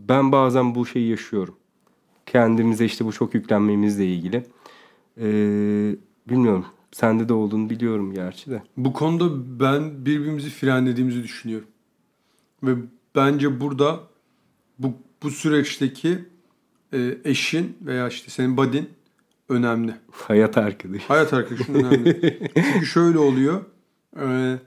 ben 0.10 0.32
bazen 0.32 0.76
bu 0.76 0.86
şeyi 0.86 1.10
yaşıyorum. 1.10 1.56
Kendimize 2.26 2.86
işte 2.86 3.06
bu 3.06 3.12
çok 3.14 3.34
yüklenmemizle 3.34 4.06
ilgili. 4.06 4.46
E, 5.18 5.26
bilmiyorum. 6.30 6.66
Sende 6.96 7.30
de 7.30 7.34
olduğunu 7.34 7.70
biliyorum 7.70 8.14
gerçi 8.14 8.52
de. 8.52 8.64
Bu 8.78 8.94
konuda 8.94 9.60
ben 9.60 10.06
birbirimizi 10.06 10.50
frenlediğimizi 10.50 11.24
düşünüyorum. 11.24 11.68
Ve 12.64 12.76
bence 13.16 13.60
burada 13.60 14.00
bu, 14.80 14.94
bu 15.24 15.32
süreçteki 15.32 16.26
e, 16.94 17.18
eşin 17.24 17.78
veya 17.82 18.08
işte 18.08 18.32
senin 18.32 18.58
buddy'n 18.58 18.90
önemli. 19.50 19.96
Hayat 20.12 20.58
arkadaşı. 20.58 21.08
Hayat 21.08 21.34
arkadaşın 21.34 21.74
önemli. 21.74 22.52
Çünkü 22.56 22.86
şöyle 22.86 23.18
oluyor. 23.20 23.66
e, 24.22 24.58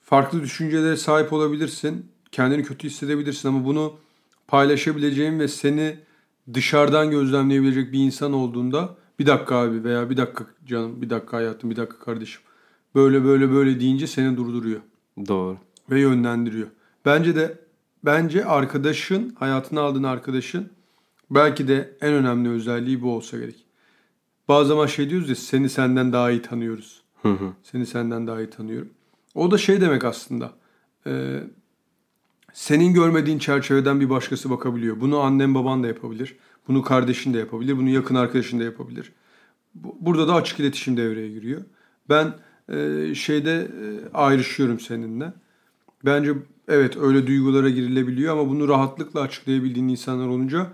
farklı 0.00 0.42
düşüncelere 0.42 0.96
sahip 0.96 1.32
olabilirsin. 1.32 2.06
Kendini 2.32 2.62
kötü 2.62 2.88
hissedebilirsin 2.88 3.48
ama 3.48 3.64
bunu 3.64 3.96
paylaşabileceğin 4.48 5.38
ve 5.40 5.48
seni 5.48 5.96
dışarıdan 6.54 7.10
gözlemleyebilecek 7.10 7.92
bir 7.92 7.98
insan 7.98 8.32
olduğunda 8.32 8.99
bir 9.20 9.26
dakika 9.26 9.56
abi 9.56 9.84
veya 9.84 10.10
bir 10.10 10.16
dakika 10.16 10.44
canım, 10.66 11.02
bir 11.02 11.10
dakika 11.10 11.36
hayatım, 11.36 11.70
bir 11.70 11.76
dakika 11.76 11.98
kardeşim. 11.98 12.40
böyle 12.94 13.24
böyle 13.24 13.50
böyle 13.50 13.80
deyince 13.80 14.06
seni 14.06 14.36
durduruyor 14.36 14.80
Doğru. 15.28 15.58
ve 15.90 16.00
yönlendiriyor. 16.00 16.68
Bence 17.04 17.36
de 17.36 17.58
bence 18.04 18.44
arkadaşın, 18.44 19.36
hayatına 19.38 19.80
aldığın 19.80 20.02
arkadaşın 20.02 20.70
belki 21.30 21.68
de 21.68 21.96
en 22.00 22.12
önemli 22.12 22.48
özelliği 22.48 23.02
bu 23.02 23.14
olsa 23.16 23.38
gerek. 23.38 23.66
Bazı 24.48 24.68
zaman 24.68 24.86
şey 24.86 25.10
diyoruz 25.10 25.28
ya 25.28 25.34
seni 25.34 25.68
senden 25.68 26.12
daha 26.12 26.30
iyi 26.30 26.42
tanıyoruz. 26.42 27.02
Hı 27.22 27.28
hı. 27.28 27.52
Seni 27.62 27.86
senden 27.86 28.26
daha 28.26 28.40
iyi 28.40 28.50
tanıyorum. 28.50 28.90
O 29.34 29.50
da 29.50 29.58
şey 29.58 29.80
demek 29.80 30.04
aslında. 30.04 30.52
e, 31.06 31.40
senin 32.52 32.94
görmediğin 32.94 33.38
çerçeveden 33.38 34.00
bir 34.00 34.10
başkası 34.10 34.50
bakabiliyor. 34.50 35.00
Bunu 35.00 35.20
annen 35.20 35.54
baban 35.54 35.82
da 35.82 35.86
yapabilir. 35.86 36.36
Bunu 36.70 36.82
kardeşin 36.82 37.34
de 37.34 37.38
yapabilir. 37.38 37.76
Bunu 37.78 37.88
yakın 37.88 38.14
arkadaşın 38.14 38.60
da 38.60 38.64
yapabilir. 38.64 39.12
Bu- 39.74 39.96
Burada 40.00 40.28
da 40.28 40.34
açık 40.34 40.60
iletişim 40.60 40.96
devreye 40.96 41.28
giriyor. 41.28 41.60
Ben 42.08 42.34
e, 42.72 43.14
şeyde 43.14 43.52
e, 43.60 43.86
ayrışıyorum 44.14 44.80
seninle. 44.80 45.32
Bence 46.04 46.32
evet 46.68 46.96
öyle 46.96 47.26
duygulara 47.26 47.70
girilebiliyor 47.70 48.32
ama 48.32 48.48
bunu 48.50 48.68
rahatlıkla 48.68 49.20
açıklayabildiğin 49.20 49.88
insanlar 49.88 50.26
olunca 50.28 50.66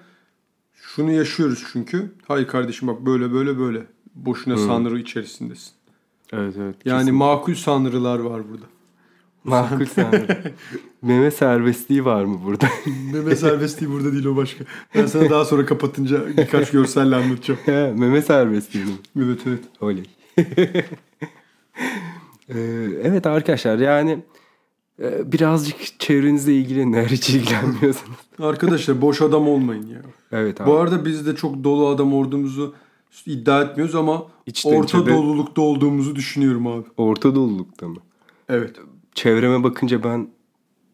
şunu 0.75 1.13
yaşıyoruz 1.13 1.65
çünkü. 1.73 2.13
Hayır 2.29 2.47
kardeşim 2.47 2.89
bak 2.89 3.07
böyle 3.07 3.33
böyle 3.33 3.59
böyle. 3.59 3.87
Boşuna 4.15 4.55
sanrı 4.67 4.99
içerisindesin. 4.99 5.73
Evet 6.33 6.55
evet. 6.59 6.77
Yani 6.85 7.13
makul 7.13 7.55
sanrılar 7.55 8.19
var 8.19 8.43
burada. 8.51 8.65
Makul 9.47 9.87
sanırım. 9.95 10.27
Meme 11.03 11.31
serbestliği 11.31 12.05
var 12.05 12.25
mı 12.25 12.41
burada? 12.45 12.67
Meme 13.13 13.37
serbestliği 13.37 13.91
burada 13.91 14.13
değil 14.13 14.25
o 14.25 14.37
başka. 14.37 14.65
Ben 14.95 15.07
sana 15.07 15.31
daha 15.31 15.45
sonra 15.45 15.67
kapatınca 15.67 16.27
birkaç 16.37 16.71
görselle 16.71 17.17
anlatacağım. 17.17 17.61
He, 17.65 17.93
Meme 17.97 18.23
serbestliği 18.23 18.85
mi? 18.85 18.91
Evet 19.25 19.41
evet. 19.47 19.61
Oley. 19.81 20.05
Ee, 22.49 22.59
evet 23.03 23.27
arkadaşlar 23.27 23.79
yani 23.79 24.19
e, 25.03 25.33
birazcık 25.33 26.01
çevrenizle 26.01 26.55
ilgilenin 26.55 26.93
eğer 26.93 27.07
hiç 27.07 27.31
ilgilenmiyorsanız. 27.31 28.17
Arkadaşlar 28.39 29.01
boş 29.03 29.23
adam 29.23 29.49
olmayın 29.49 29.87
ya. 29.87 30.03
Evet 30.33 30.61
abi. 30.61 30.71
Bu 30.71 30.77
arada 30.77 31.05
biz 31.05 31.27
de 31.27 31.37
çok 31.37 31.65
dolu 31.65 31.89
adam 31.89 32.15
olduğumuzu 32.15 32.75
iddia 33.27 33.63
etmiyoruz 33.63 33.95
ama 33.95 34.27
İçten 34.47 34.77
orta 34.77 35.07
dolulukta 35.07 35.63
olduğumuzu 35.63 36.17
düşünüyorum 36.17 36.67
abi. 36.67 36.85
Orta 36.97 37.35
dolulukta 37.35 37.89
mı? 37.89 37.97
Evet. 38.49 38.77
Çevreme 39.21 39.63
bakınca 39.65 40.05
ben 40.05 40.29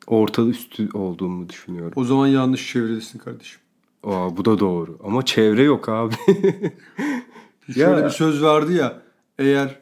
orta 0.06 0.42
üstü 0.42 0.88
olduğumu 0.94 1.48
düşünüyorum. 1.48 1.92
O 1.96 2.04
zaman 2.04 2.26
yanlış 2.26 2.72
çevredesin 2.72 3.18
kardeşim. 3.18 3.60
Aa, 4.04 4.36
bu 4.36 4.44
da 4.44 4.58
doğru. 4.58 4.98
Ama 5.04 5.24
çevre 5.24 5.62
yok 5.62 5.88
abi. 5.88 6.14
Şöyle 7.74 7.80
Ya- 8.00 8.04
bir 8.04 8.10
söz 8.10 8.42
vardı 8.42 8.72
ya. 8.72 9.02
Eğer 9.38 9.78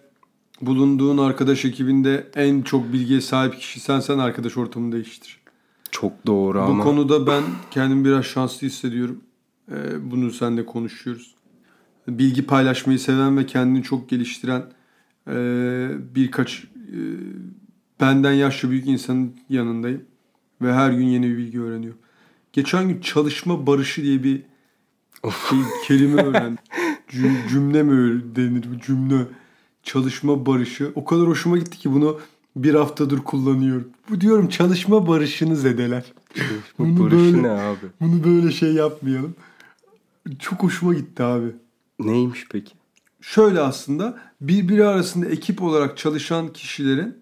bulunduğun 0.60 1.18
arkadaş 1.18 1.64
ekibinde 1.64 2.30
en 2.34 2.62
çok 2.62 2.92
bilgiye 2.92 3.20
sahip 3.20 3.58
kişi 3.58 3.80
sen 3.80 4.00
sen 4.00 4.18
arkadaş 4.18 4.56
ortamını 4.56 4.92
değiştir. 4.92 5.40
Çok 5.90 6.26
doğru 6.26 6.58
Bu 6.58 6.62
ama. 6.62 6.84
konuda 6.84 7.26
ben 7.26 7.42
kendimi 7.70 8.04
biraz 8.04 8.24
şanslı 8.24 8.66
hissediyorum. 8.66 9.20
Ee, 9.72 10.10
bunu 10.10 10.30
seninle 10.30 10.66
konuşuyoruz. 10.66 11.34
Bilgi 12.08 12.46
paylaşmayı 12.46 12.98
seven 12.98 13.36
ve 13.38 13.46
kendini 13.46 13.82
çok 13.82 14.08
geliştiren 14.08 14.62
e, 15.28 15.34
birkaç 16.14 16.64
e, 16.64 16.98
benden 18.00 18.32
yaşça 18.32 18.70
büyük 18.70 18.86
insanın 18.86 19.34
yanındayım. 19.48 20.02
Ve 20.62 20.72
her 20.72 20.90
gün 20.92 21.06
yeni 21.06 21.28
bir 21.28 21.36
bilgi 21.36 21.60
öğreniyorum. 21.60 21.98
Geçen 22.52 22.88
gün 22.88 23.00
çalışma 23.00 23.66
barışı 23.66 24.02
diye 24.02 24.24
bir 24.24 24.42
şey, 25.50 25.58
kelime 25.86 26.22
öğrendim. 26.24 26.58
Cüm- 27.08 27.48
cümle 27.48 27.82
mi 27.82 27.92
öyle 28.00 28.36
denir 28.36 28.64
bu 28.74 28.80
cümle? 28.80 29.26
Çalışma 29.82 30.46
barışı. 30.46 30.92
O 30.94 31.04
kadar 31.04 31.26
hoşuma 31.26 31.58
gitti 31.58 31.78
ki 31.78 31.92
bunu 31.92 32.20
bir 32.56 32.74
haftadır 32.74 33.18
kullanıyorum. 33.18 33.88
Bu 34.10 34.20
diyorum 34.20 34.48
çalışma 34.48 35.06
barışını 35.08 35.56
zedeler. 35.56 36.04
Bu 36.78 36.84
Bunu 36.84 37.00
barış 37.00 37.12
böyle- 37.12 37.42
ne 37.42 37.50
abi? 37.50 37.86
Bunu 38.00 38.24
böyle 38.24 38.52
şey 38.52 38.72
yapmayalım. 38.72 39.34
Çok 40.38 40.62
hoşuma 40.62 40.94
gitti 40.94 41.22
abi. 41.22 41.48
Neymiş 41.98 42.46
peki? 42.50 42.72
Şöyle 43.20 43.60
aslında 43.60 44.18
birbiri 44.40 44.86
arasında 44.86 45.26
ekip 45.26 45.62
olarak 45.62 45.98
çalışan 45.98 46.52
kişilerin 46.52 47.14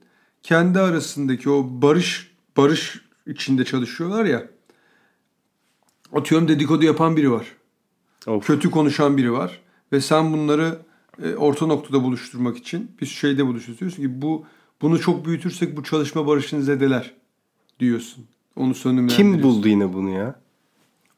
kendi 0.43 0.79
arasındaki 0.81 1.51
o 1.51 1.67
barış 1.71 2.31
barış 2.57 3.01
içinde 3.27 3.65
çalışıyorlar 3.65 4.25
ya. 4.25 4.47
Atıyorum 6.13 6.49
dedikodu 6.49 6.85
yapan 6.85 7.17
biri 7.17 7.31
var. 7.33 7.47
Of. 8.27 8.47
Kötü 8.47 8.71
konuşan 8.71 9.17
biri 9.17 9.33
var. 9.33 9.61
Ve 9.93 10.01
sen 10.01 10.33
bunları 10.33 10.79
e, 11.25 11.35
orta 11.35 11.67
noktada 11.67 12.03
buluşturmak 12.03 12.57
için 12.57 12.91
biz 13.01 13.09
şeyde 13.09 13.47
buluşuyoruz. 13.47 13.81
Diyorsun 13.81 14.03
ki 14.03 14.23
bu 14.23 14.45
bunu 14.83 15.01
çok 15.01 15.27
büyütürsek 15.27 15.77
bu 15.77 15.83
çalışma 15.85 16.27
barışını 16.27 16.63
zedeler 16.63 17.15
diyorsun. 17.81 18.25
Onu 18.57 18.67
Kim 18.73 18.75
sönümlendiriyorsun. 18.75 19.43
buldu 19.43 19.69
yine 19.69 19.93
bunu 19.93 20.11
ya? 20.11 20.41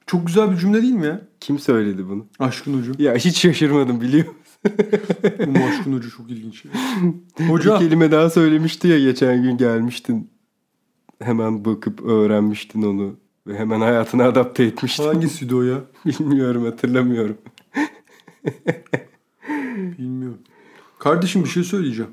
Çok 0.07 0.27
güzel 0.27 0.51
bir 0.53 0.57
cümle 0.57 0.83
değil 0.83 0.93
mi 0.95 1.07
ya? 1.07 1.21
Kim 1.41 1.59
söyledi 1.59 2.09
bunu? 2.09 2.27
Aşkın 2.39 2.79
ucu. 2.79 2.93
Ya 2.99 3.15
hiç 3.17 3.39
şaşırmadım 3.39 4.01
biliyor 4.01 4.27
musun? 4.27 4.50
Bu 5.47 5.65
aşkın 5.65 5.93
ucu 5.93 6.11
çok 6.11 6.31
ilginç. 6.31 6.65
ya. 6.65 6.71
Bir 7.39 7.49
Hoca 7.49 7.79
kelime 7.79 8.11
daha 8.11 8.31
söylemişti 8.31 8.89
ya 8.89 8.99
geçen 9.01 9.43
gün 9.43 9.57
gelmiştin. 9.57 10.31
Hemen 11.23 11.65
bakıp 11.65 12.03
öğrenmiştin 12.05 12.83
onu. 12.83 13.17
Ve 13.47 13.59
hemen 13.59 13.81
hayatına 13.81 14.25
adapte 14.25 14.65
etmiştin. 14.65 15.05
hangisiydi 15.05 15.55
o 15.55 15.63
ya? 15.63 15.79
Bilmiyorum 16.07 16.65
hatırlamıyorum. 16.65 17.39
Bilmiyorum. 19.99 20.39
Kardeşim 20.99 21.45
bir 21.45 21.49
şey 21.49 21.63
söyleyeceğim. 21.63 22.11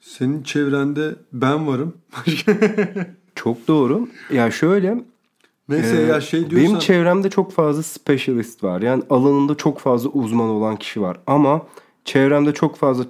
Senin 0.00 0.42
çevrende 0.42 1.16
ben 1.32 1.66
varım. 1.66 1.94
Çok 3.34 3.68
doğru. 3.68 4.08
Ya 4.32 4.50
şöyle. 4.50 5.04
Neyse 5.68 5.96
e, 5.96 6.00
ya 6.00 6.20
şey 6.20 6.50
diyorsan. 6.50 6.68
Benim 6.68 6.78
çevremde 6.78 7.30
çok 7.30 7.52
fazla 7.52 7.82
specialist 7.82 8.64
var. 8.64 8.82
Yani 8.82 9.02
alanında 9.10 9.54
çok 9.54 9.78
fazla 9.78 10.08
uzman 10.08 10.48
olan 10.48 10.76
kişi 10.76 11.00
var. 11.00 11.16
Ama 11.26 11.62
çevremde 12.04 12.54
çok 12.54 12.76
fazla 12.76 13.04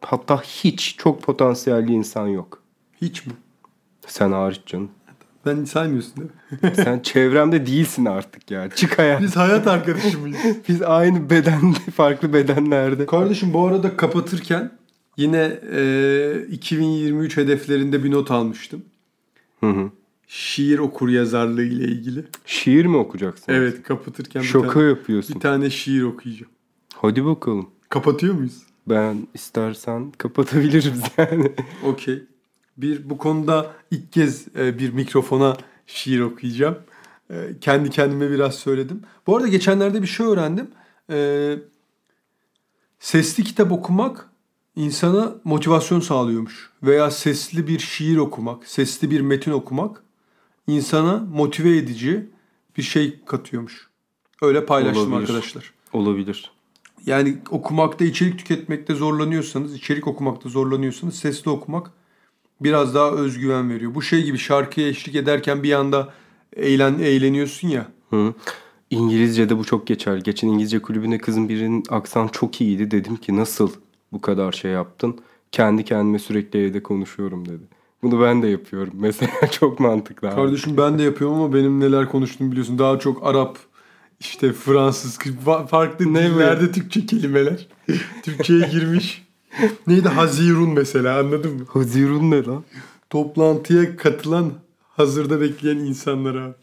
hatta 0.00 0.40
hiç 0.42 0.96
çok 0.98 1.22
potansiyelli 1.22 1.92
insan 1.92 2.28
yok. 2.28 2.62
Hiç 3.02 3.26
mi? 3.26 3.32
Sen 4.06 4.32
hariç 4.32 4.60
canım. 4.66 4.88
Ben 5.46 5.64
saymıyorsun 5.64 6.12
değil 6.16 6.30
mi? 6.62 6.72
Sen 6.84 7.00
çevremde 7.00 7.66
değilsin 7.66 8.04
artık 8.04 8.50
ya. 8.50 8.70
Çık 8.70 8.98
hayat. 8.98 9.22
Biz 9.22 9.36
hayat 9.36 9.66
arkadaşı 9.66 10.18
mıyız? 10.18 10.38
Biz 10.68 10.82
aynı 10.82 11.30
bedende, 11.30 11.78
farklı 11.96 12.32
bedenlerde. 12.32 13.06
Kardeşim 13.06 13.52
bu 13.52 13.66
arada 13.66 13.96
kapatırken 13.96 14.70
yine 15.16 15.60
e, 15.72 16.46
2023 16.50 17.36
hedeflerinde 17.36 18.04
bir 18.04 18.10
not 18.10 18.30
almıştım. 18.30 18.84
Hı 19.60 19.70
hı. 19.70 19.90
Şiir 20.26 20.78
okur 20.78 21.08
yazarlığı 21.08 21.62
ile 21.64 21.84
ilgili. 21.84 22.24
Şiir 22.46 22.86
mi 22.86 22.96
okuyacaksın? 22.96 23.52
Evet 23.52 23.82
kapatırken 23.82 24.42
bir 24.42 24.46
Şaka 24.46 24.70
tane, 24.70 24.86
yapıyorsun. 24.88 25.34
bir 25.36 25.40
tane 25.40 25.70
şiir 25.70 26.02
okuyacağım. 26.02 26.52
Hadi 26.94 27.24
bakalım. 27.24 27.70
Kapatıyor 27.88 28.34
muyuz? 28.34 28.62
Ben 28.88 29.26
istersen 29.34 30.12
kapatabiliriz 30.18 31.00
yani. 31.18 31.52
Okey. 31.84 32.22
Bir 32.76 33.10
bu 33.10 33.18
konuda 33.18 33.72
ilk 33.90 34.12
kez 34.12 34.46
e, 34.56 34.78
bir 34.78 34.92
mikrofona 34.92 35.56
şiir 35.86 36.20
okuyacağım. 36.20 36.78
E, 37.30 37.34
kendi 37.60 37.90
kendime 37.90 38.30
biraz 38.30 38.54
söyledim. 38.54 39.02
Bu 39.26 39.36
arada 39.36 39.48
geçenlerde 39.48 40.02
bir 40.02 40.06
şey 40.06 40.26
öğrendim. 40.26 40.68
E, 41.10 41.58
sesli 43.00 43.44
kitap 43.44 43.72
okumak 43.72 44.30
insana 44.76 45.34
motivasyon 45.44 46.00
sağlıyormuş. 46.00 46.70
Veya 46.82 47.10
sesli 47.10 47.66
bir 47.68 47.78
şiir 47.78 48.16
okumak, 48.16 48.66
sesli 48.66 49.10
bir 49.10 49.20
metin 49.20 49.50
okumak 49.52 50.02
insana 50.66 51.26
motive 51.32 51.76
edici 51.76 52.26
bir 52.76 52.82
şey 52.82 53.20
katıyormuş. 53.26 53.88
Öyle 54.42 54.66
paylaştım 54.66 55.12
Olabilir. 55.12 55.20
arkadaşlar. 55.20 55.72
Olabilir. 55.92 56.50
Yani 57.06 57.38
okumakta, 57.50 58.04
içerik 58.04 58.38
tüketmekte 58.38 58.94
zorlanıyorsanız, 58.94 59.74
içerik 59.74 60.06
okumakta 60.06 60.48
zorlanıyorsanız 60.48 61.14
sesli 61.14 61.50
okumak 61.50 61.90
biraz 62.60 62.94
daha 62.94 63.10
özgüven 63.10 63.70
veriyor. 63.70 63.94
Bu 63.94 64.02
şey 64.02 64.24
gibi 64.24 64.38
şarkıya 64.38 64.88
eşlik 64.88 65.16
ederken 65.16 65.62
bir 65.62 65.72
anda 65.72 66.12
eğlen 66.56 66.98
eğleniyorsun 66.98 67.68
ya. 67.68 67.88
Hı. 68.10 68.34
İngilizce'de 68.90 69.58
bu 69.58 69.64
çok 69.64 69.86
geçer. 69.86 70.16
Geçen 70.16 70.48
İngilizce 70.48 70.82
kulübünde 70.82 71.18
kızın 71.18 71.48
birinin 71.48 71.84
aksan 71.90 72.28
çok 72.28 72.60
iyiydi. 72.60 72.90
Dedim 72.90 73.16
ki 73.16 73.36
nasıl 73.36 73.70
bu 74.12 74.20
kadar 74.20 74.52
şey 74.52 74.70
yaptın? 74.70 75.20
Kendi 75.52 75.84
kendime 75.84 76.18
sürekli 76.18 76.58
evde 76.64 76.82
konuşuyorum 76.82 77.48
dedi. 77.48 77.64
Bunu 78.12 78.22
ben 78.22 78.42
de 78.42 78.46
yapıyorum. 78.46 78.92
Mesela 78.98 79.50
çok 79.50 79.80
mantıklı. 79.80 80.28
abi. 80.28 80.34
Kardeşim 80.34 80.76
ben 80.76 80.98
de 80.98 81.02
yapıyorum 81.02 81.36
ama 81.36 81.54
benim 81.54 81.80
neler 81.80 82.08
konuştuğumu 82.08 82.50
biliyorsun. 82.50 82.78
Daha 82.78 82.98
çok 82.98 83.26
Arap, 83.26 83.58
işte 84.20 84.52
Fransız, 84.52 85.18
fa- 85.18 85.66
farklı 85.66 86.14
Ne 86.14 86.30
dillerde 86.30 86.72
Türkçe 86.72 87.06
kelimeler. 87.06 87.68
Türkçe'ye 88.22 88.68
girmiş. 88.68 89.26
Neydi? 89.86 90.08
Hazirun 90.08 90.70
mesela 90.70 91.18
anladın 91.18 91.54
mı? 91.54 91.64
Haziran 91.68 92.30
ne 92.30 92.44
lan? 92.44 92.64
Toplantıya 93.10 93.96
katılan, 93.96 94.52
hazırda 94.96 95.40
bekleyen 95.40 95.76
insanlara. 95.76 96.40
Ya 96.40 96.54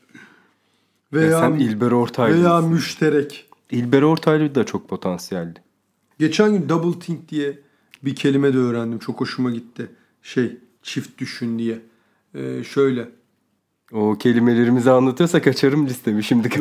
Veya, 1.14 1.40
sen 1.40 1.54
İlber 1.54 1.92
Ortaylı. 1.92 2.38
veya 2.44 2.62
müşterek. 2.62 3.50
İlber 3.72 4.02
Ortaylı 4.02 4.56
da 4.56 4.64
çok 4.64 4.90
potansiyelli. 4.90 5.54
Geçen 6.20 6.52
gün 6.54 6.70
Double 6.70 7.00
Think 7.00 7.30
diye 7.30 7.60
bir 8.04 8.16
kelime 8.16 8.54
de 8.54 8.58
öğrendim. 8.58 9.00
Çok 9.00 9.22
hoşuma 9.22 9.52
gitti. 9.52 9.88
Şey 10.22 10.58
çift 10.84 11.18
düşün 11.18 11.60
diye. 11.60 11.80
Ee, 12.36 12.64
şöyle. 12.64 13.10
O 13.92 14.16
kelimelerimizi 14.16 14.92
anlatıyorsak 14.92 15.48
açarım 15.48 15.86
listemi 15.88 16.24
şimdi. 16.24 16.50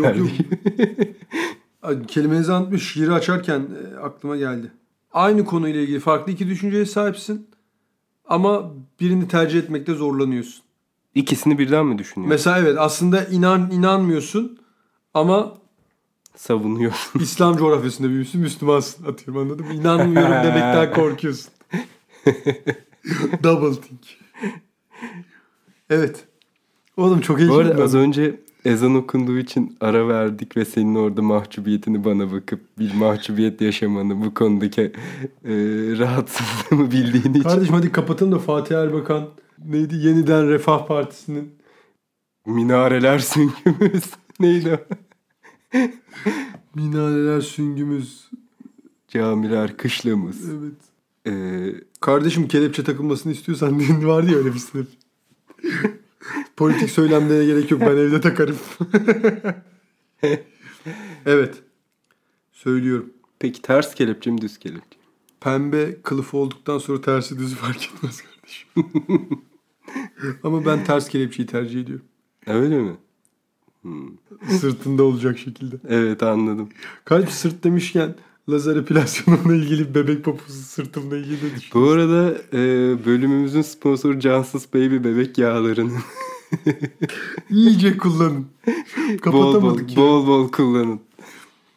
Ay, 1.82 2.06
Kelimenizi 2.06 2.52
anlatmış. 2.52 2.92
Şiiri 2.92 3.12
açarken 3.12 3.60
e, 3.60 3.96
aklıma 3.96 4.36
geldi. 4.36 4.72
Aynı 5.12 5.44
konuyla 5.44 5.80
ilgili 5.80 6.00
farklı 6.00 6.32
iki 6.32 6.48
düşünceye 6.48 6.86
sahipsin. 6.86 7.48
Ama 8.24 8.72
birini 9.00 9.28
tercih 9.28 9.58
etmekte 9.58 9.94
zorlanıyorsun. 9.94 10.62
İkisini 11.14 11.58
birden 11.58 11.86
mi 11.86 11.98
düşünüyorsun? 11.98 12.28
Mesela 12.28 12.58
evet 12.58 12.76
aslında 12.78 13.24
inan 13.24 13.70
inanmıyorsun 13.70 14.58
ama 15.14 15.54
Savunuyorsun. 16.36 17.20
İslam 17.22 17.56
coğrafyasında 17.56 18.08
büyümüşsün 18.08 18.40
Müslümansın 18.40 19.04
atıyorum 19.04 19.42
anladın 19.42 19.66
mı? 19.66 19.74
İnanmıyorum 19.74 20.32
demekten 20.32 20.92
korkuyorsun. 20.94 21.52
Double 23.42 23.80
think. 23.80 24.00
Evet. 25.90 26.24
Oğlum 26.96 27.20
çok 27.20 27.38
Bu 27.48 27.54
arada 27.54 27.82
az 27.82 27.94
önce 27.94 28.40
ezan 28.64 28.94
okunduğu 28.94 29.38
için 29.38 29.76
ara 29.80 30.08
verdik 30.08 30.56
ve 30.56 30.64
senin 30.64 30.94
orada 30.94 31.22
mahcubiyetini 31.22 32.04
bana 32.04 32.32
bakıp 32.32 32.78
bir 32.78 32.94
mahcubiyet 32.94 33.60
yaşamanı 33.60 34.24
bu 34.24 34.34
konudaki 34.34 34.82
e, 35.44 35.52
rahatsızlığımı 35.98 36.90
bildiğin 36.90 37.34
için 37.34 37.42
Kardeşim 37.42 37.74
hadi 37.74 37.92
kapatalım 37.92 38.32
da 38.32 38.38
Fatih 38.38 38.76
Erbakan 38.76 39.28
neydi? 39.64 39.96
Yeniden 39.96 40.48
Refah 40.48 40.86
Partisi'nin 40.86 41.54
minareler 42.46 43.18
süngümüz 43.18 44.04
neydi 44.40 44.80
o? 44.80 44.94
minareler 46.74 47.40
süngümüz. 47.40 48.30
Camiler 49.08 49.76
kışlamız. 49.76 50.50
Evet. 50.50 50.91
E, 51.26 51.32
Kardeşim 52.00 52.48
kelepçe 52.48 52.84
takılmasını 52.84 53.32
istiyorsan 53.32 53.80
vardı 54.06 54.30
ya 54.30 54.38
öyle 54.38 54.54
bir 54.54 54.58
sınıf. 54.58 54.86
Politik 56.56 56.90
söylemlere 56.90 57.44
gerek 57.44 57.70
yok 57.70 57.80
ben 57.80 57.96
evde 57.96 58.20
takarım. 58.20 58.56
evet. 61.26 61.62
Söylüyorum. 62.52 63.12
peki 63.38 63.62
ters 63.62 63.94
kelepçe 63.94 64.30
mi 64.30 64.40
düz 64.40 64.58
kelepçe? 64.58 64.98
Pembe 65.40 66.02
kılıf 66.02 66.34
olduktan 66.34 66.78
sonra 66.78 67.00
tersi 67.00 67.38
düzü 67.38 67.56
fark 67.56 67.84
etmez 67.84 68.22
kardeşim. 68.22 68.68
Ama 70.42 70.66
ben 70.66 70.84
ters 70.84 71.08
kelepçeyi 71.08 71.46
tercih 71.46 71.80
ediyorum. 71.80 72.06
Öyle 72.46 72.78
mi? 72.78 72.96
Sırtında 74.60 75.02
olacak 75.02 75.38
şekilde. 75.38 75.76
Evet 75.88 76.22
anladım. 76.22 76.68
Kardeşim 77.04 77.32
sırt 77.32 77.64
demişken 77.64 78.14
lazer 78.52 78.76
epilasyonumla 78.76 79.54
ilgili 79.54 79.94
bebek 79.94 80.24
poposu 80.24 80.52
sırtımla 80.52 81.16
ilgili 81.16 81.42
de 81.42 81.56
düşün. 81.56 81.70
Bu 81.80 81.88
arada 81.88 82.34
e, 82.52 82.58
bölümümüzün 83.06 83.62
sponsoru 83.62 84.20
Cansız 84.20 84.74
Baby 84.74 84.96
bebek 84.96 85.38
yağlarının 85.38 85.98
İyice 87.50 87.96
kullanın. 87.98 88.46
bol 88.66 89.18
Kapatamadık 89.18 89.88
bol, 89.88 89.90
ya. 89.90 89.96
bol 89.96 90.26
bol 90.26 90.48
kullanın. 90.48 91.00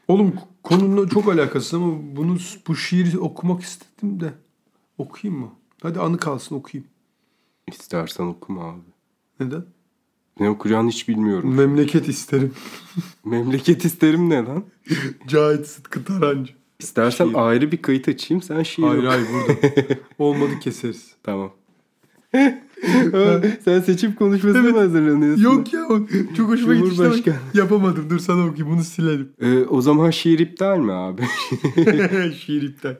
Oğlum 0.07 0.33
konunun 0.63 1.07
çok 1.07 1.27
alakası 1.33 1.75
ama 1.77 1.93
bunu 2.15 2.37
bu 2.67 2.75
şiiri 2.75 3.19
okumak 3.19 3.61
istedim 3.61 4.19
de 4.19 4.33
okuyayım 4.97 5.41
mı? 5.41 5.49
Hadi 5.81 5.99
anı 5.99 6.17
kalsın 6.17 6.55
okuyayım. 6.55 6.87
İstersen 7.71 8.23
okuma 8.23 8.63
abi. 8.63 8.79
Neden? 9.39 9.65
Ne 10.39 10.49
okuyacağını 10.49 10.89
hiç 10.89 11.07
bilmiyorum. 11.07 11.55
Memleket 11.55 12.07
isterim. 12.09 12.53
Memleket 13.25 13.85
isterim 13.85 14.29
ne 14.29 14.35
lan? 14.35 14.63
Cahit 15.27 15.67
Sıtkı 15.67 16.03
Tarancı. 16.05 16.53
İstersen 16.79 17.25
Şiir. 17.25 17.35
ayrı 17.35 17.71
bir 17.71 17.77
kayıt 17.81 18.07
açayım 18.07 18.41
sen 18.41 18.63
şiir 18.63 18.83
Hayır 18.83 19.03
oku. 19.03 19.07
hayır 19.11 19.27
burada. 19.33 19.99
Olmadı 20.19 20.51
keseriz. 20.61 21.11
Tamam. 21.23 21.51
sen 23.65 23.79
seçim 23.85 24.15
konuşmasına 24.15 24.61
mı 24.61 24.77
hazırlanıyorsun? 24.77 25.43
Yok 25.43 25.73
ya 25.73 25.87
çok 26.37 26.49
hoşuma 26.49 26.75
gitti. 26.75 27.03
işte. 27.15 27.35
Yapamadım 27.53 28.09
dur 28.09 28.19
sana 28.19 28.45
okuyayım 28.47 28.75
bunu 28.75 28.83
silelim. 28.83 29.29
Ee, 29.41 29.59
o 29.59 29.81
zaman 29.81 30.09
şiir 30.09 30.39
iptal 30.39 30.77
mi 30.77 30.91
abi? 30.91 31.21
Şiir 32.45 32.61
iptal. 32.61 32.95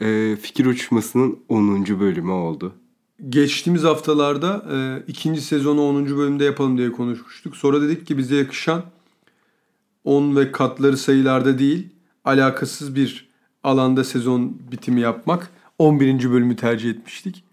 Ee, 0.00 0.36
fikir 0.42 0.66
uçuşmasının 0.66 1.38
10. 1.48 1.86
bölümü 2.00 2.30
oldu. 2.30 2.72
Geçtiğimiz 3.28 3.82
haftalarda 3.84 4.64
e, 4.72 5.02
ikinci 5.06 5.40
sezonu 5.40 5.88
10. 5.88 6.16
bölümde 6.16 6.44
yapalım 6.44 6.78
diye 6.78 6.92
konuşmuştuk. 6.92 7.56
Sonra 7.56 7.82
dedik 7.82 8.06
ki 8.06 8.18
bize 8.18 8.36
yakışan 8.36 8.82
10 10.04 10.36
ve 10.36 10.52
katları 10.52 10.96
sayılarda 10.96 11.58
değil 11.58 11.88
alakasız 12.24 12.94
bir 12.94 13.28
alanda 13.64 14.04
sezon 14.04 14.58
bitimi 14.72 15.00
yapmak. 15.00 15.50
11. 15.78 16.30
bölümü 16.32 16.56
tercih 16.56 16.90
etmiştik. 16.90 17.44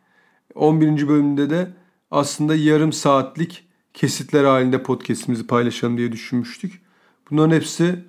11. 0.55 1.07
bölümde 1.07 1.49
de 1.49 1.67
aslında 2.11 2.55
yarım 2.55 2.93
saatlik 2.93 3.63
kesitler 3.93 4.43
halinde 4.43 4.83
podcast'imizi 4.83 5.47
paylaşalım 5.47 5.97
diye 5.97 6.11
düşünmüştük. 6.11 6.81
Bunların 7.31 7.55
hepsi 7.55 7.99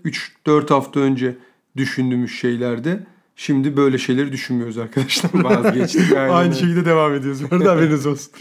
3-4 0.47 0.69
hafta 0.69 1.01
önce 1.01 1.39
düşündüğümüz 1.77 2.31
şeylerdi. 2.31 3.07
Şimdi 3.37 3.77
böyle 3.77 3.99
şeyleri 3.99 4.33
düşünmüyoruz 4.33 4.79
arkadaşlar. 4.79 5.31
Vazgeçtik, 5.45 6.13
Aynı 6.17 6.55
şekilde 6.55 6.85
devam 6.85 7.15
ediyoruz. 7.15 7.51
Bu 7.51 7.69
haberiniz 7.69 8.07
olsun. 8.07 8.33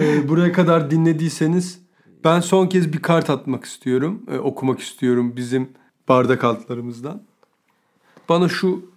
Ee, 0.00 0.28
buraya 0.28 0.52
kadar 0.52 0.90
dinlediyseniz 0.90 1.78
ben 2.24 2.40
son 2.40 2.66
kez 2.66 2.92
bir 2.92 2.98
kart 2.98 3.30
atmak 3.30 3.64
istiyorum. 3.64 4.22
Ee, 4.30 4.38
okumak 4.38 4.80
istiyorum 4.80 5.32
bizim 5.36 5.68
bardak 6.08 6.44
altlarımızdan. 6.44 7.22
Bana 8.28 8.48
şu 8.48 8.90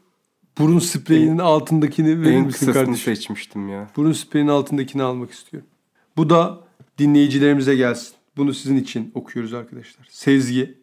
burun 0.57 0.79
spreyinin 0.79 1.37
altındakini 1.37 2.21
verir 2.21 2.41
misin 2.41 2.71
kardeşim? 2.71 3.15
seçmiştim 3.15 3.69
ya. 3.69 3.89
Burun 3.95 4.11
spreyinin 4.11 4.49
altındakini 4.49 5.03
almak 5.03 5.31
istiyorum. 5.31 5.69
Bu 6.17 6.29
da 6.29 6.59
dinleyicilerimize 6.97 7.75
gelsin. 7.75 8.13
Bunu 8.37 8.53
sizin 8.53 8.77
için 8.77 9.11
okuyoruz 9.15 9.53
arkadaşlar. 9.53 10.07
Sezgi. 10.09 10.77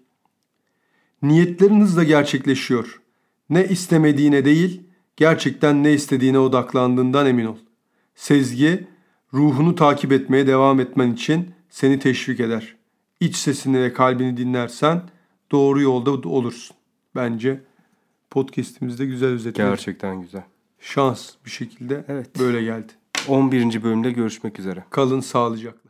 Niyetlerin 1.22 1.80
hızla 1.80 2.04
gerçekleşiyor. 2.04 3.00
Ne 3.50 3.68
istemediğine 3.68 4.44
değil, 4.44 4.82
gerçekten 5.16 5.84
ne 5.84 5.92
istediğine 5.92 6.38
odaklandığından 6.38 7.26
emin 7.26 7.46
ol. 7.46 7.56
Sezgi, 8.14 8.86
ruhunu 9.34 9.74
takip 9.74 10.12
etmeye 10.12 10.46
devam 10.46 10.80
etmen 10.80 11.12
için 11.12 11.55
seni 11.76 11.98
teşvik 11.98 12.40
eder. 12.40 12.76
İç 13.20 13.36
sesini 13.36 13.82
ve 13.82 13.92
kalbini 13.92 14.36
dinlersen 14.36 15.02
doğru 15.50 15.80
yolda 15.80 16.10
olursun. 16.10 16.76
Bence 17.14 17.60
podcast'imizde 18.30 19.06
güzel 19.06 19.28
özetledi. 19.28 19.68
Gerçekten 19.68 20.20
güzel. 20.20 20.42
Şans 20.80 21.30
bir 21.44 21.50
şekilde 21.50 22.04
Evet. 22.08 22.38
böyle 22.38 22.62
geldi. 22.62 22.92
11. 23.28 23.82
bölümde 23.82 24.10
görüşmek 24.10 24.58
üzere. 24.58 24.84
Kalın 24.90 25.20
sağlıcakla. 25.20 25.85